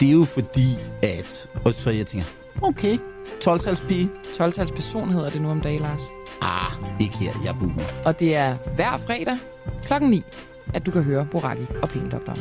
[0.00, 1.48] det er jo fordi, at...
[1.64, 2.26] Og så jeg tænker,
[2.62, 2.98] okay,
[3.44, 4.08] 12-talspige.
[4.26, 6.02] 12-tals person hedder det nu om dagen, Lars.
[6.42, 7.82] Ah, ikke her, jeg er boomer.
[8.04, 9.36] Og det er hver fredag
[9.84, 10.24] klokken 9,
[10.74, 12.40] at du kan høre Boraki og Pengedoktoren.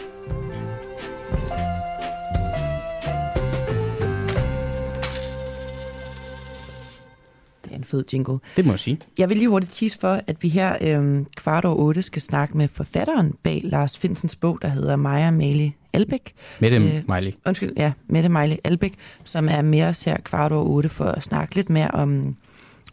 [7.84, 8.38] En fed jingle.
[8.58, 9.00] Det må jeg sige.
[9.18, 12.58] Jeg vil lige hurtigt tease for, at vi her øhm, kvart over otte skal snakke
[12.58, 16.34] med forfatteren bag Lars Finsens bog, der hedder Maja Mali Albæk.
[16.60, 17.32] Mette Øh, Miley.
[17.46, 18.94] Undskyld, ja, Mette Mejle Albæk,
[19.24, 22.36] som er med os her kvart over otte for at snakke lidt mere om,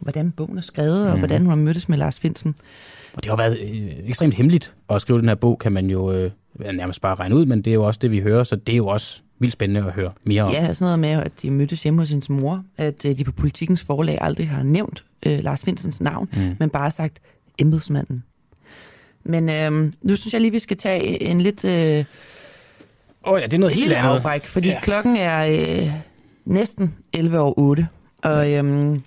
[0.01, 1.19] hvordan bogen er skrevet, og Mhm.
[1.19, 2.55] hvordan hun har mødtes med Lars Finsen.
[3.13, 6.11] Og det har været øh, ekstremt hemmeligt at skrive den her bog, kan man jo
[6.11, 6.31] øh,
[6.73, 8.77] nærmest bare regne ud, men det er jo også det, vi hører, så det er
[8.77, 10.51] jo også vildt spændende at høre mere om.
[10.51, 13.31] Ja, sådan noget med, at de mødtes hjemme hos hendes mor, at øh, de på
[13.31, 16.55] politikens forlag aldrig har nævnt øh, Lars Finsens navn, Mm.
[16.59, 17.19] men bare sagt
[17.57, 18.23] embedsmanden.
[19.23, 21.65] Men øh, nu synes jeg lige, vi skal tage en lidt...
[21.65, 22.05] Øh,
[23.27, 24.09] Åh oh ja, det er noget helt andet.
[24.09, 24.79] afbræk, fordi Ja.
[24.81, 25.91] klokken er øh,
[26.45, 27.87] næsten 11 over 8,
[28.23, 28.97] og øh,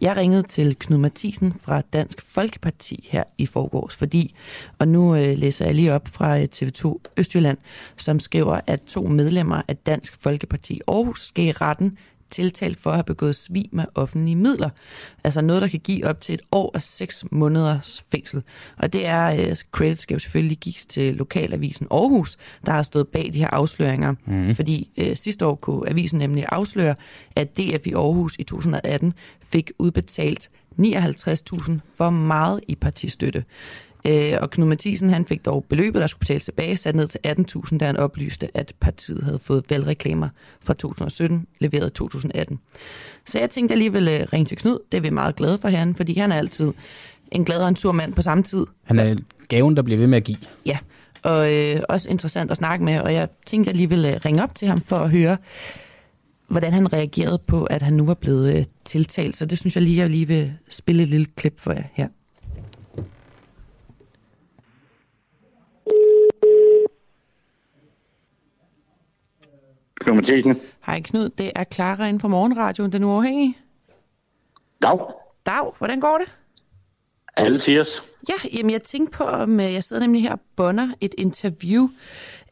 [0.00, 4.34] jeg ringede til Knud Mathisen fra Dansk Folkeparti her i forgårs, fordi,
[4.78, 7.58] og nu øh, læser jeg lige op fra øh, TV2 Østjylland,
[7.96, 11.98] som skriver, at to medlemmer af Dansk Folkeparti Aarhus skal i retten
[12.30, 14.70] tiltalt for at have begået svig med offentlige midler.
[15.24, 18.42] Altså noget, der kan give op til et år og seks måneders fængsel.
[18.76, 22.36] Og det er, øh, credit skal jo selvfølgelig gives til lokalavisen Aarhus,
[22.66, 24.14] der har stået bag de her afsløringer.
[24.26, 24.54] Mhm.
[24.54, 26.94] Fordi øh, sidste år kunne avisen nemlig afsløre,
[27.36, 33.44] at DF i Aarhus i 2018 fik udbetalt 59.000 for meget i partistøtte.
[34.06, 37.20] Øh, og Knud Mathisen, han fik dog beløbet, der skulle betales tilbage, sat ned til
[37.26, 40.28] 18.000, da han oplyste, at partiet havde fået valgreklamer
[40.64, 42.58] fra 2017, leveret i 2018.
[43.26, 44.78] Så jeg tænkte alligevel øh, ringe til Knud.
[44.92, 46.72] Det er vi meget glade for herren, fordi han er altid
[47.32, 48.66] en glad og en sur mand på samme tid.
[48.84, 49.16] Han er
[49.48, 50.38] gaven, der bliver ved med at give.
[50.66, 50.78] Ja,
[51.22, 54.68] og øh, også interessant at snakke med, og jeg tænkte alligevel øh, ringe op til
[54.68, 55.36] ham for at høre,
[56.48, 59.36] hvordan han reagerede på, at han nu var blevet øh, tiltalt.
[59.36, 62.08] Så det synes jeg lige, jeg lige vil spille et lille klip for jer her.
[70.10, 70.60] Knud Mathisen.
[70.86, 73.58] Hej Knud, det er Clara inden fra Morgenradioen, den uafhængige.
[74.82, 74.98] Dag.
[75.46, 76.32] Dag, hvordan går det?
[77.36, 78.04] Alle tiers.
[78.28, 81.88] Ja, jamen jeg tænkte på, om øh, jeg sidder nemlig her og bonder et interview,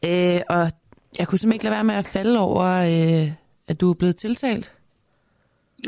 [0.05, 0.71] øh, og
[1.19, 3.31] jeg kunne simpelthen ikke lade være med at falde over, øh,
[3.67, 4.73] at du er blevet tiltalt.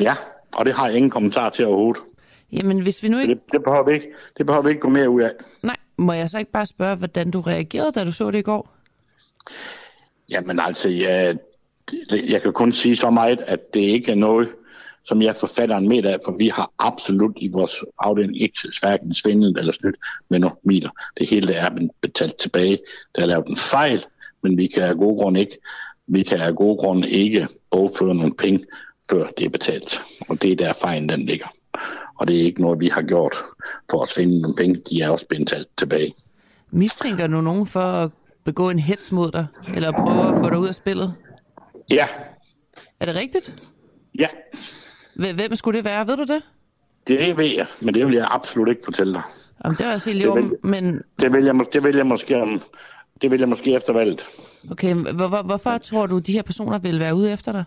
[0.00, 0.14] Ja,
[0.52, 2.02] og det har jeg ingen kommentar til overhovedet.
[2.52, 3.34] Jamen hvis vi nu ikke...
[3.34, 4.08] Det, det, behøver vi ikke,
[4.38, 5.30] det behøver vi ikke gå mere ud af.
[5.62, 8.42] Nej, må jeg så ikke bare spørge, hvordan du reagerede, da du så det i
[8.42, 8.74] går?
[10.30, 11.38] Jamen altså, jeg,
[12.28, 14.48] jeg kan kun sige så meget, at det ikke er noget,
[15.04, 19.14] som jeg forfatter en med af, for vi har absolut i vores afdeling ikke hverken
[19.14, 19.96] svindel eller snydt
[20.28, 20.90] med nogle midler.
[21.18, 21.70] Det hele er
[22.00, 22.78] betalt tilbage.
[23.16, 24.04] Der er lavet en fejl,
[24.42, 25.58] men vi kan af gode grunde ikke,
[26.06, 28.64] vi kan af gode grunde ikke overføre nogle penge,
[29.10, 30.02] før det er betalt.
[30.28, 31.46] Og det er der fejlen den ligger.
[32.18, 33.36] Og det er ikke noget, vi har gjort
[33.90, 34.80] for at svinde nogle penge.
[34.90, 36.14] De er også betalt tilbage.
[36.70, 38.10] Mistænker du nogen for at
[38.44, 41.14] begå en hets mod dig, eller prøve at få dig ud af spillet?
[41.92, 42.06] Ja,
[43.00, 43.62] Er det rigtigt?
[44.18, 44.26] ja,
[45.16, 46.42] Hv- Hvem skulle det være, ved du det?
[47.06, 49.22] det ved jeg, men det vil jeg absolut ikke fortælle dig.
[49.60, 52.60] Om det er også helt Det vil- men Det vil jeg, det vil jeg måske
[53.22, 54.26] det vil jeg måske efter valget.
[54.70, 57.64] okay, hvor, hvor, hvorfor tror du, de her personer vil være ude efter dig?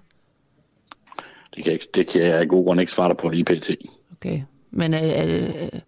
[1.56, 3.72] Det kan, ikke- det kan jeg af gode grunde ikke svare dig på lige pt.
[4.12, 4.42] Okay,
[4.72, 5.80] men øh, øh,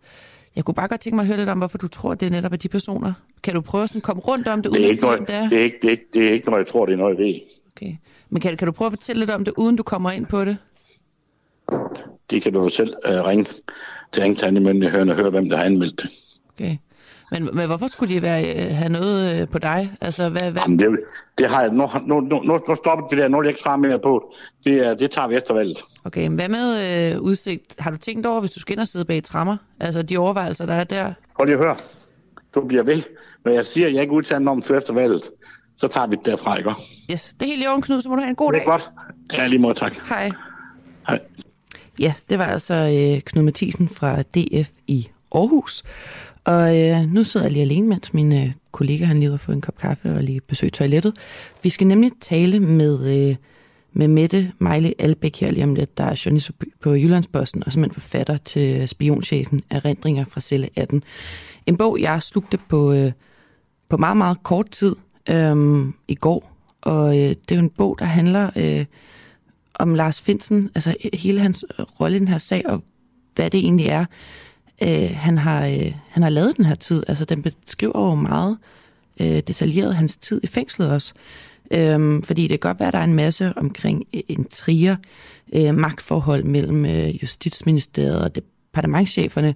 [0.56, 2.30] jeg kunne bare godt tænke mig at høre lidt om, hvorfor du tror, det er
[2.30, 3.14] netop af de personer.
[3.44, 5.50] Kan du prøve at komme rundt om det, Det er, ikke noget, det er?
[5.50, 7.18] det, er ikke, det, er ikke, det er ikke noget, jeg tror, det er noget,
[7.18, 7.40] jeg ved.
[7.78, 7.96] Okay.
[8.30, 10.46] Men kan, kan du prøve at fortælle lidt om det, uden du kommer ind på
[10.46, 10.58] det?
[12.30, 13.46] Det kan du jo selv uh, ringe
[14.12, 16.10] til anklagemyndigheden og høre, hvem der har anmeldt det.
[16.56, 16.78] Okay.
[17.32, 19.92] Men, men hvorfor skulle de være, øh, have noget øh, på dig?
[20.02, 20.62] Altså, hvad, hvad?
[20.62, 21.00] Jamen, det,
[21.38, 23.78] det har jeg, nu, nu, nu, nu, stopper det der, nu vil jeg ikke svare
[23.78, 24.74] mere på det.
[24.74, 25.78] Det, er- det tager vi efter valget.
[26.04, 27.76] Okay, men hvad med øh, udsigt?
[27.80, 29.58] Har du tænkt over, hvis du skal ind og sidde bag trammer?
[29.80, 31.14] Altså, de overvejelser, der er der?
[31.36, 31.76] Prøv lige at høre.
[32.56, 33.02] Du bliver ved.
[33.46, 35.24] Når jeg siger, at jeg ikke udtaler om før efter valget,
[35.78, 36.72] så tager vi det derfra, ikke?
[37.12, 38.68] Yes, det er helt i orden, Knud, så må du have en god Det dag.
[38.68, 38.90] er godt.
[39.34, 39.94] Ja, lige måde, tak.
[40.10, 40.30] Hej.
[41.08, 41.20] Hej.
[42.00, 45.84] Ja, det var altså øh, Knud Mathisen fra DF i Aarhus.
[46.44, 49.56] Og øh, nu sidder jeg lige alene, mens min øh, kollega han lige har fået
[49.56, 51.14] en kop kaffe og lige besøgt toilettet.
[51.64, 53.36] Vi skal nemlig tale med, øh,
[53.94, 56.52] med Mette Mejle Albæk her lige om lidt, der er journalist
[56.82, 61.04] på Jyllandsposten og simpelthen forfatter til spionchefen af Rendringer fra Celle 18.
[61.66, 63.12] En bog, jeg slugte på, øh,
[63.90, 64.96] på meget, meget kort tid
[65.30, 66.58] øh, i går.
[66.82, 68.86] Og øh, det er jo en bog, der handler øh,
[69.76, 72.84] om Lars Finsen, altså hele hans øh, rolle i den her sag, og
[73.36, 74.06] hvad det egentlig er,
[74.84, 77.04] øh, han, har, øh, han har lavet den her tid.
[77.08, 78.58] Altså, den beskriver jo meget
[79.20, 81.14] øh, detaljeret hans tid i fængslet også.
[81.72, 84.96] Øhm, fordi det kan godt være, at der er en masse omkring øh, en trier
[85.54, 89.56] øh, magtforhold mellem øh, Justitsministeriet og departementcheferne,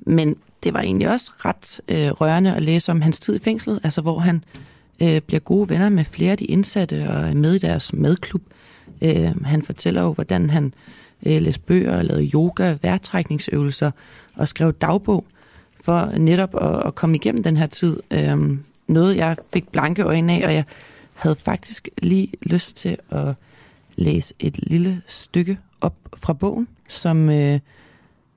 [0.00, 3.80] men det var egentlig også ret øh, rørende at læse om hans tid i fængslet,
[3.84, 4.60] altså hvor han øh,
[4.98, 8.42] bliver gode venner med flere af de indsatte og er med i deres madklub.
[9.02, 10.74] Øh, han fortæller jo, hvordan han
[11.26, 13.90] øh, læste bøger, lavede yoga, værtrækningsøvelser
[14.34, 15.24] og skrev dagbog
[15.80, 18.00] for netop at, at komme igennem den her tid.
[18.10, 18.58] Øh,
[18.88, 20.64] noget, jeg fik blanke øjne af, og jeg
[21.14, 23.34] havde faktisk lige lyst til at
[23.96, 27.60] læse et lille stykke op fra bogen, som, øh,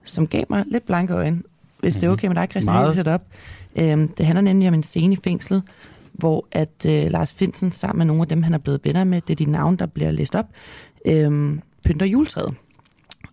[0.03, 1.41] som gav mig lidt blanke øjne,
[1.79, 1.99] hvis mm-hmm.
[1.99, 2.97] det er okay med dig, Christian, Meget.
[2.97, 3.21] jeg op.
[3.75, 5.63] Øhm, det handler nemlig om en scene i fængslet,
[6.19, 9.21] hvor at øh, Lars Finsen sammen med nogle af dem, han er blevet venner med,
[9.21, 10.45] det er de navne, der bliver læst op,
[11.05, 12.55] øh, pynter juletræet.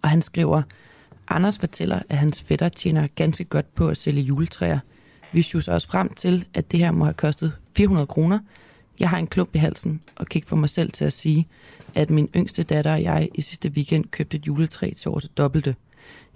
[0.03, 0.63] Og han skriver,
[1.29, 4.79] Anders fortæller, at hans fætter tjener ganske godt på at sælge juletræer.
[5.33, 8.39] Vi synes også frem til, at det her må have kostet 400 kroner.
[9.01, 11.49] Jeg har en klump i halsen og kigger for mig selv til at sige,
[11.95, 15.75] at min yngste datter og jeg i sidste weekend købte et juletræ til års dobbelte.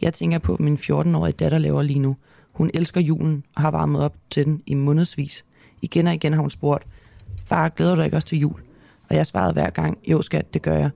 [0.01, 2.16] Jeg tænker på, at min 14-årige datter laver lige nu.
[2.52, 5.44] Hun elsker julen og har varmet op til den i månedsvis.
[5.82, 6.86] Igen og igen har hun spurgt,
[7.44, 8.61] far, glæder du ikke også til jul?
[9.09, 10.90] Og jeg svarede hver gang, jo skat, det gør jeg.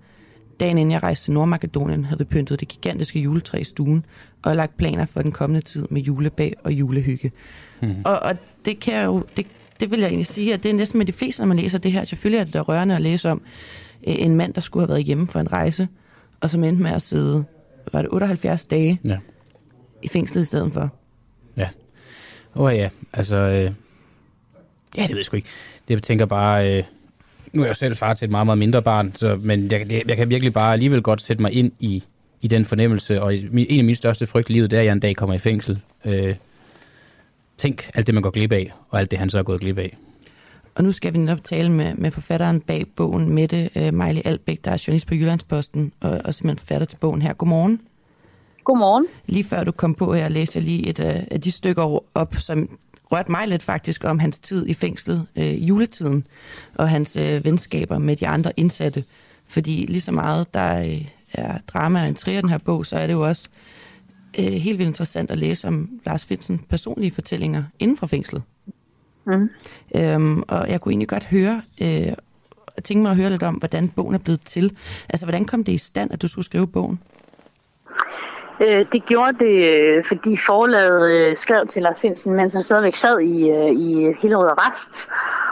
[0.61, 4.05] Dagen inden jeg rejste til Nordmakedonien, havde vi pyntet det gigantiske juletræ i stuen
[4.43, 7.33] og lagt planer for den kommende tid med julebag og julehygge.
[7.81, 7.95] Hmm.
[8.05, 9.47] Og, og det kan jeg jo, det,
[9.81, 11.79] det vil jeg egentlig sige, at det er næsten med de fleste, når man læser
[11.79, 12.05] det her.
[12.05, 13.43] Selvfølgelig er det da rørende at læse om
[14.07, 15.89] øh, en mand, der skulle have været hjemme for en rejse,
[16.41, 17.45] og som endte med at sidde,
[17.93, 19.19] var det 78 dage ja.
[20.03, 20.91] i fængslet i stedet for.
[21.57, 21.69] Ja.
[22.55, 23.37] Åh oh, ja, altså...
[23.37, 23.71] Øh,
[24.97, 25.49] ja, det ved jeg sgu ikke.
[25.89, 26.79] Det jeg tænker bare...
[26.79, 26.85] Øh,
[27.53, 30.05] nu er jeg jo selv far til et meget, meget mindre barn, så, men jeg,
[30.09, 32.03] jeg kan virkelig bare alligevel godt sætte mig ind i,
[32.41, 34.93] i den fornemmelse, og en af mine største frygt i livet, det er, at jeg
[34.93, 35.81] en dag kommer i fængsel.
[36.05, 36.35] Øh,
[37.57, 39.79] tænk alt det, man går glip af, og alt det, han så er gået glip
[39.79, 39.97] af.
[40.75, 44.65] Og nu skal vi netop tale med, med forfatteren bag bogen, Mette uh, Mejle Albæk,
[44.65, 47.33] der er journalist på Jyllandsposten, og, og simpelthen forfatter til bogen her.
[47.33, 47.81] Godmorgen.
[48.65, 49.07] Godmorgen.
[49.27, 52.35] Lige før du kom på her, læste jeg lige et uh, af de stykker op,
[52.39, 52.79] som
[53.13, 56.27] rørte mig lidt faktisk om hans tid i fængslet, uh, juletiden,
[56.75, 59.05] og hans uh, venskaber med de andre indsatte.
[59.47, 62.97] Fordi lige så meget der uh, er drama og intriger i den her bog, så
[62.97, 63.49] er det jo også
[64.39, 68.43] uh, helt vildt interessant at læse om Lars Finsen personlige fortællinger inden for fængslet.
[69.27, 69.51] Mm.
[69.95, 72.13] Øhm, og jeg kunne egentlig godt høre, øh,
[72.85, 74.77] tænke mig at høre lidt om, hvordan bogen er blevet til.
[75.09, 76.99] Altså, hvordan kom det i stand, at du skulle skrive bogen?
[78.61, 82.95] Øh, det gjorde det, øh, fordi forlaget øh, skrev til Lars Finsen, mens han stadigvæk
[82.95, 85.09] sad i, øh, i Hillerød Arrest.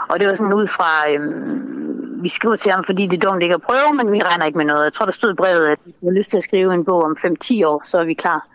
[0.09, 3.43] Og det var sådan ud fra, øh, vi skriver til ham, fordi det er dumt
[3.43, 4.85] ikke at prøve, men vi regner ikke med noget.
[4.85, 7.03] Jeg tror, der stod i brevet, at vi har lyst til at skrive en bog
[7.03, 8.47] om 5-10 år, så er vi klar.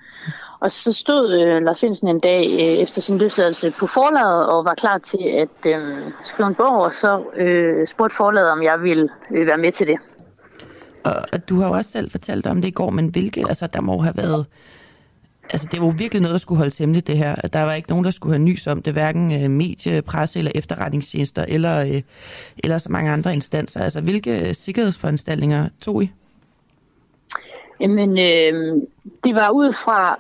[0.60, 4.66] Og så stod øh, Lars Finsen en dag øh, efter sin løsladelse på forlaget og
[4.66, 8.82] var klar til at øh, skrive en bog, og så øh, spurgte forlaget, om jeg
[8.82, 9.98] ville øh, være med til det.
[11.04, 13.82] Og du har jo også selv fortalt om det i går, men hvilke, altså der
[13.82, 14.46] må have været,
[15.50, 17.36] altså det var virkelig noget, der skulle holdes hemmeligt det her.
[17.36, 20.52] Der var ikke nogen, der skulle have nys om det, hverken øh, medie, presse eller
[20.56, 22.02] efterretningstjenester, eller, øh,
[22.58, 23.82] eller så mange andre instanser.
[23.82, 26.12] Altså hvilke øh, sikkerhedsforanstaltninger tog I?
[27.80, 28.82] Jamen, øh,
[29.24, 30.20] det var ud fra,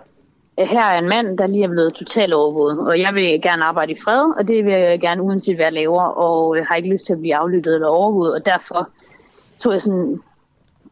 [0.57, 3.91] her er en mand, der lige er blevet totalt overvåget, og jeg vil gerne arbejde
[3.91, 6.89] i fred, og det vil jeg gerne uanset hvad jeg laver, og øh, har ikke
[6.89, 8.89] lyst til at blive aflyttet eller overvåget, og derfor
[9.59, 10.19] tog jeg sådan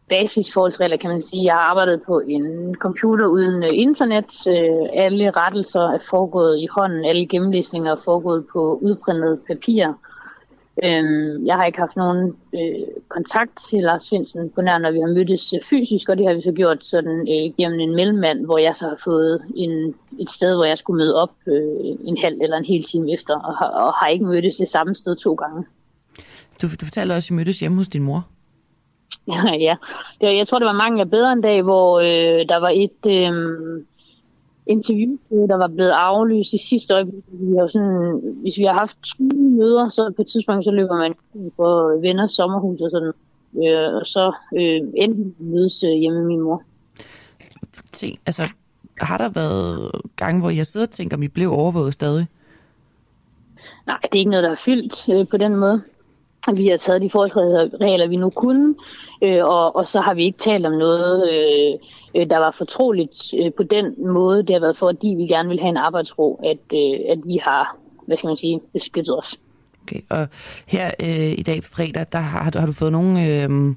[0.09, 1.43] basisforholdsregler, kan man sige.
[1.43, 4.47] Jeg har arbejdet på en computer uden øh, internet.
[4.47, 9.93] Øh, alle rettelser er foregået i hånden, alle gennemlæsninger er foregået på udprintet papir.
[10.83, 14.99] Øhm, jeg har ikke haft nogen øh, kontakt til Lars Svendsen på nær, når vi
[14.99, 17.25] har mødtes fysisk, og det har vi så gjort sådan
[17.57, 21.15] gennem en mellemmand, hvor jeg så har fået en, et sted, hvor jeg skulle møde
[21.15, 21.31] op
[22.03, 24.95] en halv eller en hel time efter, og har, og har ikke mødtes det samme
[24.95, 25.65] sted to gange.
[26.61, 28.27] Du, du fortalte også, at I mødtes hjemme hos din mor.
[29.67, 29.75] ja,
[30.21, 33.05] det, jeg tror, det var mange af bedre en dag, hvor øh, der var et...
[33.05, 33.83] Øh,
[34.67, 37.23] interview, der var blevet aflyst i sidste øjeblik.
[37.29, 40.97] Vi har sådan, hvis vi har haft 20 møder, så på et tidspunkt så løber
[40.97, 41.13] man
[41.57, 43.13] på venners sommerhus og sådan.
[43.63, 46.63] Øh, og så øh, endte vi mødes øh, hjemme med min mor.
[47.91, 48.43] ting, altså
[49.01, 52.27] har der været gange, hvor jeg sidder og tænker, om I blev overvåget stadig?
[53.87, 55.81] Nej, det er ikke noget, der er fyldt øh, på den måde.
[56.53, 58.75] Vi har taget de forholdsregler, vi nu kunne,
[59.21, 61.73] øh, og, og så har vi ikke talt om noget, øh,
[62.15, 64.43] øh, der var fortroligt øh, på den måde.
[64.43, 67.77] Det har været fordi, vi gerne vil have en arbejdsro, at, øh, at vi har,
[68.07, 69.39] hvad skal man sige, beskyttet os.
[69.83, 70.27] Okay, og
[70.67, 73.75] her øh, i dag fredag, der har, har du fået nogen, øh,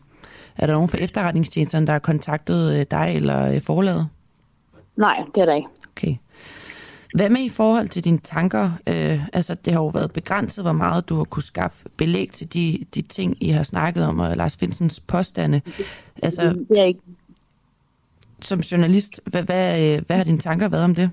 [0.57, 4.09] er der nogen fra efterretningstjenesterne, der har kontaktet øh, dig eller øh, forlaget?
[4.97, 5.69] Nej, det er der ikke.
[5.97, 6.15] Okay.
[7.15, 8.71] Hvad med i forhold til dine tanker?
[8.87, 12.53] Øh, altså, det har jo været begrænset, hvor meget du har kunne skaffe belæg til
[12.53, 15.61] de, de ting, I har snakket om, og Lars Finsens påstande.
[16.23, 17.01] Altså, det er ikke.
[18.41, 21.11] Som journalist, hvad, hvad, øh, hvad har dine tanker været om det?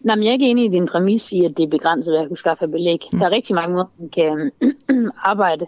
[0.00, 2.20] Nej, men jeg er ikke enig i din præmis i, at det er begrænset, hvad
[2.20, 2.98] jeg kunne skaffe belæg.
[3.12, 3.18] Mm.
[3.18, 4.50] Der er rigtig mange måder, man kan
[5.32, 5.66] arbejde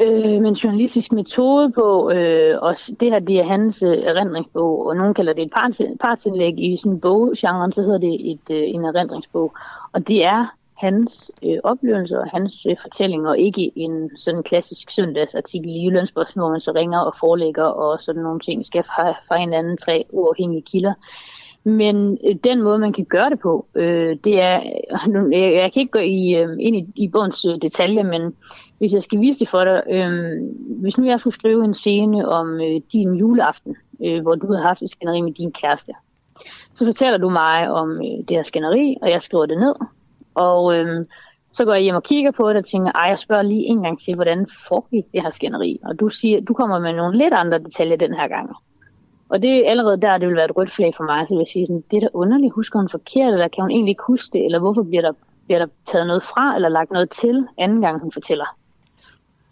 [0.00, 4.86] øh, med en journalistisk metode på, øh, og det her det er hans øh, erindringsbog,
[4.86, 5.52] og nogen kalder det et
[6.00, 9.52] partsindlæg i sådan en boggenre, så hedder det et, øh, en erindringsbog.
[9.92, 10.46] Og det er
[10.76, 16.40] hans øh, oplevelser og hans øh, fortællinger, og ikke en sådan klassisk søndagsartikel i Jyllandsposten,
[16.40, 19.76] hvor man så ringer og forelægger og sådan nogle ting, skal fra, fra en anden
[19.76, 20.92] tre uafhængige kilder.
[21.66, 24.62] Men øh, den måde, man kan gøre det på, øh, det er,
[25.32, 28.34] jeg, jeg kan ikke gå i, øh, ind i, i bogens øh, detaljer, men
[28.78, 30.42] hvis jeg skal vise det for dig, øh,
[30.80, 34.62] hvis nu jeg skulle skrive en scene om øh, din juleaften, øh, hvor du har
[34.62, 35.92] haft et skænderi med din kæreste,
[36.74, 39.74] så fortæller du mig om øh, det her skænderi, og jeg skriver det ned.
[40.34, 41.04] Og øh,
[41.52, 43.82] så går jeg hjem og kigger på det og tænker, ej, jeg spørger lige en
[43.82, 45.78] gang til, hvordan foregik det her skænderi.
[45.84, 48.56] Og du, siger, du kommer med nogle lidt andre detaljer den her gang.
[49.28, 51.38] Og det er allerede der, det vil være et rødt flag for mig, så jeg
[51.38, 54.02] vil sige, sådan, det er da underligt, husker hun forkert, eller kan hun egentlig ikke
[54.06, 55.12] huske det, eller hvorfor bliver der,
[55.46, 58.56] bliver der taget noget fra, eller lagt noget til, anden gang hun fortæller.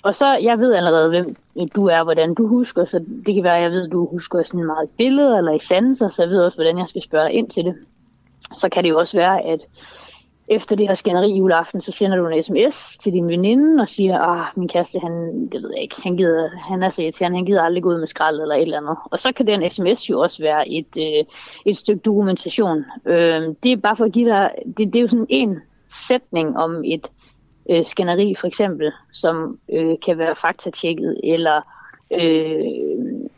[0.03, 3.45] Og så, jeg ved allerede, hvem øh, du er, hvordan du husker, så det kan
[3.45, 6.41] være, at jeg ved, at du husker sådan meget billede eller essenser, så jeg ved
[6.41, 7.75] også, hvordan jeg skal spørge dig ind til det.
[8.57, 9.61] Så kan det jo også være, at
[10.49, 14.19] efter det her skænderi juleaften, så sender du en sms til din veninde og siger,
[14.19, 17.47] ah, min kæreste, han, det ved jeg ikke, han, gider, han er så irriterende, han
[17.47, 18.97] gider aldrig gå ud med skrald eller et eller andet.
[19.11, 21.25] Og så kan den sms jo også være et, øh,
[21.67, 22.85] et stykke dokumentation.
[23.07, 25.59] Øh, det er bare for at give dig, det, det er jo sådan en
[26.09, 27.07] sætning om et
[27.71, 31.61] øh, skænderi for eksempel, som øh, kan være faktatjekket eller
[32.21, 32.65] øh,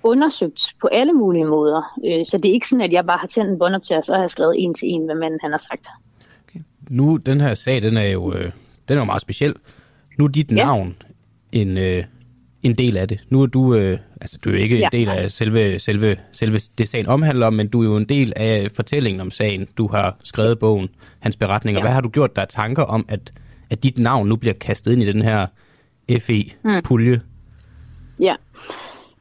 [0.03, 1.99] undersøgt på alle mulige måder.
[2.07, 4.15] Øh, så det er ikke sådan, at jeg bare har tændt en båndoptager, og så
[4.15, 5.87] har jeg skrevet en til en, hvad manden han har sagt.
[6.91, 8.51] Nu, den her sag, den er jo, øh,
[8.89, 9.55] den er jo meget speciel.
[10.19, 10.55] Nu er dit ja.
[10.55, 10.97] navn
[11.53, 12.05] en, øh,
[12.63, 13.25] en del af det.
[13.31, 14.85] Nu er du, øh, altså du er ikke ja.
[14.85, 18.09] en del af selve, selve, selve det sagen omhandler om, men du er jo en
[18.09, 19.69] del af fortællingen om sagen.
[19.77, 20.89] Du har skrevet bogen,
[21.21, 21.81] hans beretninger.
[21.81, 21.83] Ja.
[21.83, 23.33] Hvad har du gjort der tanker om, at
[23.71, 25.47] at dit navn nu bliver kastet ind i den her
[26.19, 27.17] FE-pulje?
[27.17, 28.25] Mm.
[28.25, 28.35] Ja,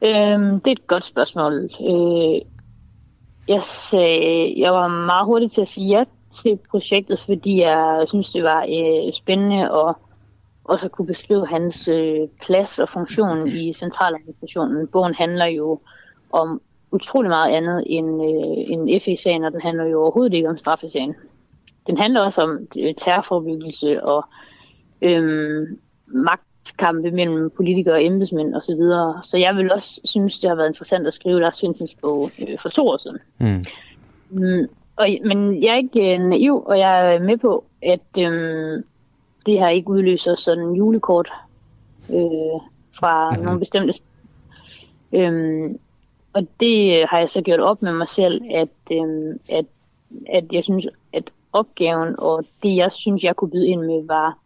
[0.02, 1.52] øhm, det er et godt spørgsmål.
[1.62, 2.40] Øh,
[3.48, 6.04] jeg, sagde, jeg var meget hurtig til at sige ja
[6.42, 9.94] til projektet, fordi jeg synes, det var øh, spændende at
[10.64, 14.86] også kunne beskrive hans øh, plads og funktion i centraladministrationen.
[14.88, 15.80] Bogen handler jo
[16.32, 16.60] om
[16.90, 21.14] utrolig meget andet end, øh, end FE-sagen, og den handler jo overhovedet ikke om straffesagen
[21.86, 24.24] den handler også om øh, terrorforbyggelse og
[25.02, 28.62] øhm, magtkampe mellem politikere og embedsmænd osv.
[28.62, 29.20] Så, videre.
[29.24, 32.58] så jeg vil også synes, det har været interessant at skrive Lars Svendsens bog øh,
[32.62, 33.18] for to år siden.
[33.38, 33.64] Mm.
[34.96, 38.82] Og, men jeg er ikke øh, naiv, og jeg er med på, at øh,
[39.46, 41.32] det her ikke udløser sådan julekort
[42.10, 42.60] øh,
[42.98, 43.44] fra mm-hmm.
[43.44, 43.94] nogle bestemte
[45.12, 45.78] øhm,
[46.32, 49.64] og det har jeg så gjort op med mig selv, at, øh, at,
[50.28, 54.38] at jeg synes, at opgaven, og det jeg synes, jeg kunne byde ind med, var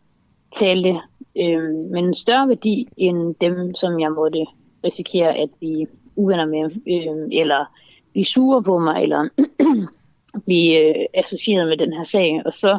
[0.58, 1.00] tale
[1.36, 4.46] øh, med en større værdi end dem, som jeg måtte
[4.84, 5.86] risikere at blive
[6.16, 7.64] uvenner med, øh, eller
[8.12, 9.28] blive sure på mig, eller
[10.44, 12.42] blive øh, associeret med den her sag.
[12.46, 12.78] Og så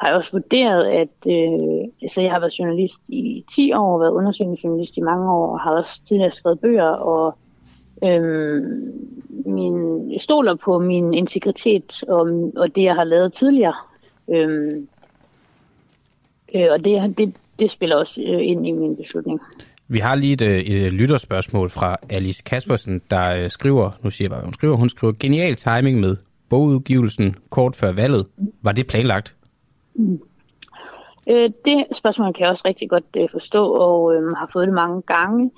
[0.00, 4.10] har jeg også vurderet, at øh, altså jeg har været journalist i 10 år, været
[4.10, 7.38] undersøgende journalist i mange år, og har også tidligere skrevet bøger, og
[8.04, 8.62] øh,
[9.46, 13.74] min, jeg stoler på min integritet og, og det, jeg har lavet tidligere.
[14.28, 14.76] Øh,
[16.54, 19.40] øh, og det, det, det spiller også øh, ind i min beslutning.
[19.88, 24.26] Vi har lige et, øh, et lytterspørgsmål fra Alice Kaspersen, der øh, skriver, nu siger
[24.26, 26.16] jeg bare, hun skriver, hun skriver, genial timing med
[26.50, 28.26] bogudgivelsen kort før valget.
[28.62, 29.36] Var det planlagt?
[29.94, 30.20] Mm.
[31.28, 34.74] Øh, det spørgsmål kan jeg også rigtig godt øh, forstå, og øh, har fået det
[34.74, 35.50] mange gange.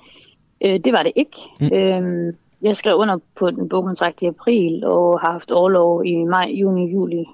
[0.65, 1.37] Øh, det var det ikke.
[1.59, 1.69] Mm.
[1.73, 6.51] Øh, jeg skrev under på den bogkontrakt i april, og har haft overlov i maj,
[6.53, 7.25] juni, juli,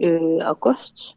[0.00, 1.16] øh, august.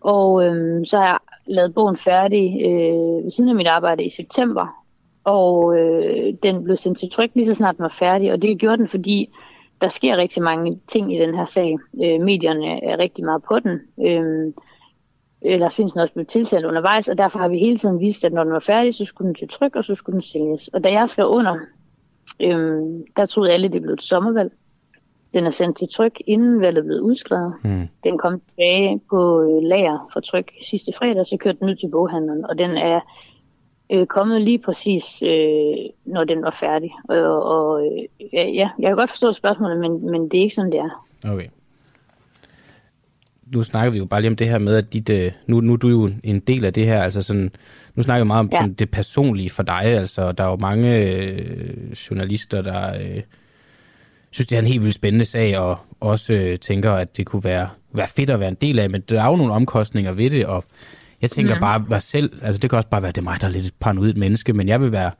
[0.00, 4.10] Og øh, så har jeg lavet bogen færdig øh, ved siden af mit arbejde i
[4.10, 4.84] september.
[5.24, 8.58] Og øh, den blev sendt til tryk lige så snart den var færdig, og det
[8.58, 9.30] gjorde den, fordi
[9.80, 11.78] der sker rigtig mange ting i den her sag.
[12.04, 13.80] Øh, medierne er rigtig meget på den.
[14.06, 14.52] Øh,
[15.42, 18.44] Lars Finsen også blev tiltalt undervejs, og derfor har vi hele tiden vist, at når
[18.44, 20.68] den var færdig, så skulle den til tryk, og så skulle den sælges.
[20.68, 21.56] Og da jeg skrev under,
[22.40, 22.82] øh,
[23.16, 24.52] der troede alle, det blev et sommervalg.
[25.34, 27.54] Den er sendt til tryk, inden valget blev udskrevet.
[27.64, 27.88] Mm.
[28.04, 31.88] Den kom tilbage på øh, lager for tryk sidste fredag, så kørte den ud til
[31.88, 33.00] boghandleren, og den er
[33.92, 36.90] øh, kommet lige præcis, øh, når den var færdig.
[37.08, 38.02] Og, og øh,
[38.32, 41.06] ja, jeg kan godt forstå spørgsmålet, men, men det er ikke sådan, det er.
[41.32, 41.46] Okay.
[43.46, 45.72] Nu snakker vi jo bare lige om det her med, at dit, øh, nu, nu
[45.72, 47.50] er du jo en del af det her, altså sådan,
[47.94, 48.58] nu snakker vi meget om ja.
[48.58, 53.22] sådan det personlige for dig, altså der er jo mange øh, journalister, der øh,
[54.30, 57.44] synes, det er en helt vildt spændende sag, og også øh, tænker, at det kunne
[57.44, 60.30] være, være fedt at være en del af, men der er jo nogle omkostninger ved
[60.30, 60.64] det, og
[61.22, 61.60] jeg tænker mm.
[61.60, 63.66] bare mig selv, altså det kan også bare være, det er mig, der er lidt
[63.66, 65.10] et paranoid menneske, men jeg vil være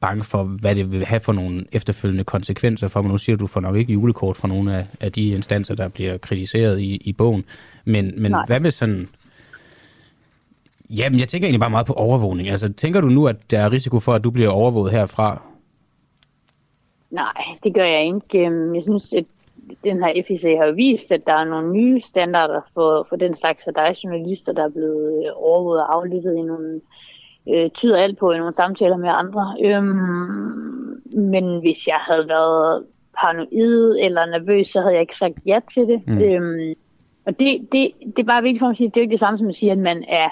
[0.00, 3.10] bange for, hvad det vil have for nogle efterfølgende konsekvenser for mig.
[3.12, 5.88] Nu siger du, du får nok ikke julekort fra nogle af, af de instanser, der
[5.88, 7.44] bliver kritiseret i, i bogen.
[7.84, 9.08] Men, men hvad med sådan...
[10.90, 12.48] Jamen, jeg tænker egentlig bare meget på overvågning.
[12.48, 15.42] Altså, tænker du nu, at der er risiko for, at du bliver overvåget herfra?
[17.10, 17.32] Nej,
[17.64, 18.46] det gør jeg ikke.
[18.46, 19.24] Øhm, Jeg synes, at
[19.84, 23.66] den her FIC har vist, at der er nogle nye standarder for, for den slags,
[23.66, 26.80] og der er journalister, der er blevet øh, overvåget og aflyttet i nogle,
[27.48, 29.56] øh, tyder alt på i nogle samtaler med andre.
[29.64, 32.84] Øhm, men hvis jeg havde været
[33.20, 36.02] paranoid eller nervøs, så havde jeg ikke sagt ja til det.
[36.06, 36.18] Mm.
[36.18, 36.74] Øhm,
[37.26, 39.06] og det, det, det er bare vigtigt for mig at sige, at det er jo
[39.06, 40.28] ikke det samme som at sige, at man er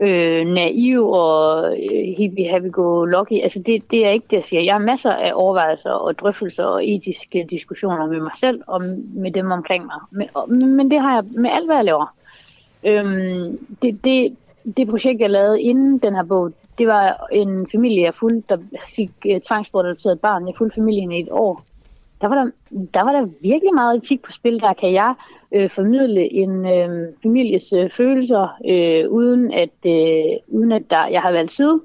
[0.00, 3.42] øh, naiv og øh, hippie happy go lucky.
[3.42, 4.62] Altså det, det er ikke det, jeg siger.
[4.62, 8.82] Jeg har masser af overvejelser og drøftelser og etiske diskussioner med mig selv og
[9.14, 10.00] med dem omkring mig.
[10.10, 12.14] Men, og, men det har jeg med alt, hvad jeg laver.
[12.84, 14.36] Øhm, det, det,
[14.76, 18.58] det projekt, jeg lavede inden den her bog, det var en familie, jeg fulgte, der
[18.96, 20.46] fik uh, tvangsbortadopteret et barn.
[20.46, 21.64] Jeg fulgte familien i et år.
[22.22, 22.50] Der var der,
[22.94, 24.60] der var der virkelig meget etik på spil.
[24.60, 25.14] Der kan jeg
[25.52, 31.22] øh, formidle en øh, families øh, følelser, øh, uden at, øh, uden at der, jeg
[31.22, 31.80] har valgt side.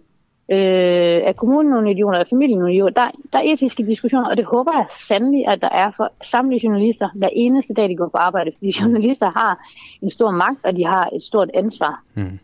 [0.52, 2.94] Øh, er kommunen nogle idioter, er familien nogle idioter?
[2.94, 6.62] Der, der er etiske diskussioner, og det håber jeg sandelig, at der er for samtlige
[6.64, 8.52] journalister, hver eneste dag, de går på arbejde.
[8.58, 9.68] Fordi journalister har
[10.02, 12.04] en stor magt, og de har et stort ansvar.
[12.16, 12.40] Mm.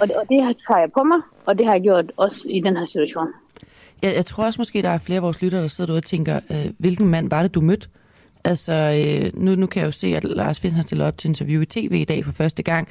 [0.00, 2.60] Og det, og det tager jeg på mig, og det har jeg gjort også i
[2.60, 3.28] den her situation.
[4.02, 6.04] Jeg, jeg tror også måske, der er flere af vores lyttere, der sidder derude og
[6.04, 7.88] tænker, øh, hvilken mand var det, du mødte?
[8.44, 11.28] Altså, øh, nu, nu kan jeg jo se, at Lars Finsen har stillet op til
[11.28, 12.88] interview i tv i dag for første gang,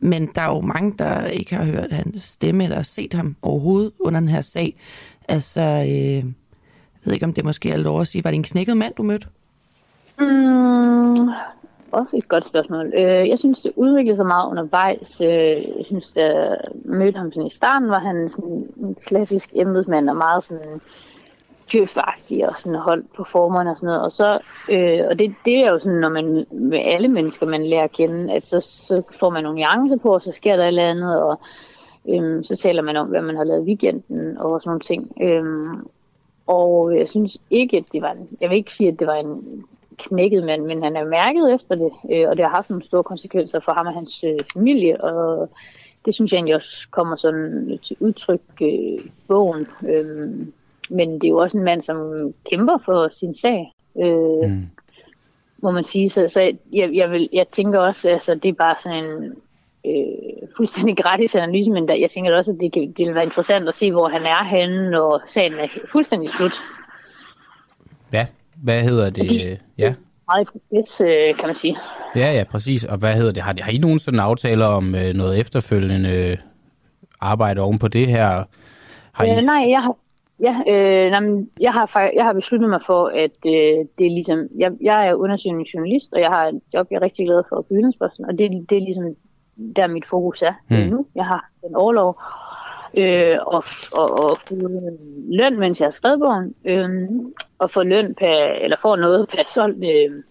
[0.00, 3.92] men der er jo mange, der ikke har hørt hans stemme eller set ham overhovedet
[4.00, 4.76] under den her sag.
[5.28, 6.24] Altså, øh, jeg
[7.04, 9.02] ved ikke, om det måske er lov at sige, var det en knækket mand, du
[9.02, 9.26] mødte?
[10.18, 11.30] Mm,
[11.96, 12.92] også et godt spørgsmål.
[12.94, 15.20] Øh, jeg synes, det udviklede sig meget undervejs.
[15.20, 19.50] Øh, jeg synes, da jeg mødte ham sådan i starten, var han sådan en klassisk
[19.54, 20.80] embedsmand og meget sådan
[21.72, 24.02] djøfagtig og sådan holdt på formerne og sådan noget.
[24.02, 27.66] Og, så, øh, og det, det er jo sådan, når man med alle mennesker, man
[27.66, 30.62] lærer at kende, at så, så får man nogle nuancer på, og så sker der
[30.62, 31.40] et eller andet, og
[32.08, 35.12] øh, så taler man om, hvad man har lavet i weekenden og sådan nogle ting.
[35.22, 35.44] Øh,
[36.46, 39.14] og jeg synes ikke, at det var en, jeg vil ikke sige, at det var
[39.14, 39.64] en
[39.98, 43.02] knækket mand, men han er mærket efter det, øh, og det har haft nogle store
[43.02, 45.50] konsekvenser for ham og hans øh, familie, og
[46.04, 49.66] det synes jeg egentlig også kommer sådan til udtryk øh, i bogen.
[49.88, 50.52] Øhm,
[50.90, 54.66] men det er jo også en mand, som kæmper for sin sag, øh, mm.
[55.62, 56.10] må man sige.
[56.10, 56.40] Så, så
[56.72, 59.32] jeg, jeg, vil, jeg tænker også, altså det er bare sådan en
[59.86, 63.24] øh, fuldstændig gratis analyse, men der, jeg tænker også, at det, kan, det vil være
[63.24, 66.62] interessant at se, hvor han er henne, når sagen er fuldstændig slut.
[68.12, 68.26] Ja,
[68.62, 69.26] hvad hedder det?
[69.26, 69.94] Fordi- Ja.
[70.28, 71.76] Meget i proces, øh, kan man sige.
[72.16, 72.84] Ja, ja, præcis.
[72.84, 73.42] Og hvad hedder det?
[73.42, 76.36] Har, har I nogen sådan aftaler om øh, noget efterfølgende øh,
[77.20, 78.44] arbejde oven på det her?
[79.12, 79.30] Har I...
[79.30, 79.96] Øh, nej, jeg har,
[80.40, 84.14] ja, øh, nej, men jeg, har, jeg har besluttet mig for, at øh, det er
[84.14, 87.42] ligesom, jeg, jeg er undersøgende journalist, og jeg har et job, jeg er rigtig glad
[87.48, 89.04] for, Bydelsposten, og det, det er ligesom,
[89.76, 90.76] der mit fokus er Mm.
[90.76, 90.82] mm.
[90.82, 91.06] nu.
[91.14, 92.20] Jeg har en overlov,
[92.96, 94.54] øh, og, og, og få
[95.28, 97.08] løn, mens jeg har skrevet bogen, øh,
[97.58, 100.22] og få løn per, eller få noget per solgt øh,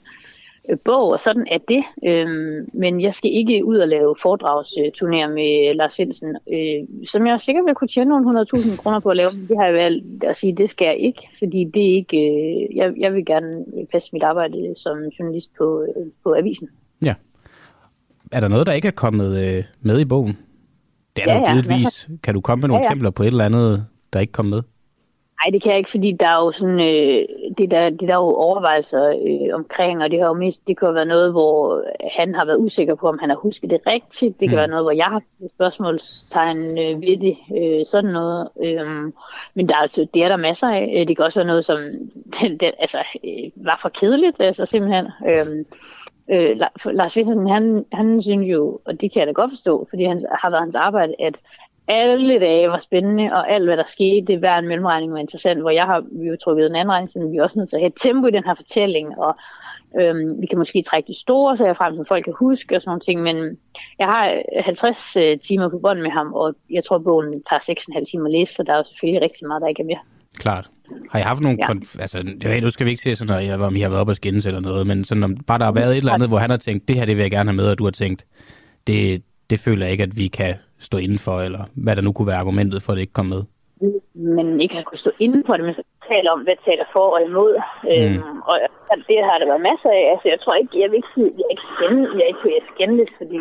[0.69, 1.83] øh, bog, og sådan er det.
[2.05, 2.27] Øh,
[2.73, 7.65] men jeg skal ikke ud og lave foredragsturnéer med Lars Finsen, øh, som jeg sikkert
[7.65, 10.37] vil kunne tjene nogle 100.000 kroner på at lave, men det har jeg valgt at
[10.37, 14.09] sige, det skal jeg ikke, fordi det er ikke, øh, jeg, jeg vil gerne passe
[14.13, 16.69] mit arbejde som journalist på, øh, på avisen.
[17.03, 17.13] Ja.
[18.31, 20.37] Er der noget, der ikke er kommet øh, med i bogen?
[21.15, 21.83] Det er Ja, givetvis.
[21.83, 22.09] masser.
[22.23, 22.89] Kan du komme med nogle Ja, ja.
[22.89, 24.61] eksempler på et eller andet, der ikke kom med?
[25.45, 27.25] Nej, det kan jeg ikke, fordi der er jo sådan, øh,
[27.57, 30.77] det, der, det der er jo overvejelser øh, omkring, og det har jo mest, det
[30.79, 31.83] kan jo være noget, hvor
[32.17, 34.39] han har været usikker på, om han har husket det rigtigt.
[34.39, 34.59] Det kan mm.
[34.59, 35.21] være noget, hvor jeg har
[35.55, 38.49] spørgsmålstegn øh, ved det, øh, sådan noget.
[38.63, 39.11] Øh,
[39.53, 40.93] men der er, altså, det er der masser af.
[40.97, 41.77] Øh, det kan også være noget, som
[42.41, 45.05] den, den, altså, øh, var for kedeligt, altså simpelthen.
[45.29, 45.65] Øh,
[46.31, 50.03] øh, Lars Finsen, han, han synes jo, og det kan jeg da godt forstå, fordi
[50.03, 51.37] han har været hans arbejde, at
[51.87, 55.69] alle dage var spændende, og alt hvad der skete, hver en mellemregning var interessant, hvor
[55.69, 57.81] jeg har vi jo trukket en anden regning, så vi er også nødt til at
[57.81, 59.35] have et tempo i den her fortælling, og
[59.99, 62.89] øhm, vi kan måske trække de store sager frem, som folk kan huske og sådan
[62.89, 63.57] nogle ting, men
[63.99, 67.75] jeg har øh, 50 øh, timer på bånd med ham, og jeg tror, bogen tager
[67.99, 69.99] 6,5 timer at læse, så der er jo selvfølgelig rigtig meget, der ikke er mere.
[70.39, 70.69] Klart.
[71.11, 71.57] Har I haft nogle...
[71.61, 71.65] Ja.
[71.65, 74.09] Konf- altså, ved, nu skal vi ikke se sådan, jeg, om I har været op
[74.09, 76.37] og skændes eller noget, men sådan, om bare der har været et eller andet, hvor
[76.37, 78.25] han har tænkt, det her det vil jeg gerne have med, og du har tænkt,
[78.87, 82.11] det, det føler jeg ikke, at vi kan stå inden for, eller hvad der nu
[82.11, 83.43] kunne være argumentet for, at det ikke kom med?
[84.13, 85.75] Men ikke har kunne stå inden på det, men
[86.11, 87.53] tale om, hvad taler for og imod.
[87.83, 87.89] Mm.
[87.91, 88.55] Øhm, og
[89.09, 90.03] det har der været masser af.
[90.13, 92.71] Altså, jeg tror ikke, jeg vil ikke sige, jeg er ikke skænde, jeg er ikke
[92.73, 93.39] skændes, fordi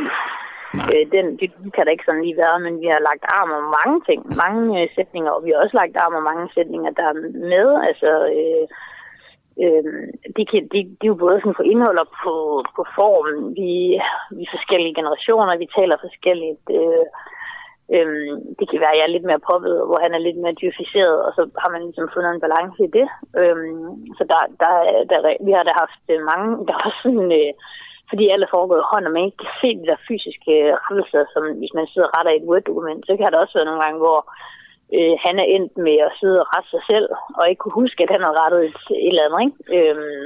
[0.93, 3.67] øh, den, det, kan der ikke sådan lige være, men vi har lagt arm om
[3.79, 7.05] mange ting, mange øh, sætninger, og vi har også lagt arm om mange sætninger, der
[7.13, 7.17] er
[7.55, 7.69] med.
[7.89, 8.65] Altså, øh,
[9.65, 9.85] øh,
[10.37, 12.35] de, kan, de, de er jo både sådan på indhold og på,
[12.77, 13.29] på form.
[13.59, 13.71] Vi,
[14.37, 16.67] vi er forskellige generationer, vi taler forskelligt.
[16.79, 17.07] Øh,
[17.97, 20.61] Øhm, det kan være, at jeg er lidt mere poppet, hvor han er lidt mere
[20.63, 23.07] dyrficeret, og så har man ligesom fundet en balance i det.
[23.41, 24.73] Øhm, så der, der,
[25.11, 27.53] der, vi har da haft øh, mange, der var sådan, øh,
[28.09, 31.43] fordi alle foregår hånd, og man ikke kan se de der fysiske øh, rettelser, som
[31.61, 33.99] hvis man sidder og retter i et Word-dokument, så kan der også være nogle gange,
[34.05, 34.19] hvor
[34.97, 37.09] øh, han er endt med at sidde og rette sig selv,
[37.39, 39.59] og ikke kunne huske, at han har rettet et, et eller andet, ikke?
[39.77, 40.25] Øhm,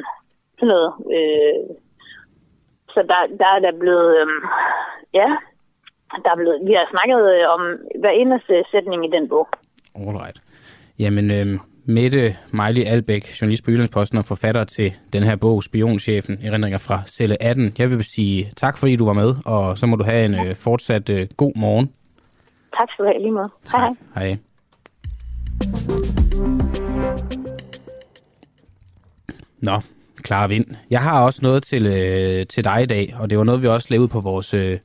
[0.59, 0.91] sådan noget.
[1.17, 1.61] Øh,
[2.95, 4.29] så der, der er der blevet, øh,
[5.21, 5.29] ja,
[6.25, 7.63] der er blevet, vi har snakket øh, om
[8.03, 9.49] hver eneste sætning i den bog.
[9.95, 10.39] Alright.
[10.99, 11.47] Jamen, øh,
[11.91, 17.03] Mette Miley Albæk, journalist på Jyllandsposten og forfatter til den her bog, Spionchefen, erindringer fra
[17.07, 17.75] celle 18.
[17.79, 20.57] Jeg vil sige tak, fordi du var med, og så må du have en øh,
[20.57, 21.93] fortsat øh, god morgen.
[22.79, 23.49] Tak skal du have, lige måde.
[23.73, 24.27] Hej, hej.
[24.27, 24.39] Hej.
[29.59, 29.81] Nå,
[30.17, 30.67] klar vind.
[30.91, 33.67] Jeg har også noget til, øh, til dig i dag, og det var noget, vi
[33.69, 34.79] også lavede på vores øh,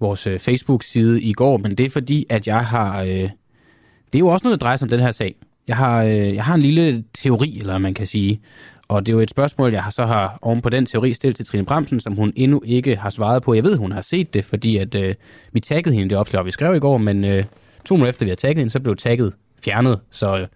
[0.00, 3.02] vores øh, Facebook-side i går, men det er fordi, at jeg har...
[3.02, 5.36] Øh, det er jo også noget, der drejer sig om den her sag.
[5.68, 8.40] Jeg har, øh, jeg har en lille teori, eller man kan sige,
[8.88, 11.46] og det er jo et spørgsmål, jeg så har oven på den teori stillet til
[11.46, 13.54] Trine Bramsen, som hun endnu ikke har svaret på.
[13.54, 15.14] Jeg ved, hun har set det, fordi at, øh,
[15.52, 17.44] vi taggede hende det opslag, vi skrev i går, men øh,
[17.84, 19.32] to minutter efter vi har tagget hende, så blev tagget
[19.64, 20.00] fjernet.
[20.10, 20.46] Så øh,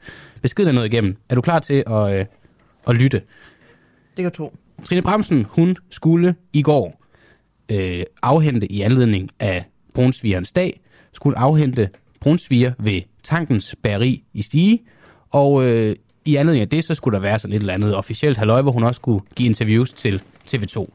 [0.43, 1.17] beskeden er noget igennem.
[1.29, 2.27] Er du klar til at, øh,
[2.89, 3.23] at lytte?
[4.17, 4.57] Det kan tro.
[4.85, 7.03] Trine Bramsen, hun skulle i går
[7.69, 9.65] øh, afhente i anledning af
[9.95, 10.81] brunsvigerens dag,
[11.13, 11.89] skulle afhente
[12.21, 14.79] brunsviger ved tankens bæreri i Stige,
[15.31, 18.39] og øh, i anledning af det, så skulle der være sådan et eller andet officielt
[18.39, 20.87] halvøj, hvor hun også skulle give interviews til TV2.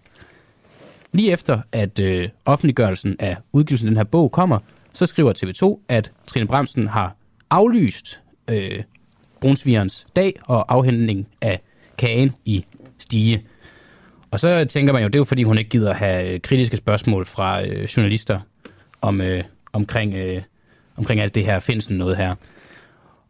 [1.11, 4.59] Lige efter, at øh, offentliggørelsen af udgivelsen af den her bog kommer,
[4.93, 7.15] så skriver TV2, at Trine Bremsen har
[7.49, 8.83] aflyst øh,
[9.41, 11.61] brunsvigerens dag og afhentning af
[11.97, 12.65] kagen i
[12.97, 13.45] Stige.
[14.31, 16.77] Og så tænker man jo, det er jo fordi, hun ikke gider have øh, kritiske
[16.77, 18.39] spørgsmål fra øh, journalister
[19.01, 19.43] om, øh,
[19.73, 20.41] omkring, øh,
[20.97, 22.35] omkring alt det her Finsen noget her.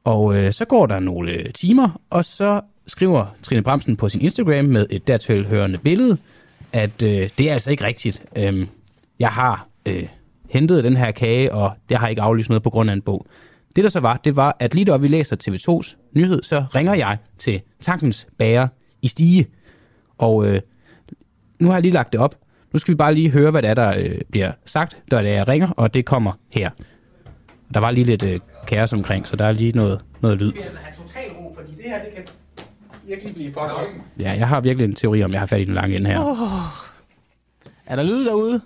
[0.03, 4.21] Og øh, så går der nogle øh, timer, og så skriver Trine Bremsen på sin
[4.21, 6.17] Instagram med et dertil hørende billede,
[6.71, 8.23] at øh, det er altså ikke rigtigt.
[8.37, 8.67] Øhm,
[9.19, 10.07] jeg har øh,
[10.49, 13.25] hentet den her kage, og det har ikke aflyst noget på grund af en bog.
[13.75, 16.93] Det der så var, det var, at lige da vi læser TV2's nyhed, så ringer
[16.93, 18.67] jeg til Tankens Bager
[19.01, 19.47] i Stige.
[20.17, 20.61] Og øh,
[21.59, 22.35] nu har jeg lige lagt det op.
[22.73, 25.47] Nu skal vi bare lige høre, hvad der, er, der øh, bliver sagt, da jeg
[25.47, 26.69] ringer, og det kommer her.
[27.73, 30.51] Der var lige lidt øh, kaos omkring, så der er lige noget, noget lyd.
[30.51, 32.23] Vi altså have total ro, fordi det her, det kan
[33.07, 33.59] virkelig blive up.
[34.19, 36.19] Ja, jeg har virkelig en teori om, jeg har fat i den lange ende her.
[36.19, 36.37] Oh.
[37.85, 38.61] Er der lyd derude?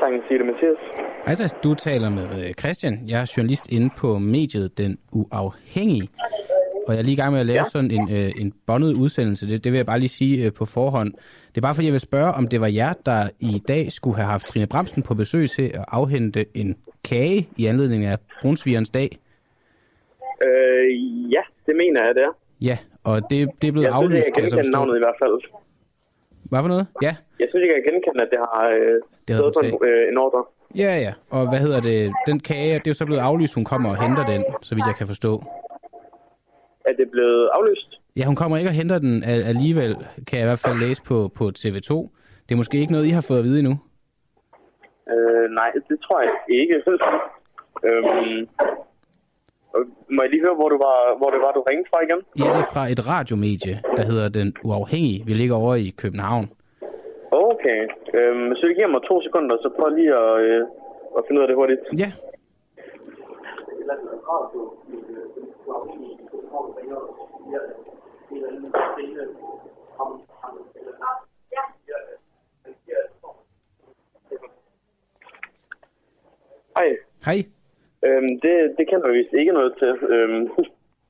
[0.00, 0.78] Sangen siger det, Mathias.
[1.26, 3.04] Hej så, du taler med øh, Christian.
[3.08, 6.08] Jeg er journalist inde på mediet Den Uafhængige.
[6.86, 7.64] Og jeg er lige i gang med at lave ja.
[7.64, 9.48] sådan en, øh, en bondet udsendelse.
[9.48, 11.12] Det, det vil jeg bare lige sige øh, på forhånd.
[11.48, 14.16] Det er bare fordi, jeg vil spørge, om det var jer, der i dag skulle
[14.16, 18.90] have haft Trine Bremsen på besøg til at afhente en kage i anledning af Brunsvigerens
[18.90, 19.18] dag.
[20.46, 22.32] Øh, ja, det mener jeg, det er.
[22.60, 24.12] Ja, og det, det er blevet jeg aflyst.
[24.12, 25.40] Synes, jeg kan genkende navnet i hvert fald.
[26.42, 26.86] Hvad for noget?
[27.02, 27.16] Ja.
[27.40, 30.18] Jeg synes, jeg kan genkende, at det har øh, det stået på en, øh, en
[30.18, 30.44] ordre.
[30.76, 31.12] Ja, ja.
[31.30, 32.12] Og hvad hedder det?
[32.26, 34.86] Den kage, det er jo så blevet aflyst, hun kommer og henter den, så vidt
[34.86, 35.44] jeg kan forstå.
[36.86, 37.90] Er det blevet aflyst?
[38.16, 39.92] Ja, hun kommer ikke og henter den al- alligevel,
[40.26, 41.90] kan jeg i hvert fald læse på, på TV2.
[42.44, 43.74] Det er måske ikke noget, I har fået at vide endnu.
[45.12, 46.74] Øh, nej, det tror jeg ikke.
[47.88, 48.38] øhm,
[50.14, 52.20] må jeg lige høre, hvor, du var, hvor det var, du ringede fra igen?
[52.40, 55.18] Ja, det er fra et radiomedie, der hedder Den Uafhængige.
[55.26, 56.46] Vi ligger over i København.
[57.30, 57.80] Okay.
[58.18, 60.60] Øhm, så det giver mig to sekunder, så prøv lige at, øh,
[61.18, 61.80] at finde ud af det hurtigt.
[62.02, 62.10] Ja.
[76.76, 76.88] Hej.
[77.24, 77.38] Hej.
[78.04, 79.88] Øhm, det, det kender vi vist ikke noget til.
[79.88, 80.48] Øhm,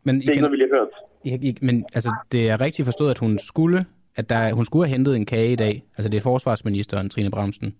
[0.05, 0.95] Men det er ikke noget, vi lige har hørt.
[1.24, 4.87] I, I, men altså, det er rigtigt forstået, at hun skulle, at der, hun skulle
[4.87, 5.85] have hentet en kage i dag.
[5.97, 7.77] Altså, det er forsvarsministeren, Trine Bramsen.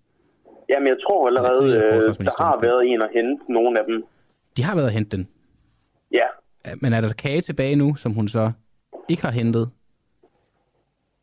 [0.69, 4.05] Jamen, jeg tror allerede, tidligere øh, der har været en at hente nogle af dem.
[4.57, 5.29] De har været at hente den.
[6.13, 6.27] Ja.
[6.81, 8.53] Men er der kage tilbage nu, som hun så
[9.09, 9.71] ikke har hentet?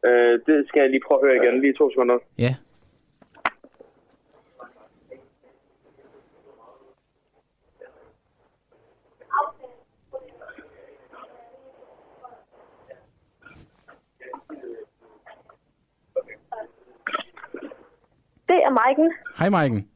[0.06, 1.62] Øh, det skal jeg lige prøve at høre igen.
[1.62, 2.18] Lige to sekunder.
[2.38, 2.56] Ja.
[18.48, 19.14] Det er Maiken.
[19.38, 19.90] Hej, Maiken.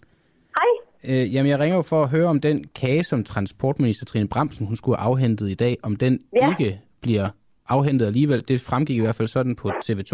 [0.57, 0.86] Hej.
[1.09, 4.65] Øh, jamen, jeg ringer jo for at høre om den kage, som transportminister Trine Bramsen
[4.67, 6.49] hun skulle have afhentet i dag, om den Ja.
[6.49, 7.27] ikke bliver
[7.69, 8.47] afhentet alligevel.
[8.47, 10.13] Det fremgik i hvert fald sådan på TV2.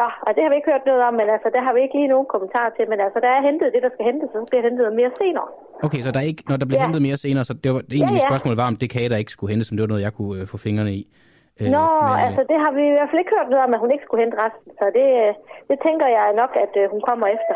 [0.00, 1.96] Ja, og det har vi ikke hørt noget om, men altså, der har vi ikke
[2.00, 2.84] lige nogen kommentar til.
[2.92, 5.48] Men altså, der er hentet det, der skal hentes, så bliver hentet mere senere.
[5.86, 6.86] Okay, så der er ikke, når der bliver Ja.
[6.86, 8.30] hentet mere senere, så det var egentlig Ja, ja.
[8.30, 10.34] spørgsmål var, om det kage, der ikke skulle hentes, som det var noget, jeg kunne
[10.40, 11.02] øh, få fingrene i.
[11.60, 13.72] Øh, Nå, men, øh, altså, det har vi i hvert fald ikke hørt noget om,
[13.76, 14.68] at hun ikke skulle hente resten.
[14.80, 15.30] Så det, øh,
[15.70, 17.54] det tænker jeg nok, at øh, hun kommer efter.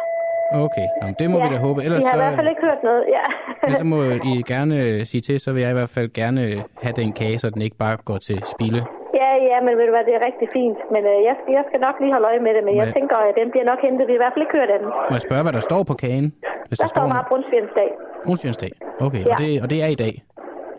[0.67, 1.79] Okay, Nå, men det må ja, vi da håbe.
[1.85, 3.25] Ellers vi har så, i hvert fald ikke hørt noget, ja.
[3.65, 3.99] ellers så må
[4.33, 7.11] I gerne øh, sige til, så vil jeg i hvert fald gerne øh, have den
[7.21, 8.81] kage, så den ikke bare går til spilde.
[9.23, 10.79] ja, ja, men ved du hvad, det er rigtig fint.
[10.95, 12.87] Men øh, jeg, skal, jeg skal nok lige holde øje med det, men Må jeg
[12.87, 14.03] jeg- tænker, at den bliver nok hentet.
[14.09, 14.89] Vi har i hvert fald ikke hørt af den.
[15.11, 16.27] Må jeg spørge, hvad der står på kagen?
[16.69, 17.89] Hvis Der står bare Brunsvigernsdag.
[18.27, 18.73] Brunsvigernsdag.
[19.07, 19.33] Okay, Ja.
[19.33, 20.15] og, det, og det er i dag?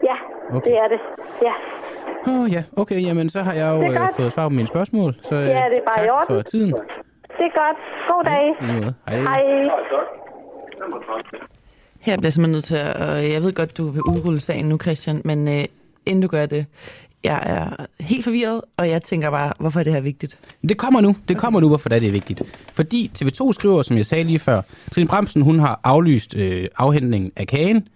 [0.10, 0.18] Ja,
[0.57, 0.68] Okay.
[0.69, 0.99] det er det.
[1.48, 1.53] Ja.
[2.30, 5.11] Åh oh, ja, okay, jamen så har jeg jo øh, fået svar på mine spørgsmål,
[5.30, 6.27] så øh, Ja, det er bare tak i orden.
[6.35, 6.72] for tiden.
[7.41, 7.80] Det er godt.
[8.11, 8.73] God dag.
[8.73, 8.93] Måde.
[9.07, 9.22] Hej.
[9.22, 9.41] Hej.
[11.99, 12.95] Her bliver jeg simpelthen nødt til at...
[12.95, 15.65] Og jeg ved godt, du vil udrulle sagen nu, Christian, men øh,
[16.05, 16.65] inden du gør det,
[17.23, 20.53] jeg er helt forvirret, og jeg tænker bare, hvorfor er det her vigtigt?
[20.69, 21.15] Det kommer nu.
[21.27, 22.68] Det kommer nu, hvorfor det er, det er vigtigt.
[22.73, 24.61] Fordi TV2 skriver, som jeg sagde lige før,
[24.91, 27.88] Trine Bramsen, hun har aflyst øh, afhentningen af kagen,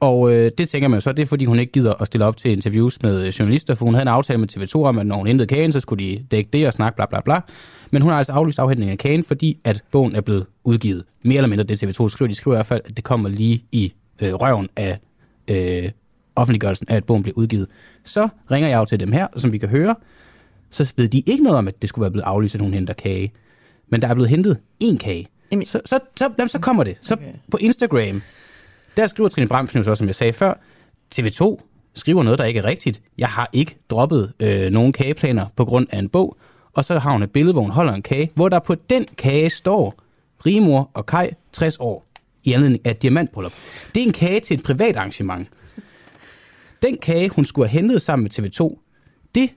[0.00, 2.24] og øh, det tænker man jo så, det er fordi, hun ikke gider at stille
[2.24, 5.06] op til interviews med øh, journalister, for hun havde en aftale med TV2 om, at
[5.06, 7.40] når hun hentede kagen, så skulle de dække det og snakke bla bla bla.
[7.90, 11.04] Men hun har altså aflyst afhentningen af kagen, fordi at bogen er blevet udgivet.
[11.22, 12.28] Mere eller mindre det TV2 skriver.
[12.28, 13.92] De skriver i hvert fald, at det kommer lige i
[14.22, 14.98] øh, røven af
[15.48, 15.90] øh,
[16.36, 17.68] offentliggørelsen af, at bogen bliver udgivet.
[18.04, 19.94] Så ringer jeg jo til dem her, som vi kan høre,
[20.70, 22.94] så ved de ikke noget om, at det skulle være blevet aflyst, at hun henter
[22.94, 23.32] kage.
[23.88, 25.28] Men der er blevet hentet én kage.
[25.64, 26.98] Så, så, så, jamen, så kommer det.
[27.00, 27.24] Så okay.
[27.50, 28.22] på Instagram,
[28.96, 30.54] der skriver Trine Bramsen jo så, som jeg sagde før,
[31.14, 31.62] TV2
[31.94, 33.02] skriver noget, der ikke er rigtigt.
[33.18, 36.36] Jeg har ikke droppet øh, nogen kageplaner på grund af en bog.
[36.78, 39.06] Og så har hun et billede, hvor hun holder en kage, hvor der på den
[39.16, 39.94] kage står
[40.46, 42.06] Rimor og Kai 60 år
[42.44, 43.52] i anledning af et diamantbryllup.
[43.94, 45.48] Det er en kage til et privat arrangement.
[46.82, 48.78] Den kage, hun skulle have hentet sammen med TV2,
[49.34, 49.50] det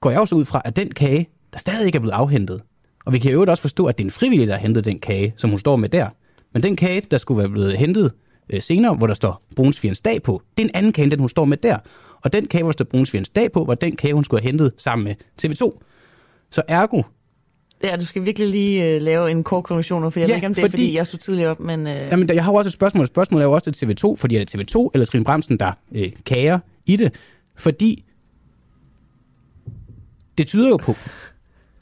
[0.00, 2.62] går jeg også ud fra, at den kage, der stadig ikke er blevet afhentet.
[3.04, 4.84] Og vi kan jo øvrigt også forstå, at det er en frivillig, der har hentet
[4.84, 6.08] den kage, som hun står med der.
[6.52, 8.12] Men den kage, der skulle være blevet hentet
[8.50, 11.20] øh, senere, hvor der står Brunsvigens dag på, det er en anden kage, end den
[11.20, 11.78] hun står med der.
[12.22, 14.48] Og den kage, hvor der står Brunsvigens dag på, var den kage, hun skulle have
[14.48, 15.82] hentet sammen med TV2.
[16.52, 17.02] Så ergo,
[17.84, 20.46] Ja, du skal virkelig lige uh, lave en kort konklusion, for jeg Ja, ved ikke,
[20.46, 21.80] om det er, fordi- fordi jeg stod tidligere op, men...
[21.80, 23.06] Uh, Jamen, jeg har jo også et spørgsmål.
[23.06, 26.12] Spørgsmålet er jo også til TV2, fordi er det TV2 eller Trine Bramsen, der øh,
[26.26, 27.14] kager i det?
[27.56, 28.04] Fordi
[30.38, 30.94] det tyder jo på,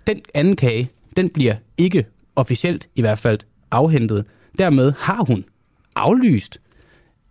[0.06, 2.06] den anden kage, den bliver ikke
[2.36, 3.38] officielt i hvert fald
[3.70, 4.24] afhentet.
[4.58, 5.44] Dermed har hun
[5.96, 6.60] aflyst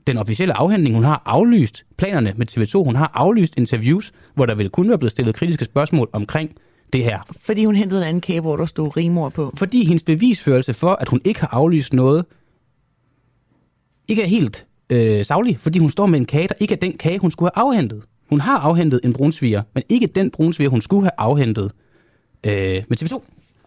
[0.07, 0.95] den officielle afhandling.
[0.95, 2.83] Hun har aflyst planerne med TV2.
[2.83, 6.51] Hun har aflyst interviews, hvor der ville kun være blevet stillet kritiske spørgsmål omkring
[6.93, 7.19] det her.
[7.41, 9.53] Fordi hun hentede en anden kage, hvor der stod rimor på.
[9.57, 12.25] Fordi hendes bevisførelse for, at hun ikke har aflyst noget,
[14.07, 16.97] ikke er helt øh, savlig, fordi hun står med en kage, der ikke er den
[16.97, 18.03] kage, hun skulle have afhentet.
[18.29, 21.71] Hun har afhentet en brunsviger, men ikke den brunsviger, hun skulle have afhentet
[22.45, 23.21] øh, med TV2.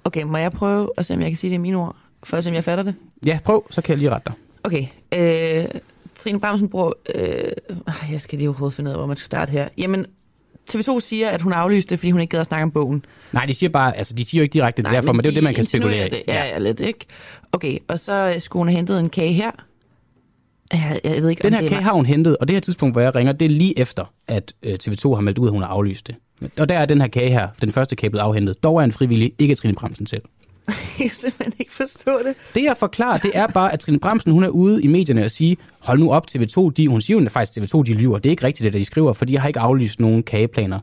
[0.05, 2.37] Okay, må jeg prøve at se, om jeg kan sige det i mine ord, for
[2.37, 2.95] at se, om jeg fatter det?
[3.27, 4.35] Ja, prøv, så kan jeg lige rette dig.
[4.65, 5.81] Okay, øh,
[6.21, 6.93] Trine Bramsen bruger...
[7.15, 7.53] Øh,
[8.13, 9.69] jeg skal lige overhovedet finde ud af, hvor man skal starte her.
[9.79, 10.07] Jamen,
[10.71, 13.05] TV2 siger, at hun aflyste det, fordi hun ikke gider at snakke om bogen.
[13.33, 15.27] Nej, de siger bare, altså de siger jo ikke direkte det Nej, derfor, men, det
[15.27, 16.11] er jo de det, man kan spekulere i.
[16.11, 16.23] Det.
[16.29, 17.07] Ja, ja, lidt, ikke?
[17.53, 19.51] Okay, og så øh, skulle hun have hentet en kage her.
[20.73, 22.95] Jeg, jeg ved ikke, Den her er kage har hun hentet, og det her tidspunkt,
[22.95, 25.63] hvor jeg ringer, det er lige efter, at øh, TV2 har meldt ud, at hun
[25.63, 26.15] har aflyst det.
[26.59, 28.63] Og der er den her kage her, den første kage blevet afhentet.
[28.63, 30.23] Dog er en frivillig, ikke Trine Bremsen selv.
[30.99, 32.35] Jeg kan simpelthen ikke forstå det.
[32.55, 35.31] Det jeg forklarer, det er bare, at Trine Bremsen, hun er ude i medierne og
[35.31, 38.19] sige, hold nu op TV2, de, hun siger jo faktisk, at TV2 de lyver.
[38.19, 40.79] Det er ikke rigtigt, det der de skriver, for de har ikke aflyst nogen kageplaner.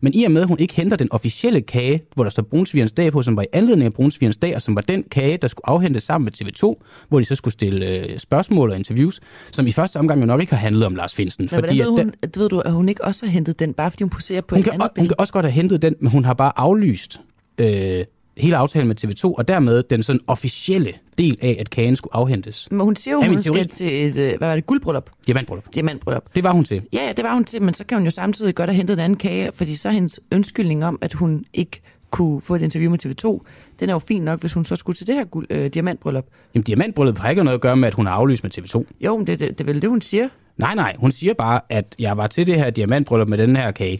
[0.00, 2.92] Men i og med, at hun ikke henter den officielle kage, hvor der står Brunsvigerens
[2.92, 5.48] dag på, som var i anledning af Brunsvigerens dag, og som var den kage, der
[5.48, 9.20] skulle afhentes sammen med TV2, hvor de så skulle stille øh, spørgsmål og interviews,
[9.52, 11.42] som i første omgang jo nok ikke har handlet om Lars Finsen.
[11.42, 13.58] Men hvordan ved, at hun, den, at, ved du, at hun ikke også har hentet
[13.58, 15.52] den, bare fordi hun poserer på hun, et kan, andet hun kan også godt have
[15.52, 17.20] hentet den, men hun har bare aflyst
[17.58, 18.04] øh,
[18.36, 22.68] hele aftalen med TV2, og dermed den sådan officielle del af, at kagen skulle afhentes.
[22.70, 25.10] Men hun siger jo, Er hun skal til et, øh, hvad var det, guldbryllup?
[25.26, 25.74] Diamantbryllup.
[25.74, 26.34] Diamantbryllup.
[26.34, 26.82] Det var hun til.
[26.92, 28.94] Ja, ja, det var hun til, men så kan hun jo samtidig godt have hentet
[28.94, 31.80] en anden kage, fordi så er hendes undskyldning om, at hun ikke
[32.10, 33.46] kunne få et interview med TV2,
[33.80, 36.24] den er jo fin nok, hvis hun så skulle til det her guld, øh, diamantbryllup.
[36.54, 38.84] Jamen, diamantbrylluppet har ikke noget at gøre med, at hun har aflyst med TV2.
[39.00, 40.28] Jo, men det, det, det er vel det, hun siger.
[40.56, 43.70] Nej, nej, hun siger bare, at jeg var til det her diamantbryllup med den her
[43.70, 43.98] kage.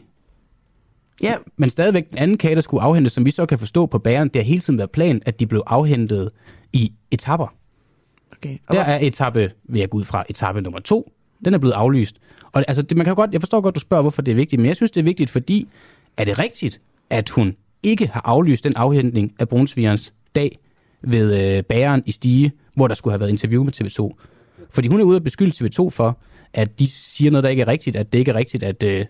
[1.22, 1.36] Ja.
[1.56, 4.28] Men stadigvæk den anden kage, der skulle afhentes, som vi så kan forstå på bageren,
[4.28, 6.30] det har hele tiden været plan, at de blev afhentet
[6.72, 7.54] i etapper.
[8.32, 8.58] Okay.
[8.70, 11.12] Der er etape, vil jeg gå ud fra, etape nummer to.
[11.44, 12.16] Den er blevet aflyst.
[12.52, 14.60] Og altså, det, man kan godt, jeg forstår godt, du spørger, hvorfor det er vigtigt,
[14.60, 15.68] men jeg synes, det er vigtigt, fordi
[16.16, 16.80] er det rigtigt,
[17.10, 20.58] at hun ikke har aflyst den afhentning af Brunsvigerens dag
[21.02, 24.10] ved øh, bageren i Stige, hvor der skulle have været interview med TV2?
[24.70, 26.18] Fordi hun er ude og beskylde TV2 for,
[26.52, 29.04] at de siger noget, der ikke er rigtigt, at det ikke er rigtigt, at, øh,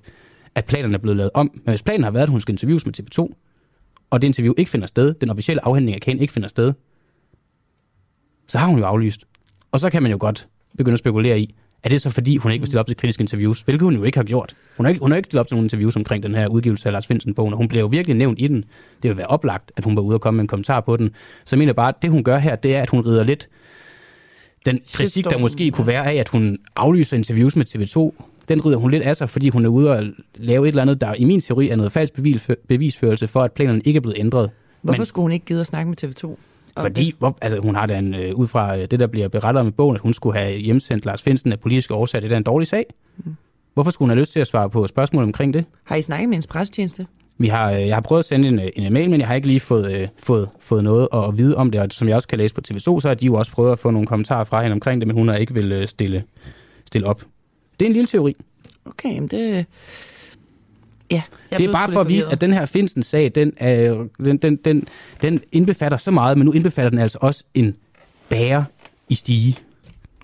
[0.57, 1.51] at planerne er blevet lavet om.
[1.55, 3.35] Men hvis planen har været, at hun skal interviews med TV2,
[4.11, 6.73] og det interview ikke finder sted, den officielle afhentning af kagen ikke finder sted,
[8.47, 9.25] så har hun jo aflyst.
[9.73, 12.53] Og så kan man jo godt begynde at spekulere i, er det så fordi, hun
[12.53, 13.61] ikke vil stille op til kritiske interviews?
[13.61, 14.57] Hvilket hun jo ikke har gjort.
[14.77, 16.89] Hun har ikke, hun har ikke stillet op til nogle interviews omkring den her udgivelse
[16.89, 18.65] af Lars Finsen-bogen, og hun bliver jo virkelig nævnt i den.
[19.03, 21.11] Det vil være oplagt, at hun var ude og komme med en kommentar på den.
[21.45, 23.49] Så jeg mener bare, at det hun gør her, det er, at hun rider lidt
[24.67, 28.77] den kritik, der måske kunne være af, at hun aflyser interviews med TV2, den rider
[28.77, 30.05] hun lidt af sig, fordi hun er ude og
[30.35, 33.53] lave et eller andet, der i min teori er noget falsk bevis, bevisførelse for, at
[33.53, 34.51] planerne ikke er blevet ændret.
[34.83, 36.37] Hvorfor Men- skulle hun ikke gide at snakke med TV2?
[36.77, 39.29] om fordi, hvor, altså, hun har da en, øh, ud fra øh, det, der bliver
[39.29, 42.21] berettet om i bogen, at hun skulle have hjemsendt Lars Finsen af politiske årsager.
[42.21, 42.85] Det er en dårlig sag.
[43.17, 43.35] Mm.
[43.75, 45.65] Hvorfor skulle hun have lyst til at svare på spørgsmål omkring det?
[45.85, 47.07] Har I snakket med hendes pressetjeneste?
[47.39, 49.35] Vi har, øh, jeg har prøvet at sende en, øh, en e-mail, men jeg har
[49.35, 51.81] ikke lige fået, øh, fået, fået noget at, vide om det.
[51.81, 53.79] Og som jeg også kan læse på TV2, så har de jo også prøvet at
[53.79, 56.25] få nogle kommentarer fra hende omkring det, men hun har ikke vil stille,
[56.87, 57.23] stille op.
[57.81, 58.35] Det er en lille teori.
[58.87, 59.67] Okay, men det...
[61.11, 64.37] Ja, jeg det er bare for at vise, at den her Finsen-sag, den, er, den,
[64.37, 64.89] den, den,
[65.23, 67.77] den indbefatter så meget, men nu indbefatter den altså også en
[68.29, 68.65] bære
[69.09, 69.57] i stige.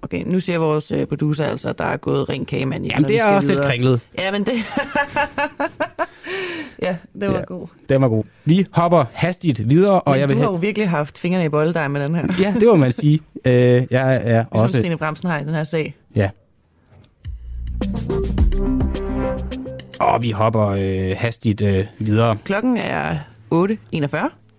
[0.02, 2.92] Okay, nu siger vores øh, producer altså, at der er gået ren kagemand i den,
[2.94, 4.00] Jamen, det er også lidt kringlet.
[4.18, 4.52] Ja, men det...
[6.82, 7.44] ja, det var Ja.
[7.44, 7.66] god.
[7.88, 8.24] Den var god.
[8.44, 11.48] Vi hopper hastigt videre, og Men jeg vil du har jo virkelig haft fingrene i
[11.48, 12.26] bolledej med den her.
[12.40, 13.20] Ja, det må man sige.
[13.44, 13.82] Øh, jeg
[14.14, 14.78] er Ligesom også...
[14.80, 15.94] Trine Bremsen har i den her sag.
[16.16, 16.30] Ja.
[20.00, 22.36] Og vi hopper øh, hastigt øh, videre.
[22.44, 23.18] Klokken er
[23.54, 23.54] 8.41.
[23.54, 24.16] 8.41.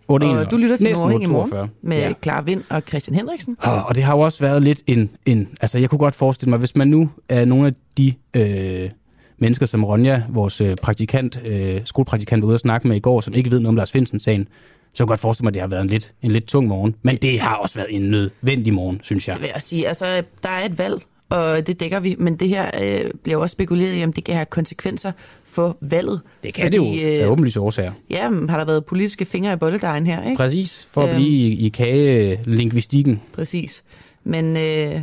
[0.08, 0.22] Og
[0.52, 1.32] du lytter til Næsten Nordhæng i 8.42.
[1.32, 2.14] morgen med Ja.
[2.24, 3.58] Clara Vind og Christian Henriksen.
[3.60, 5.48] Og, og det har jo også været lidt en, en...
[5.62, 8.90] Altså, jeg kunne godt forestille mig, hvis man nu er nogle af de øh,
[9.38, 13.22] mennesker, som Ronja, vores øh, praktikant, øh, skolepraktikant, var ude at snakke med i går,
[13.22, 14.48] som ikke ved noget om Lars Finsen-sagen,
[14.94, 16.68] så kunne jeg godt forestille mig, at det har været en lidt, en lidt tung
[16.68, 16.96] morgen.
[17.02, 19.34] Men det har også været en nødvendig morgen, synes jeg.
[19.34, 19.88] Det vil jeg sige.
[19.88, 21.02] Altså, der er et valg,
[21.34, 22.16] og det dækker vi.
[22.20, 25.12] Men det her øh, bliver også spekuleret i, om det kan have konsekvenser
[25.46, 26.22] for valget.
[26.44, 26.86] Det kan det jo
[27.24, 27.92] af åbenlyse årsager.
[28.10, 30.36] Ja, har der været politiske fingre i bolledejen her, ikke?
[30.38, 31.16] Præcis, for at Øhm.
[31.16, 33.22] blive i, i kagelingvistikken.
[33.34, 33.84] Præcis.
[34.24, 35.02] Men øh,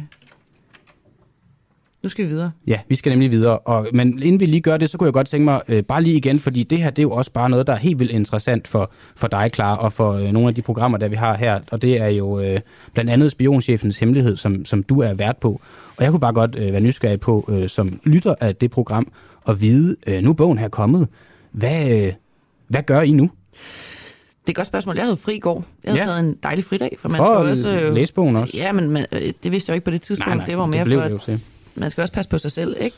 [2.02, 2.51] nu skal vi videre.
[2.66, 3.59] Ja, vi skal nemlig videre.
[3.59, 6.02] Og, men inden vi lige gør det, så kunne jeg godt tænke mig øh, bare
[6.02, 8.12] lige igen, fordi det her det er jo også bare noget, der er helt vildt
[8.12, 11.36] interessant for, for dig, Clara, og for øh, nogle af de programmer, der vi har
[11.36, 11.61] her.
[11.70, 12.61] Og det er jo øh,
[12.94, 15.61] blandt andet Spionchefens Hemmelighed, som, som du er vært på.
[16.01, 19.12] Og jeg kunne bare godt øh, være nysgerrig på, øh, som lytter af det program,
[19.48, 21.09] at vide, øh, nu er bogen her kommet.
[21.52, 22.12] Hvad, øh,
[22.68, 23.22] hvad gør I nu?
[23.22, 24.97] Det er et godt spørgsmål.
[24.97, 25.64] Jeg havde fri i går.
[25.85, 26.06] Jeg havde Ja.
[26.12, 26.97] taget en dejlig fridag.
[26.98, 28.56] For, man For skal også, øh, læse bogen også.
[28.56, 30.28] Ja, men man, øh, det vidste jeg jo ikke på det tidspunkt.
[30.28, 31.40] Nej, nej, det var det mere blev for, det at til.
[31.74, 32.97] man skal også passe på sig selv, ikke?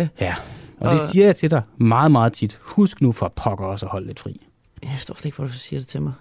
[0.00, 0.34] Øh, Ja,
[0.80, 2.58] og det siger jeg til dig meget, meget tit.
[2.62, 4.40] Husk nu for pokker også at holde lidt fri.
[4.82, 6.12] Jeg forstår slet ikke, hvor du siger det til mig.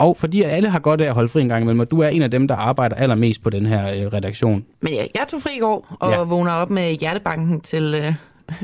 [0.00, 2.08] Jo, fordi alle har godt af at holde fri en gang imellem, og du er
[2.08, 4.64] en af dem, der arbejder allermest på den her øh, redaktion.
[4.80, 6.16] Men jeg, jeg tog fri i går, og Ja.
[6.18, 6.22] ja.
[6.24, 8.14] vågner op med hjertebanken til øh,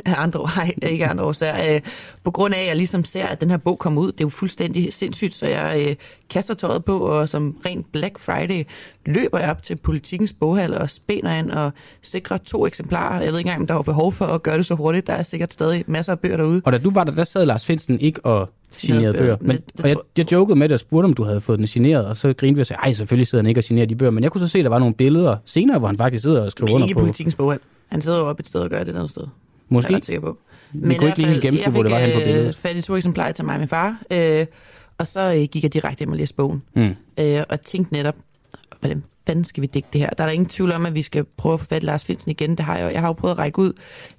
[0.05, 1.75] af andre, nej, ikke andre årsager.
[1.75, 1.81] Øh,
[2.25, 4.13] på grund af, at jeg ligesom ser, at den her bog kommer ud.
[4.13, 5.97] Det er jo fuldstændig sindssygt, så jeg øh,
[6.31, 8.65] kaster tøjet på, og som rent Black Friday
[9.07, 11.73] løber jeg op til politikens boghal og spænder ind og
[12.03, 13.23] sikrer to eksemplarer.
[13.23, 15.07] Jeg ved ikke engang, om der var behov for at gøre det så hurtigt.
[15.07, 16.63] Der er sikkert stadig masser af bøger derude.
[16.65, 19.37] Og da du var der, der sad Lars Finsen ikke og signerede bøger.
[19.41, 22.07] Men, og jeg, jeg jokede med det og spurgte, om du havde fået den signeret,
[22.07, 24.11] og så grinede vi og sagde, ej, selvfølgelig sidder han ikke og signerer de bøger.
[24.11, 26.45] Men jeg kunne så se, at der var nogle billeder senere, hvor han faktisk sidder
[26.45, 27.01] og skriver Men under ikke i på.
[27.01, 27.57] politikens bog.
[27.89, 29.23] Han sidder jo oppe et sted og gør det et andet sted.
[29.73, 29.93] Måske.
[29.93, 30.39] Jeg er sikker på.
[30.73, 32.55] Vi kunne ikke lige helt gennemskue, hvor det var hen på Jeg billedet.
[32.55, 34.47] fik øh, fat i to eksemplarer til mig og min far, øh,
[34.99, 36.63] og så øh, gik jeg direkte hjem og læste bogen.
[36.77, 36.95] Mm.
[37.19, 38.15] Øh, og tænkte netop,
[38.81, 40.11] hvordan fanden skal vi dække det her?
[40.11, 42.05] Der er der ingen tvivl om, at vi skal prøve at få fat i Lars
[42.05, 42.51] Finsen igen.
[42.51, 43.73] Det har jeg, jeg har jo prøvet at række ud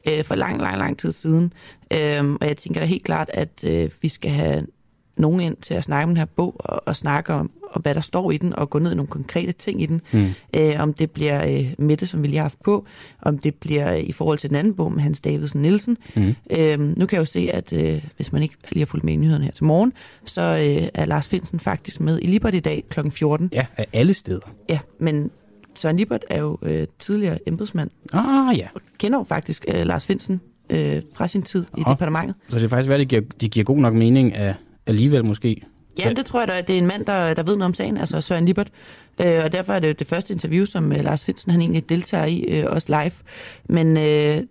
[0.10, 1.54] øh, for lang, lang, lang tid siden.
[1.94, 4.66] Øh, og jeg tænker da helt klart, at øh, vi skal have
[5.18, 7.96] nogen ind til at snakke om den her bog, og, og snakke om, om, hvad
[7.96, 10.02] der står i den, og gå ned i nogle konkrete ting i den.
[10.12, 10.30] Mm.
[10.56, 12.86] Øh, om det bliver øh, Mette, som vi lige har haft på,
[13.22, 15.98] om det bliver øh, i forhold til den anden bog med Hans Davidsen Nielsen.
[16.16, 16.36] Mm.
[16.50, 19.14] Øh, nu kan jeg jo se, at øh, hvis man ikke lige har fulgt med
[19.14, 19.94] i nyhederne her til morgen,
[20.26, 23.10] så øh, er Lars Finsen faktisk med i Libert i dag kl.
[23.10, 23.50] 14.
[23.54, 24.54] Ja, af alle steder.
[24.70, 25.32] Ja, men
[25.76, 27.90] Søren Libert er jo øh, tidligere embedsmand.
[28.14, 28.68] Ah, ja.
[28.76, 32.36] Og kender jo faktisk øh, Lars Finsen øh, fra sin tid i departementet.
[32.50, 34.56] Så det er faktisk, hvad det giver, det giver god nok mening af,
[34.88, 35.62] alligevel måske.
[36.00, 37.74] Ja, det tror jeg da, at det er en mand, der, der ved noget om
[37.74, 38.72] sagen, altså Søren Libert.
[39.20, 42.26] Øh, og derfor er det det første interview, som øh, Lars Finsen han egentlig deltager
[42.26, 43.12] i, øh, også live.
[43.66, 44.44] Men øh,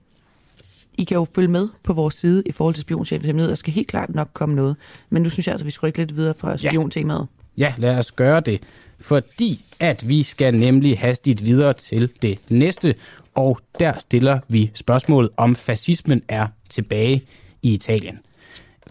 [0.98, 3.48] I kan jo følge med på vores side i forhold til spionchefens hemmelighed.
[3.48, 4.77] Der skal helt klart nok komme noget.
[5.10, 7.27] Men nu synes jeg altså, vi skal rykke lidt videre fra spiontemaet.
[7.56, 8.60] Ja, lad os gøre det.
[9.01, 12.94] Fordi at vi skal nemlig hastigt videre til det næste.
[13.35, 17.23] Og der stiller vi spørgsmålet, om fascismen er tilbage
[17.62, 18.19] i Italien.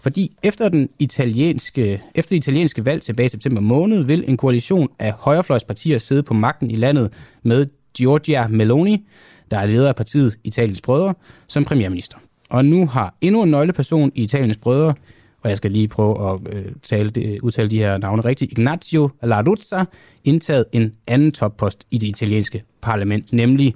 [0.02, 4.88] Fordi efter den italienske, efter det italienske valg tilbage i september måned, vil en koalition
[4.98, 7.12] af højrefløjspartier sidde på magten i landet
[7.42, 9.06] med Giorgia Meloni,
[9.50, 11.14] der er leder af partiet Italiens Brødre,
[11.46, 12.18] som premierminister.
[12.50, 14.94] Og nu har endnu en nøgleperson i Italiens Brødre,
[15.42, 19.10] og jeg skal lige prøve at øh, tale det, udtale de her navne rigtigt, Ignazio
[19.22, 19.84] La Ruzza,
[20.24, 23.74] indtaget en anden toppost i det italienske parlament, nemlig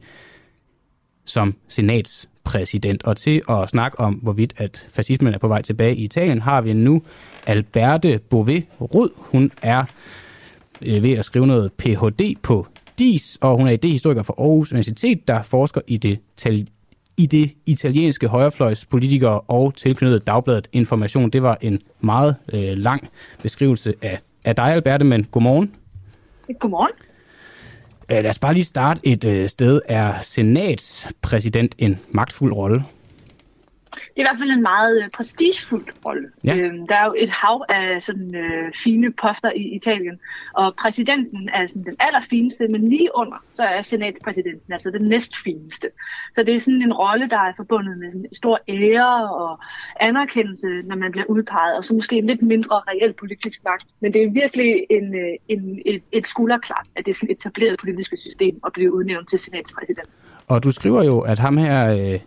[1.25, 1.55] som
[2.47, 3.03] præsident.
[3.03, 6.61] Og til at snakke om, hvorvidt at fascismen er på vej tilbage i Italien, har
[6.61, 7.03] vi nu
[7.47, 9.09] Alberte Bové Rud.
[9.17, 9.85] Hun er
[10.83, 12.37] øh, ved at skrive noget Ph.D.
[12.43, 12.67] på
[12.99, 16.69] DIS, og hun er idehistoriker fra Aarhus Universitet, der forsker i det, tal-
[17.17, 21.31] i det italienske højrefløjs politikere og tilknyttet dagbladet Information.
[21.31, 23.09] Det var en meget øh, lang
[23.43, 25.75] beskrivelse af, af dig, Alberte, men godmorgen.
[26.61, 26.93] Godmorgen.
[28.11, 29.81] Øh, lad os bare lige starte et øh, sted.
[29.89, 32.85] Er senatspræsident en magtfuld rolle?
[34.17, 36.29] Det er i hvert fald en meget øh, prestigefuld rolle.
[36.45, 36.57] Ja.
[36.57, 40.19] Øhm, der er jo et hav af sådan øh, fine poster i Italien,
[40.55, 45.89] og præsidenten er sådan den allerfineste, men lige under, så er senatspræsidenten altså den næstfineste.
[46.35, 49.61] Så det er sådan en rolle, der er forbundet med sådan en stor ære og
[50.01, 53.87] anerkendelse, når man bliver udpeget, og så måske en lidt mindre reel politisk magt.
[54.01, 58.17] Men det er virkelig en, øh, en, et, et skulderklap af det sådan etablerede politiske
[58.17, 60.09] system at blive udnævnt til senatspræsident.
[60.49, 62.21] Og du skriver jo, at ham her, øh,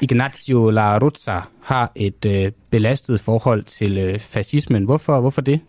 [0.00, 4.84] Ignazio La Ruzza, har et øh, belastet forhold til øh, fascismen.
[4.84, 5.60] Hvorfor, hvorfor det?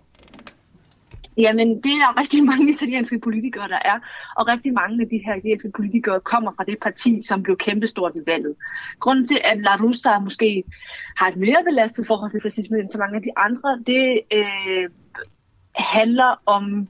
[1.38, 4.00] Jamen, det er der rigtig mange italienske politikere, der er.
[4.38, 8.12] Og rigtig mange af de her italienske politikere kommer fra det parti, som blev kæmpestort
[8.16, 8.56] ved valget.
[9.00, 10.64] Grunden til, at La Russa måske
[11.18, 14.90] har et mere belastet forhold til fascismen end så mange af de andre, det øh,
[15.76, 16.88] handler om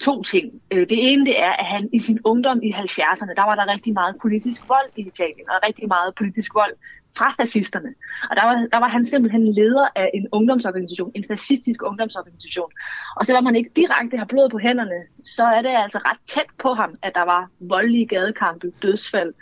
[0.00, 0.62] to ting.
[0.70, 3.72] Øh, det ene det er, at han i sin ungdom i 70'erne, der var der
[3.72, 6.74] rigtig meget politisk vold i Italien, og rigtig meget politisk vold
[7.16, 7.94] fra fascisterne.
[8.30, 12.70] Og der var, der var han simpelthen leder af en ungdomsorganisation, en fascistisk ungdomsorganisation.
[13.16, 16.50] Og selvom han ikke direkte har blod på hænderne, så er det altså ret tæt
[16.58, 19.32] på ham, at der var voldelige gadekampe, dødsfald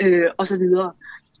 [0.00, 0.62] øh, osv.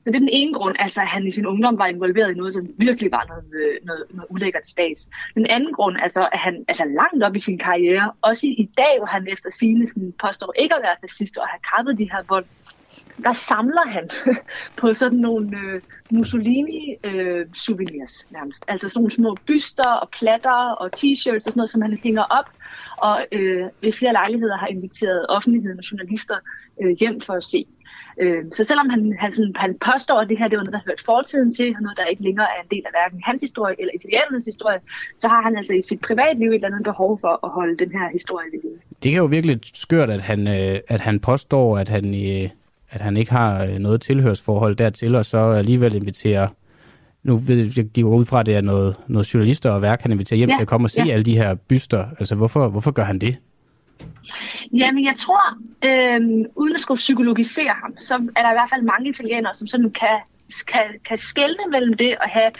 [0.04, 2.34] Så det er den ene grund, altså at han i sin ungdom var involveret i
[2.34, 5.08] noget, som virkelig var noget, øh, noget, noget ulækkert stats.
[5.34, 8.98] Den anden grund, altså at han altså langt op i sin karriere, også i dag,
[8.98, 12.22] hvor han efter sine sådan, påstår ikke at være fascist og have kappet de her
[12.28, 12.44] vold,
[13.24, 14.10] der samler han
[14.80, 15.80] på sådan nogle øh,
[16.10, 18.64] Mussolini-souvenirs øh, nærmest.
[18.68, 22.22] Altså sådan nogle små byster og platter og t-shirts og sådan noget, som han hænger
[22.22, 22.48] op
[22.98, 26.36] og øh, ved flere lejligheder har inviteret offentligheden og journalister
[26.82, 27.66] øh, hjem for at se.
[28.20, 30.88] Øh, så selvom han, han, sådan, han påstår, at det her det var noget, der
[30.88, 33.74] hørte fortiden til, og noget, der ikke længere er en del af hverken hans historie
[33.80, 34.78] eller italienernes historie,
[35.18, 37.90] så har han altså i sit privatliv et eller andet behov for at holde den
[37.98, 38.78] her historie ved lige.
[39.02, 42.50] Det kan jo virkelig skørt, at han, øh, at han påstår, at han, øh,
[42.90, 46.48] at han ikke har øh, noget tilhørsforhold dertil, og så alligevel inviterer
[47.22, 50.02] nu ved jeg, jeg går ud fra, at det er noget, noget journalister og værk,
[50.02, 51.12] han inviterer hjem Ja, til at komme og se ja.
[51.12, 52.06] alle de her byster.
[52.18, 53.36] Altså, hvorfor, hvorfor gør han det?
[54.72, 56.20] Jamen, jeg tror, øh,
[56.56, 59.90] uden at skulle psykologisere ham, så er der i hvert fald mange italienere, som sådan
[59.90, 60.18] kan,
[60.68, 62.50] kan, kan skelne mellem det at have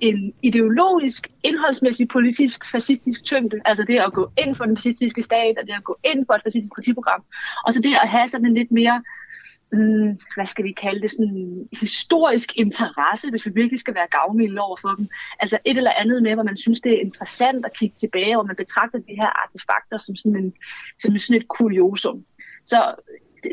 [0.00, 5.58] en ideologisk, indholdsmæssig, politisk, fascistisk tyngde, altså det at gå ind for den fascistiske stat,
[5.58, 7.22] og det at gå ind for et fascistisk partiprogram,
[7.66, 9.02] og så det at have sådan en lidt mere
[9.72, 14.60] mm, hvad skal vi kalde det, sådan historisk interesse, hvis vi virkelig skal være gavmilde
[14.60, 15.08] over for dem.
[15.40, 18.44] Altså et eller andet med, hvor man synes, det er interessant at kigge tilbage, hvor
[18.44, 20.52] man betragter de her artefakter som sådan, en,
[21.00, 22.24] som sådan et kuriosum.
[22.66, 22.94] Så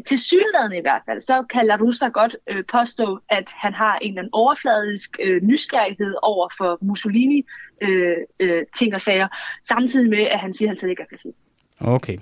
[0.08, 4.10] til synligheden i hvert fald, så kan LaRussa godt øh, påstå, at han har en
[4.10, 7.46] eller anden overfladisk øh, nysgerrighed over for Mussolini
[7.82, 9.28] øh, øh, ting og sager,
[9.64, 11.40] samtidig med, at han siger, at han slet ikke er fascist.
[11.82, 12.18] Okay.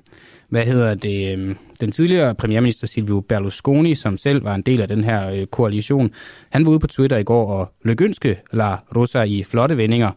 [0.49, 1.33] Hvad hedder det?
[1.33, 5.45] Øhm, den tidligere premierminister Silvio Berlusconi, som selv var en del af den her øh,
[5.47, 6.11] koalition,
[6.49, 10.11] han var ude på Twitter i går og lykønske La Rosa i flotte vendinger.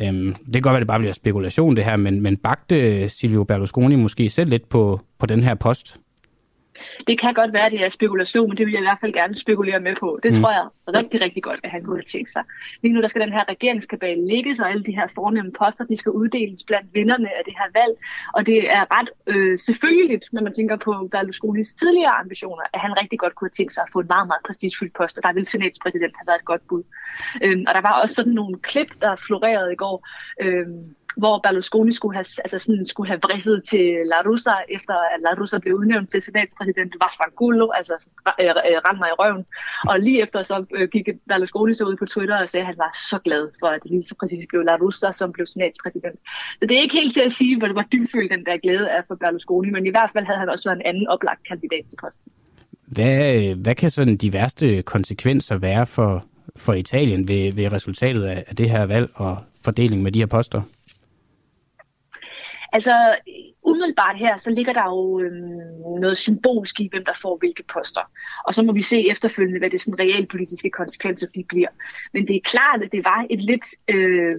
[0.00, 3.10] Øhm, Det kan godt være, det bare bliver spekulation det her, men, men bagte øh,
[3.10, 5.96] Silvio Berlusconi måske selv lidt på, på den her post?
[7.06, 9.12] Det kan godt være, at det er spekulation, men det vil jeg i hvert fald
[9.12, 10.18] gerne spekulere med på.
[10.22, 10.42] Det Mm.
[10.42, 10.64] tror jeg
[10.98, 12.42] rigtig, rigtig godt, at han kunne have tænkt sig.
[12.82, 15.96] Lige nu der skal den her regeringskabale ligges, og alle de her fornemme poster, de
[15.96, 17.94] skal uddeles blandt vinderne af det her valg.
[18.34, 23.00] Og det er ret øh, selvfølgeligt, når man tænker på Berlusconis tidligere ambitioner, at han
[23.02, 25.32] rigtig godt kunne have tænkt sig at få en meget, meget prestigefyldt post, og der
[25.32, 26.82] ville senatspræsident have været et godt bud.
[27.42, 29.96] Øhm, og der var også sådan nogle klip, der florerede i går,
[30.40, 35.18] øhm, hvor Berlusconi skulle have, altså sådan, skulle have vridset til La Russa, efter at
[35.26, 37.94] La Russa blev udnævnt til senatspræsident Vastangulo, altså
[38.40, 39.44] øh, øh, rend mig i røven.
[39.90, 42.78] Og lige efter så øh, gik Berlusconi så ud på Twitter og sagde, at han
[42.78, 46.18] var så glad for, at det lige så præcis blev La Russa, som blev senatspræsident.
[46.58, 48.90] Så det er ikke helt til at sige, hvor det var dybfølt den der glæde
[48.90, 51.84] af for Berlusconi, men i hvert fald havde han også været en anden oplagt kandidat
[51.90, 52.32] til posten.
[52.86, 56.24] Hvad, hvad kan sådan de værste konsekvenser være for,
[56.56, 60.26] for Italien ved, ved resultatet af, af det her valg og fordeling med de her
[60.26, 60.62] poster?
[62.74, 63.16] Altså,
[63.62, 68.10] umiddelbart her, så ligger der jo øhm, noget symbolsk i, hvem der får hvilke poster.
[68.46, 71.68] Og så må vi se efterfølgende, hvad det sådan realpolitiske konsekvenser de bliver.
[72.12, 74.34] Men det er klart, at det var et lidt øh,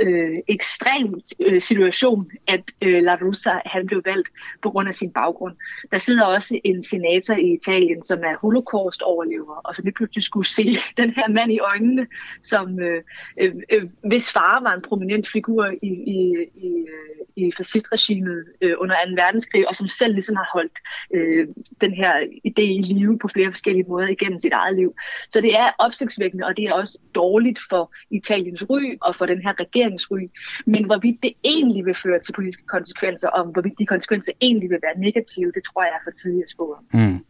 [0.00, 4.28] øh, ekstrem øh, situation, at øh, La Russa han blev valgt
[4.62, 5.56] på grund af sin baggrund.
[5.90, 10.46] Der sidder også en senator i Italien, som er holocaust-overlever, og som lige pludselig skulle
[10.46, 12.06] se den her mand i øjnene,
[12.42, 13.02] som øh,
[13.40, 16.18] øh, øh, hvis far var en prominent figur i, i,
[16.56, 19.22] i, øh, i fascistregimet øh, under 2.
[19.22, 20.78] verdenskrig, og som selv ligesom har holdt
[21.14, 21.48] øh,
[21.80, 22.12] den her
[22.50, 24.94] idé i live på flere forskellige måder igennem sit eget liv.
[25.30, 29.42] Så det er opsigtsvækkende, og det er også dårligt for Italiens ry og for den
[29.42, 30.22] her regeringsry.
[30.66, 34.78] Men hvorvidt det egentlig vil føre til politiske konsekvenser, og hvorvidt de konsekvenser egentlig vil
[34.82, 37.00] være negative, det tror jeg er for tidligt at spå om.
[37.00, 37.24] Mm.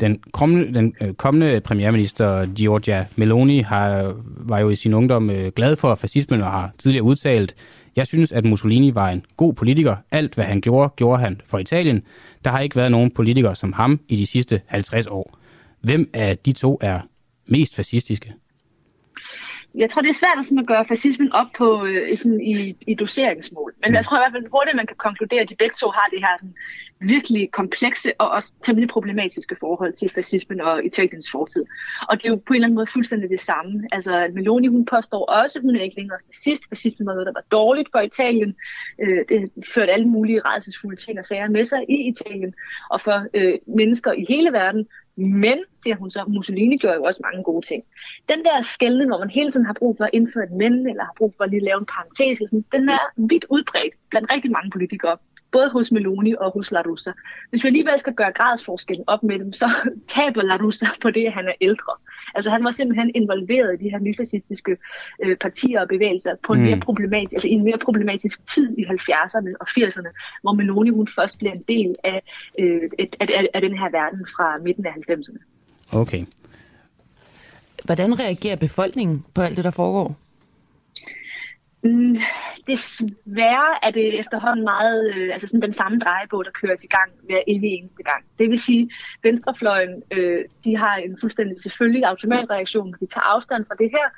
[0.00, 5.52] Den kommende, den øh, kommende premierminister Giorgia Meloni har, var jo i sin ungdom øh,
[5.56, 7.54] glad for fascismen og har tidligere udtalt,
[7.96, 9.96] jeg synes, at Mussolini var en god politiker.
[10.10, 12.02] Alt, hvad han gjorde, gjorde han for Italien.
[12.44, 15.38] Der har ikke været nogen politikere som ham i de sidste 50 år.
[15.80, 17.00] Hvem af de to er
[17.46, 18.32] mest fascistiske?
[19.76, 22.76] Jeg tror, det er svært at, sådan at gøre fascismen op på øh, sådan i,
[22.86, 23.74] i doseringsmål.
[23.82, 26.08] Men jeg tror i hvert fald hurtigt, man kan konkludere, at de begge to har
[26.12, 26.54] det her sådan,
[27.00, 31.64] virkelig komplekse og også temmelig problematiske forhold til fascismen og Italiens fortid.
[32.08, 33.88] Og det er jo på en eller anden måde fuldstændig det samme.
[33.92, 36.62] Altså, Meloni, hun påstår også, at hun er ikke længere fascist.
[36.68, 38.56] Fascismen var noget, der var dårligt for Italien.
[39.02, 42.54] Øh, det førte alle mulige redselsfulde ting og sager med sig i Italien.
[42.90, 44.86] Og for øh, mennesker i hele verden,
[45.16, 47.82] men, siger hun så, Mussolini gjorde jo også mange gode ting.
[48.28, 51.04] Den der skældning, hvor man hele tiden har brug for at indføre et men, eller
[51.04, 52.38] har brug for at lige lave en parentes,
[52.72, 55.16] den er vidt udbredt blandt rigtig mange politikere
[55.56, 57.12] både hos Meloni og hos La Russa.
[57.50, 59.68] Hvis vi alligevel skal gøre gradsforskellen op med dem, så
[60.14, 61.92] taber La Russa på det, at han er ældre.
[62.34, 64.76] Altså han var simpelthen involveret i de her nyfascistiske
[65.24, 66.64] øh, partier og bevægelser på en Mm.
[66.66, 70.10] mere problematisk, altså i en mere problematisk tid i 70'erne og 80'erne,
[70.42, 72.22] hvor Meloni hun først bliver en del af,
[72.58, 75.40] øh, et, af, af den her verden fra midten af 90'erne.
[75.92, 76.24] Okay.
[77.84, 80.25] Hvordan reagerer befolkningen på alt det, der foregår?
[81.86, 82.16] Mm,
[82.66, 87.10] desværre er det efterhånden meget øh, altså sådan den samme drejebog, der køres i gang
[87.22, 88.24] hver evig eneste gang.
[88.38, 93.64] Det vil sige, at venstrefløjen øh, de har en fuldstændig selvfølgelig automatreaktion, de tager afstand
[93.68, 94.08] fra det her,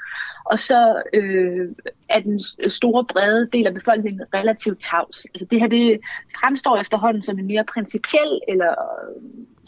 [0.45, 1.69] og så øh,
[2.09, 2.41] er den
[2.71, 5.25] store brede del af befolkningen relativt tavs.
[5.25, 6.01] Altså det her det
[6.41, 8.75] fremstår efterhånden som en mere principiel eller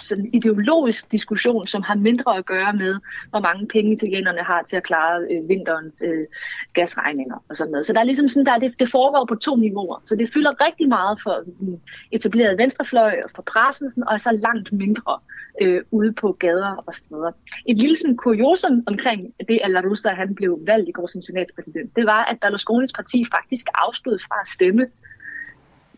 [0.03, 2.95] sådan ideologisk diskussion, som har mindre at gøre med,
[3.31, 6.27] hvor mange penge italienerne har til at klare øh, vinterens øh,
[6.73, 7.87] gasregninger og sådan noget.
[7.87, 10.03] Så der er ligesom sådan, der er det, det foregår på to niveauer.
[10.07, 11.81] Så det fylder rigtig meget for den
[12.13, 15.19] etablerede venstrefløj og for pressen, sådan, og så langt mindre
[15.61, 17.33] øh, ude på gader og steder.
[17.67, 21.23] Et lille sådan kuriosum omkring det, at La Russa han blev valgt i går som
[21.23, 24.87] senatspræsident, det var, at Berlusconis parti faktisk afstod fra at stemme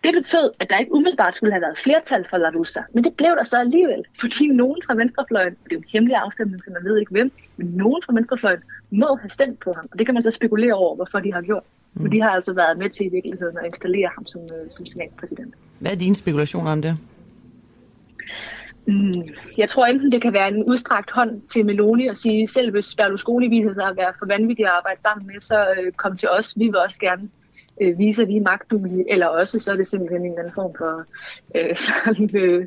[0.04, 3.14] det betød, at der ikke umiddelbart skulle have været flertal for La Russa, men det
[3.14, 6.70] blev der så alligevel, fordi nogen fra venstrefløjen, det er jo en hemmelig afstemning, så
[6.70, 8.60] man ved ikke hvem, men nogen fra venstrefløjen
[8.90, 11.42] må have stemt på ham, og det kan man så spekulere over, hvorfor de har
[11.42, 11.62] gjort.
[11.94, 12.02] Mm.
[12.02, 14.86] Men de har altså været med til i virkeligheden at installere ham som, øh, som
[14.86, 15.54] senatpræsident.
[15.78, 16.96] Hvad er dine spekulationer om det?
[18.86, 19.22] Mm,
[19.56, 22.94] jeg tror enten, det kan være en udstrakt hånd til Meloni og sige, selv hvis
[22.94, 26.28] Berlusconi viser sig at være for vanvittig at arbejde sammen med, så øh, kom til
[26.28, 26.58] os.
[26.58, 27.28] Vi vil også gerne
[27.80, 30.72] øh, vise, at vi magtduelige, eller også så er det simpelthen en eller anden form
[30.78, 31.04] for
[31.54, 32.66] øh, sådan, øh,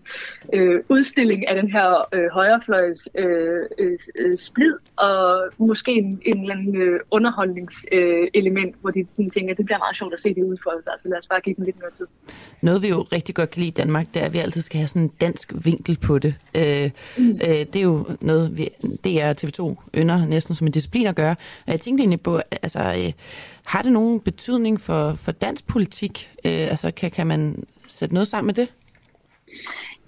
[0.53, 6.55] øh, udstilling af den her øh, højrefløjs øh, øh, splid, og måske en, en eller
[6.55, 10.35] anden øh, underholdningselement, øh, hvor de, de tænker, at det bliver meget sjovt at se
[10.35, 12.07] det udfolde sig, så lad os bare give dem lidt mere tid.
[12.61, 14.77] Noget vi jo rigtig godt kan lide i Danmark, det er, at vi altid skal
[14.77, 16.35] have sådan en dansk vinkel på det.
[16.55, 17.29] Øh, mm.
[17.29, 18.69] øh, det er jo noget, vi,
[19.03, 21.35] DR TV2 ynder næsten som en disciplin at gøre.
[21.65, 22.79] Og jeg tænkte egentlig på, altså...
[22.79, 23.11] Øh,
[23.65, 26.31] har det nogen betydning for, for dansk politik?
[26.45, 28.69] Øh, altså, kan, kan man sætte noget sammen med det?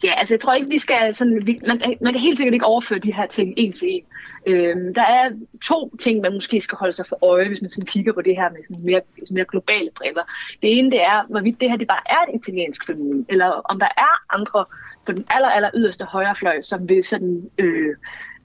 [0.04, 2.66] Ja, altså jeg tror ikke, vi skal sådan, vi, man, man kan helt sikkert ikke
[2.66, 4.04] overføre de her ting en til en.
[4.48, 5.30] Øhm, der er
[5.66, 8.36] to ting, man måske skal holde sig for øje, hvis man sådan kigger på det
[8.36, 9.02] her med sådan mere,
[9.32, 10.24] mere globale briller.
[10.62, 13.80] Det ene, det er, hvorvidt det her det bare er et italiensk fænomen, eller om
[13.80, 14.66] der er andre
[15.06, 17.96] på den aller, aller yderste højrefløj, som vil sådan øh,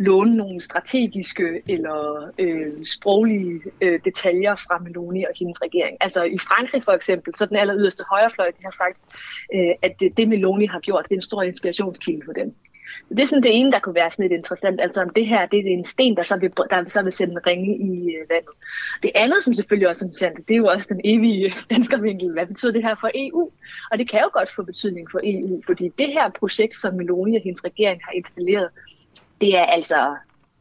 [0.03, 5.97] låne nogle strategiske eller øh, sproglige øh, detaljer fra Meloni og hendes regering.
[6.01, 8.99] Altså i Frankrig for eksempel, så den aller yderste højrefløj, de har sagt,
[9.55, 12.55] øh, at det, det Meloni har gjort, det er en stor inspirationskilde for dem.
[13.09, 14.81] Det er sådan det ene, der kunne være sådan lidt interessant.
[14.81, 17.33] Altså om det her, det er en sten, der så vil, der så vil sende
[17.33, 18.55] en ringe i øh, vandet.
[19.03, 22.33] Det andet, som selvfølgelig også er interessant, det er jo også den evige danskervinkel.
[22.33, 23.51] Hvad betyder det her for EU?
[23.91, 27.37] Og det kan jo godt få betydning for EU, fordi det her projekt, som Meloni
[27.37, 28.69] og hendes regering har installeret,
[29.43, 30.17] det er altså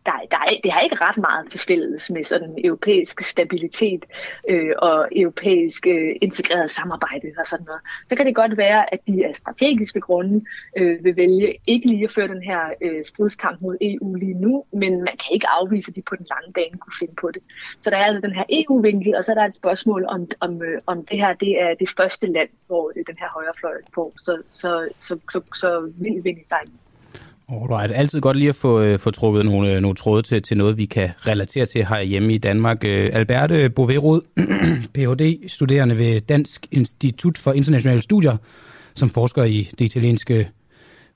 [0.06, 4.06] der, der er, det har ikke ret meget til fælles med sådan europæisk stabilitet
[4.49, 7.82] øh, og europæisk øh, integreret samarbejde og sådan noget.
[8.10, 10.45] Så kan det godt være, at de af strategiske grunde
[10.78, 14.66] øh, vil vælge ikke lige at føre den her øh, stridskamp mod EU lige nu,
[14.74, 17.41] men man kan ikke afvise, at de på den lange bane kunne finde på det.
[17.82, 20.64] Så der er altså den her EU-vinkel, og så er der et spørgsmål om, om,
[20.64, 24.14] øh, om det her det er det første land, hvor øh, den her højrefløj på,
[24.18, 26.80] så, så, så, så, så, så vind i sejlen.
[27.52, 27.91] Alright.
[27.91, 30.78] Altid godt lige at få, øh, få trukket nogle, øh, nogle tråde til, til noget,
[30.78, 32.84] vi kan relatere til her hjemme i Danmark.
[32.86, 34.22] Øh, Alberte Boverud,
[34.94, 38.38] Ph.D., studerende ved Dansk Institut for Internationale Studier,
[38.95, 40.49] som forsker i det italienske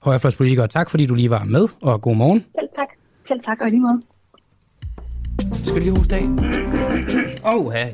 [0.02, 0.68] højrefløjspolitikere.
[0.68, 2.46] Tak fordi du lige var med, og god morgen.
[2.60, 2.88] Selv tak.
[3.28, 4.02] Selv tak, og lige måde.
[5.54, 6.24] Skal lige hoste af?
[7.54, 7.88] Åh, ja.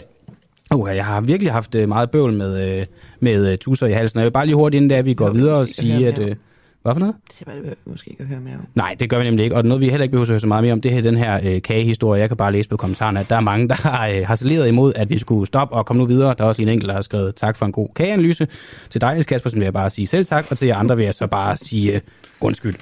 [0.72, 2.86] Oh, jeg har virkelig haft meget bøvl med,
[3.20, 4.20] med tusser i halsen.
[4.20, 6.38] Jeg vil bare lige hurtigt, inden vi går jo, videre og sige, at...
[6.82, 7.16] Hvad for noget?
[7.28, 8.68] Det siger bare, det måske ikke at høre mere om.
[8.76, 9.56] Nej, det gør vi nemlig ikke.
[9.56, 11.16] Og noget, vi heller ikke behøver at høre så meget mere om, det her den
[11.16, 12.22] her øh, kagehistorie.
[12.22, 14.94] Jeg kan bare læse på kommentarerne, at der er mange, der har øh, harceleret imod,
[14.96, 16.36] at vi skulle stoppe og komme nu videre.
[16.38, 18.48] Der er også lige en enkelt, der har skrevet tak for en god kageanalyse.
[18.90, 21.16] Til dig, Kasper, vil jeg bare sige selv tak, og til jer andre vil jeg
[21.16, 22.02] så bare sige øh,
[22.42, 22.76] undskyld.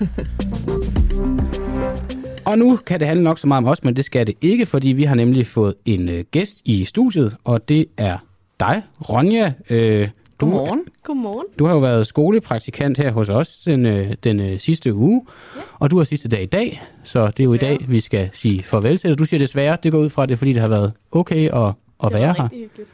[2.46, 4.66] Og nu kan det handle nok så meget om os, men det skal det ikke,
[4.66, 8.18] fordi vi har nemlig fået en øh, gæst i studiet, og det er
[8.60, 9.52] dig, Ronja.
[9.70, 10.08] Øh,
[10.40, 10.84] du, Godmorgen.
[11.02, 11.46] Godmorgen.
[11.58, 15.26] Du har jo været skolepraktikant her hos os den, øh, den øh, sidste uge,
[15.56, 15.60] ja.
[15.78, 17.74] og du har sidste dag i dag, så det er jo desværre.
[17.74, 19.18] i dag, vi skal sige farvel til dig.
[19.18, 22.12] Du siger desværre, det går ud fra det, fordi det har været okay at, at
[22.12, 22.48] være her.
[22.52, 22.90] Hyggeligt.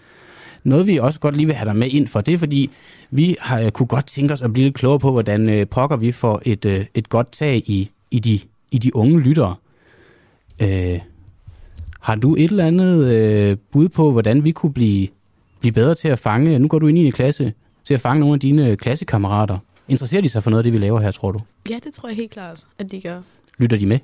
[0.64, 2.70] Noget vi også godt lige vil have dig med ind for, det er fordi,
[3.10, 6.12] vi har, kunne godt tænke os at blive lidt klogere på, hvordan øh, pokker vi
[6.12, 8.40] får et, øh, et godt tag i, i, de,
[8.70, 9.54] i de unge lyttere.
[10.62, 11.00] Øh,
[12.00, 15.08] har du et eller andet øh, bud på, hvordan vi kunne blive
[15.62, 17.52] blive bedre til at fange, nu går du ind i en klasse,
[17.84, 19.58] til at fange nogle af dine klassekammerater.
[19.88, 21.40] Interesserer de sig for noget af det, vi laver her, tror du?
[21.70, 23.20] Ja, det tror jeg helt klart, at de gør.
[23.58, 23.98] Lytter de med?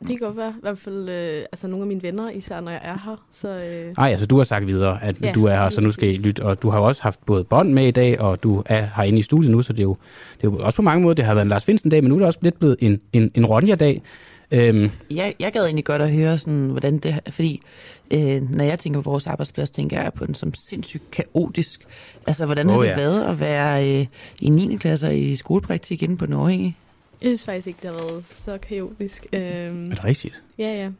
[0.00, 0.54] Det kan godt være.
[0.58, 3.24] I hvert fald øh, altså nogle af mine venner, især når jeg er her.
[3.30, 3.94] Så, øh...
[3.98, 6.16] Ej, altså du har sagt videre, at ja, du er her, så nu skal I
[6.16, 6.42] lytte.
[6.42, 9.22] Og du har også haft både bånd med i dag, og du er herinde i
[9.22, 9.96] studiet nu, så det er jo,
[10.40, 12.14] det er jo også på mange måder, det har været en Lars Finsen-dag, men nu
[12.14, 14.02] er det også lidt blevet en, en, en Ronja-dag.
[14.50, 14.90] Øhm.
[15.10, 17.62] Jeg, jeg gad egentlig godt at høre, sådan, hvordan det fordi
[18.10, 21.86] øh, når jeg tænker på vores arbejdsplads, tænker jeg på den som sindssygt kaotisk.
[22.26, 22.96] Altså, hvordan oh, har det ja.
[22.96, 24.06] været at være øh,
[24.40, 24.76] i 9.
[24.76, 26.76] klasse i skolepraktik inde på Norge?
[27.22, 29.26] Jeg synes faktisk ikke, det har været så kaotisk.
[29.32, 30.42] Øhm, er det rigtigt?
[30.58, 30.90] Ja, ja.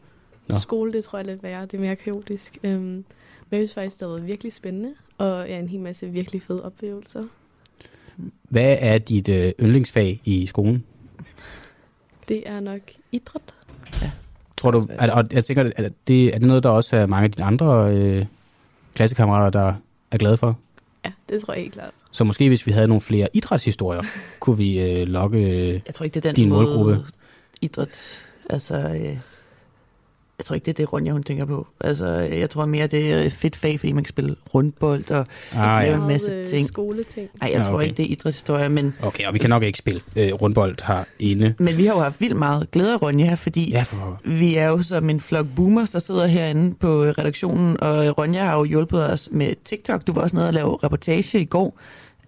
[0.48, 0.58] Nå.
[0.58, 1.62] Skole, det tror jeg er lidt værre.
[1.62, 2.58] Det er mere kaotisk.
[2.62, 3.04] Øhm, men
[3.50, 6.64] jeg synes faktisk, det har været virkelig spændende, og ja, en hel masse virkelig fede
[6.64, 7.24] oplevelser.
[8.42, 10.84] Hvad er dit øh, yndlingsfag i skolen?
[12.28, 12.80] Det er nok
[13.12, 13.54] idræt.
[14.02, 14.10] Ja.
[14.56, 17.24] Tror du, at, og jeg tænker, at det, er det noget, der også er mange
[17.24, 18.26] af dine andre øh,
[18.94, 19.74] klassekammerater, der
[20.10, 20.58] er glade for?
[21.04, 21.90] Ja, det tror jeg helt klart.
[22.10, 24.02] Så måske hvis vi havde nogle flere idrætshistorier,
[24.40, 27.04] kunne vi øh, lokke øh, jeg tror ikke, det er den din måde, målgruppe?
[27.60, 28.74] Idræt, altså...
[28.76, 29.18] Øh
[30.38, 31.66] jeg tror ikke, det er det, Ronja, hun tænker på.
[31.80, 35.26] Altså, jeg tror mere, det er et fedt fag, fordi man kan spille rundbold og
[35.52, 36.02] ah, lave ja.
[36.02, 36.66] en masse ting.
[36.66, 37.28] Skoleting.
[37.40, 38.94] Nej, jeg ja, tror ikke, det er idrætshistorie, men...
[39.02, 41.54] Okay, og vi kan nok ikke spille øh, rundbold herinde.
[41.58, 44.20] Men vi har jo haft vildt meget glæde af Ronja, fordi ja, for...
[44.24, 48.56] vi er jo som en flok boomers, der sidder herinde på redaktionen, og Ronja har
[48.56, 50.06] jo hjulpet os med TikTok.
[50.06, 51.78] Du var også nede og lave reportage i går.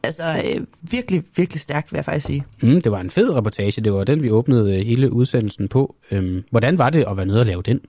[0.03, 0.61] Altså, øh,
[0.91, 2.45] virkelig, virkelig stærkt, vil jeg faktisk sige.
[2.63, 3.81] Mm, det var en fed reportage.
[3.81, 5.95] Det var den, vi åbnede øh, hele udsendelsen på.
[6.11, 7.81] Øhm, hvordan var det at være nede og lave den?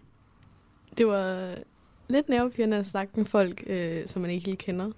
[0.98, 1.50] Det var
[2.10, 4.92] lidt nervepirrende at snakke med folk, øh, som man ikke helt kender.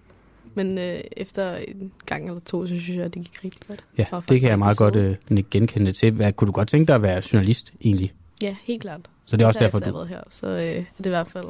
[0.53, 3.83] Men øh, efter en gang eller to, så synes jeg, at det gik rigtig godt.
[3.97, 5.15] Ja, Og det kan jeg meget godt øh,
[5.51, 6.11] genkende til.
[6.11, 8.13] Hvad, kunne du godt tænke dig at være journalist egentlig?
[8.41, 9.09] Ja, helt klart.
[9.25, 11.09] Så det er også Især derfor, du- jeg har her, så øh, er det i
[11.09, 11.45] hvert fald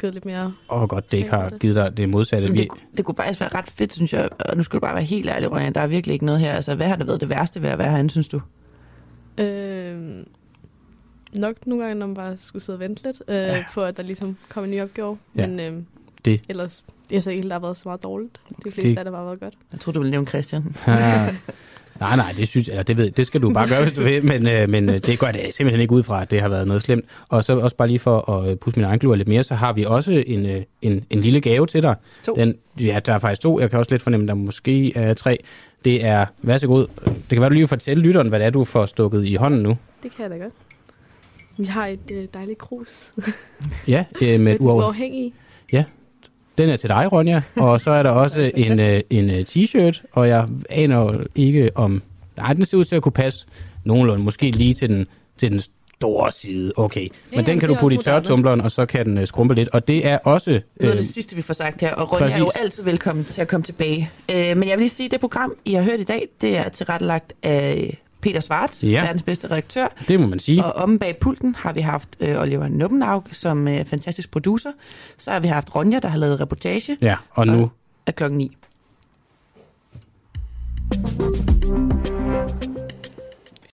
[0.00, 0.52] givet lidt mere...
[0.70, 2.48] Åh, oh, godt, det ikke har givet dig det modsatte.
[2.48, 4.28] Men det, det kunne faktisk være ret fedt, synes jeg.
[4.40, 5.70] Og nu skal du bare være helt ærlig, Ronja.
[5.70, 6.52] Der er virkelig ikke noget her.
[6.52, 8.40] Altså, hvad har det været det værste ved at være herinde, synes du?
[9.40, 10.24] Øh,
[11.36, 13.64] nok nogle gange, når man bare skulle sidde og vente lidt øh, ja.
[13.74, 15.18] på, at der ligesom kom en ny opgave.
[15.36, 15.46] Ja.
[15.46, 15.82] Men øh,
[16.24, 16.40] Det.
[16.48, 18.40] ellers, jeg synes ikke, der har været så meget dårligt.
[18.64, 19.54] De fleste Det- af det har bare været godt.
[19.72, 20.62] Jeg tror du ville nævne Christian.
[20.86, 21.34] Ah.
[22.00, 24.24] nej, nej, det, synes, eller det, ved, det skal du bare gøre, hvis du vil,
[24.24, 26.66] men, øh, men øh, det går jeg simpelthen ikke ud fra, at det har været
[26.66, 27.04] noget slemt.
[27.28, 29.72] Og så også bare lige for at øh, pusse mine egne lidt mere, så har
[29.72, 31.94] vi også en, øh, en, en lille gave til dig.
[32.24, 32.34] To.
[32.34, 33.60] Den, ja, der er faktisk to.
[33.60, 35.38] Jeg kan også lidt fornemme, at der måske er tre.
[35.84, 38.46] Det er, vær så god, det kan være, du lige vil fortælle lytteren, hvad det
[38.46, 39.76] er, du får stukket i hånden nu.
[40.02, 40.52] Det kan jeg da godt.
[41.56, 43.12] Vi har et øh, dejligt krus.
[43.88, 45.32] Ja, øh, med uafhængig.
[45.72, 45.84] Ja,
[46.58, 47.42] den er til dig, Ronja.
[47.56, 52.02] Og så er der også en, øh, en øh, t-shirt, og jeg aner ikke om...
[52.36, 53.46] Nej, den ser ud til at kunne passe
[53.84, 54.24] nogenlunde.
[54.24, 55.06] Måske lige til den,
[55.36, 56.72] til den store side.
[56.76, 57.08] Okay.
[57.30, 59.68] Men Ja, den kan du putte i tørretumbleren, og så kan den øh, skrumpe lidt.
[59.68, 60.50] Og det er også...
[60.50, 63.24] Noget af Øh, det sidste, vi får sagt her, og Ronja er jo altid velkommen
[63.24, 64.10] til at komme tilbage.
[64.30, 66.56] Øh, men jeg vil lige sige, at det program, I har hørt i dag, det
[66.56, 69.02] er tilrettelagt af Peter Svarts, ja.
[69.02, 69.86] verdens bedste redaktør.
[70.08, 70.64] Det må man sige.
[70.64, 74.70] Og omme bag pulten har vi haft øh, Oliver Nubbenau som øh, fantastisk producer.
[75.18, 76.96] Så har vi haft Ronja, der har lavet reportage.
[77.00, 77.62] Ja, og nu?
[77.62, 77.70] Og,
[78.06, 78.56] er klokken ni.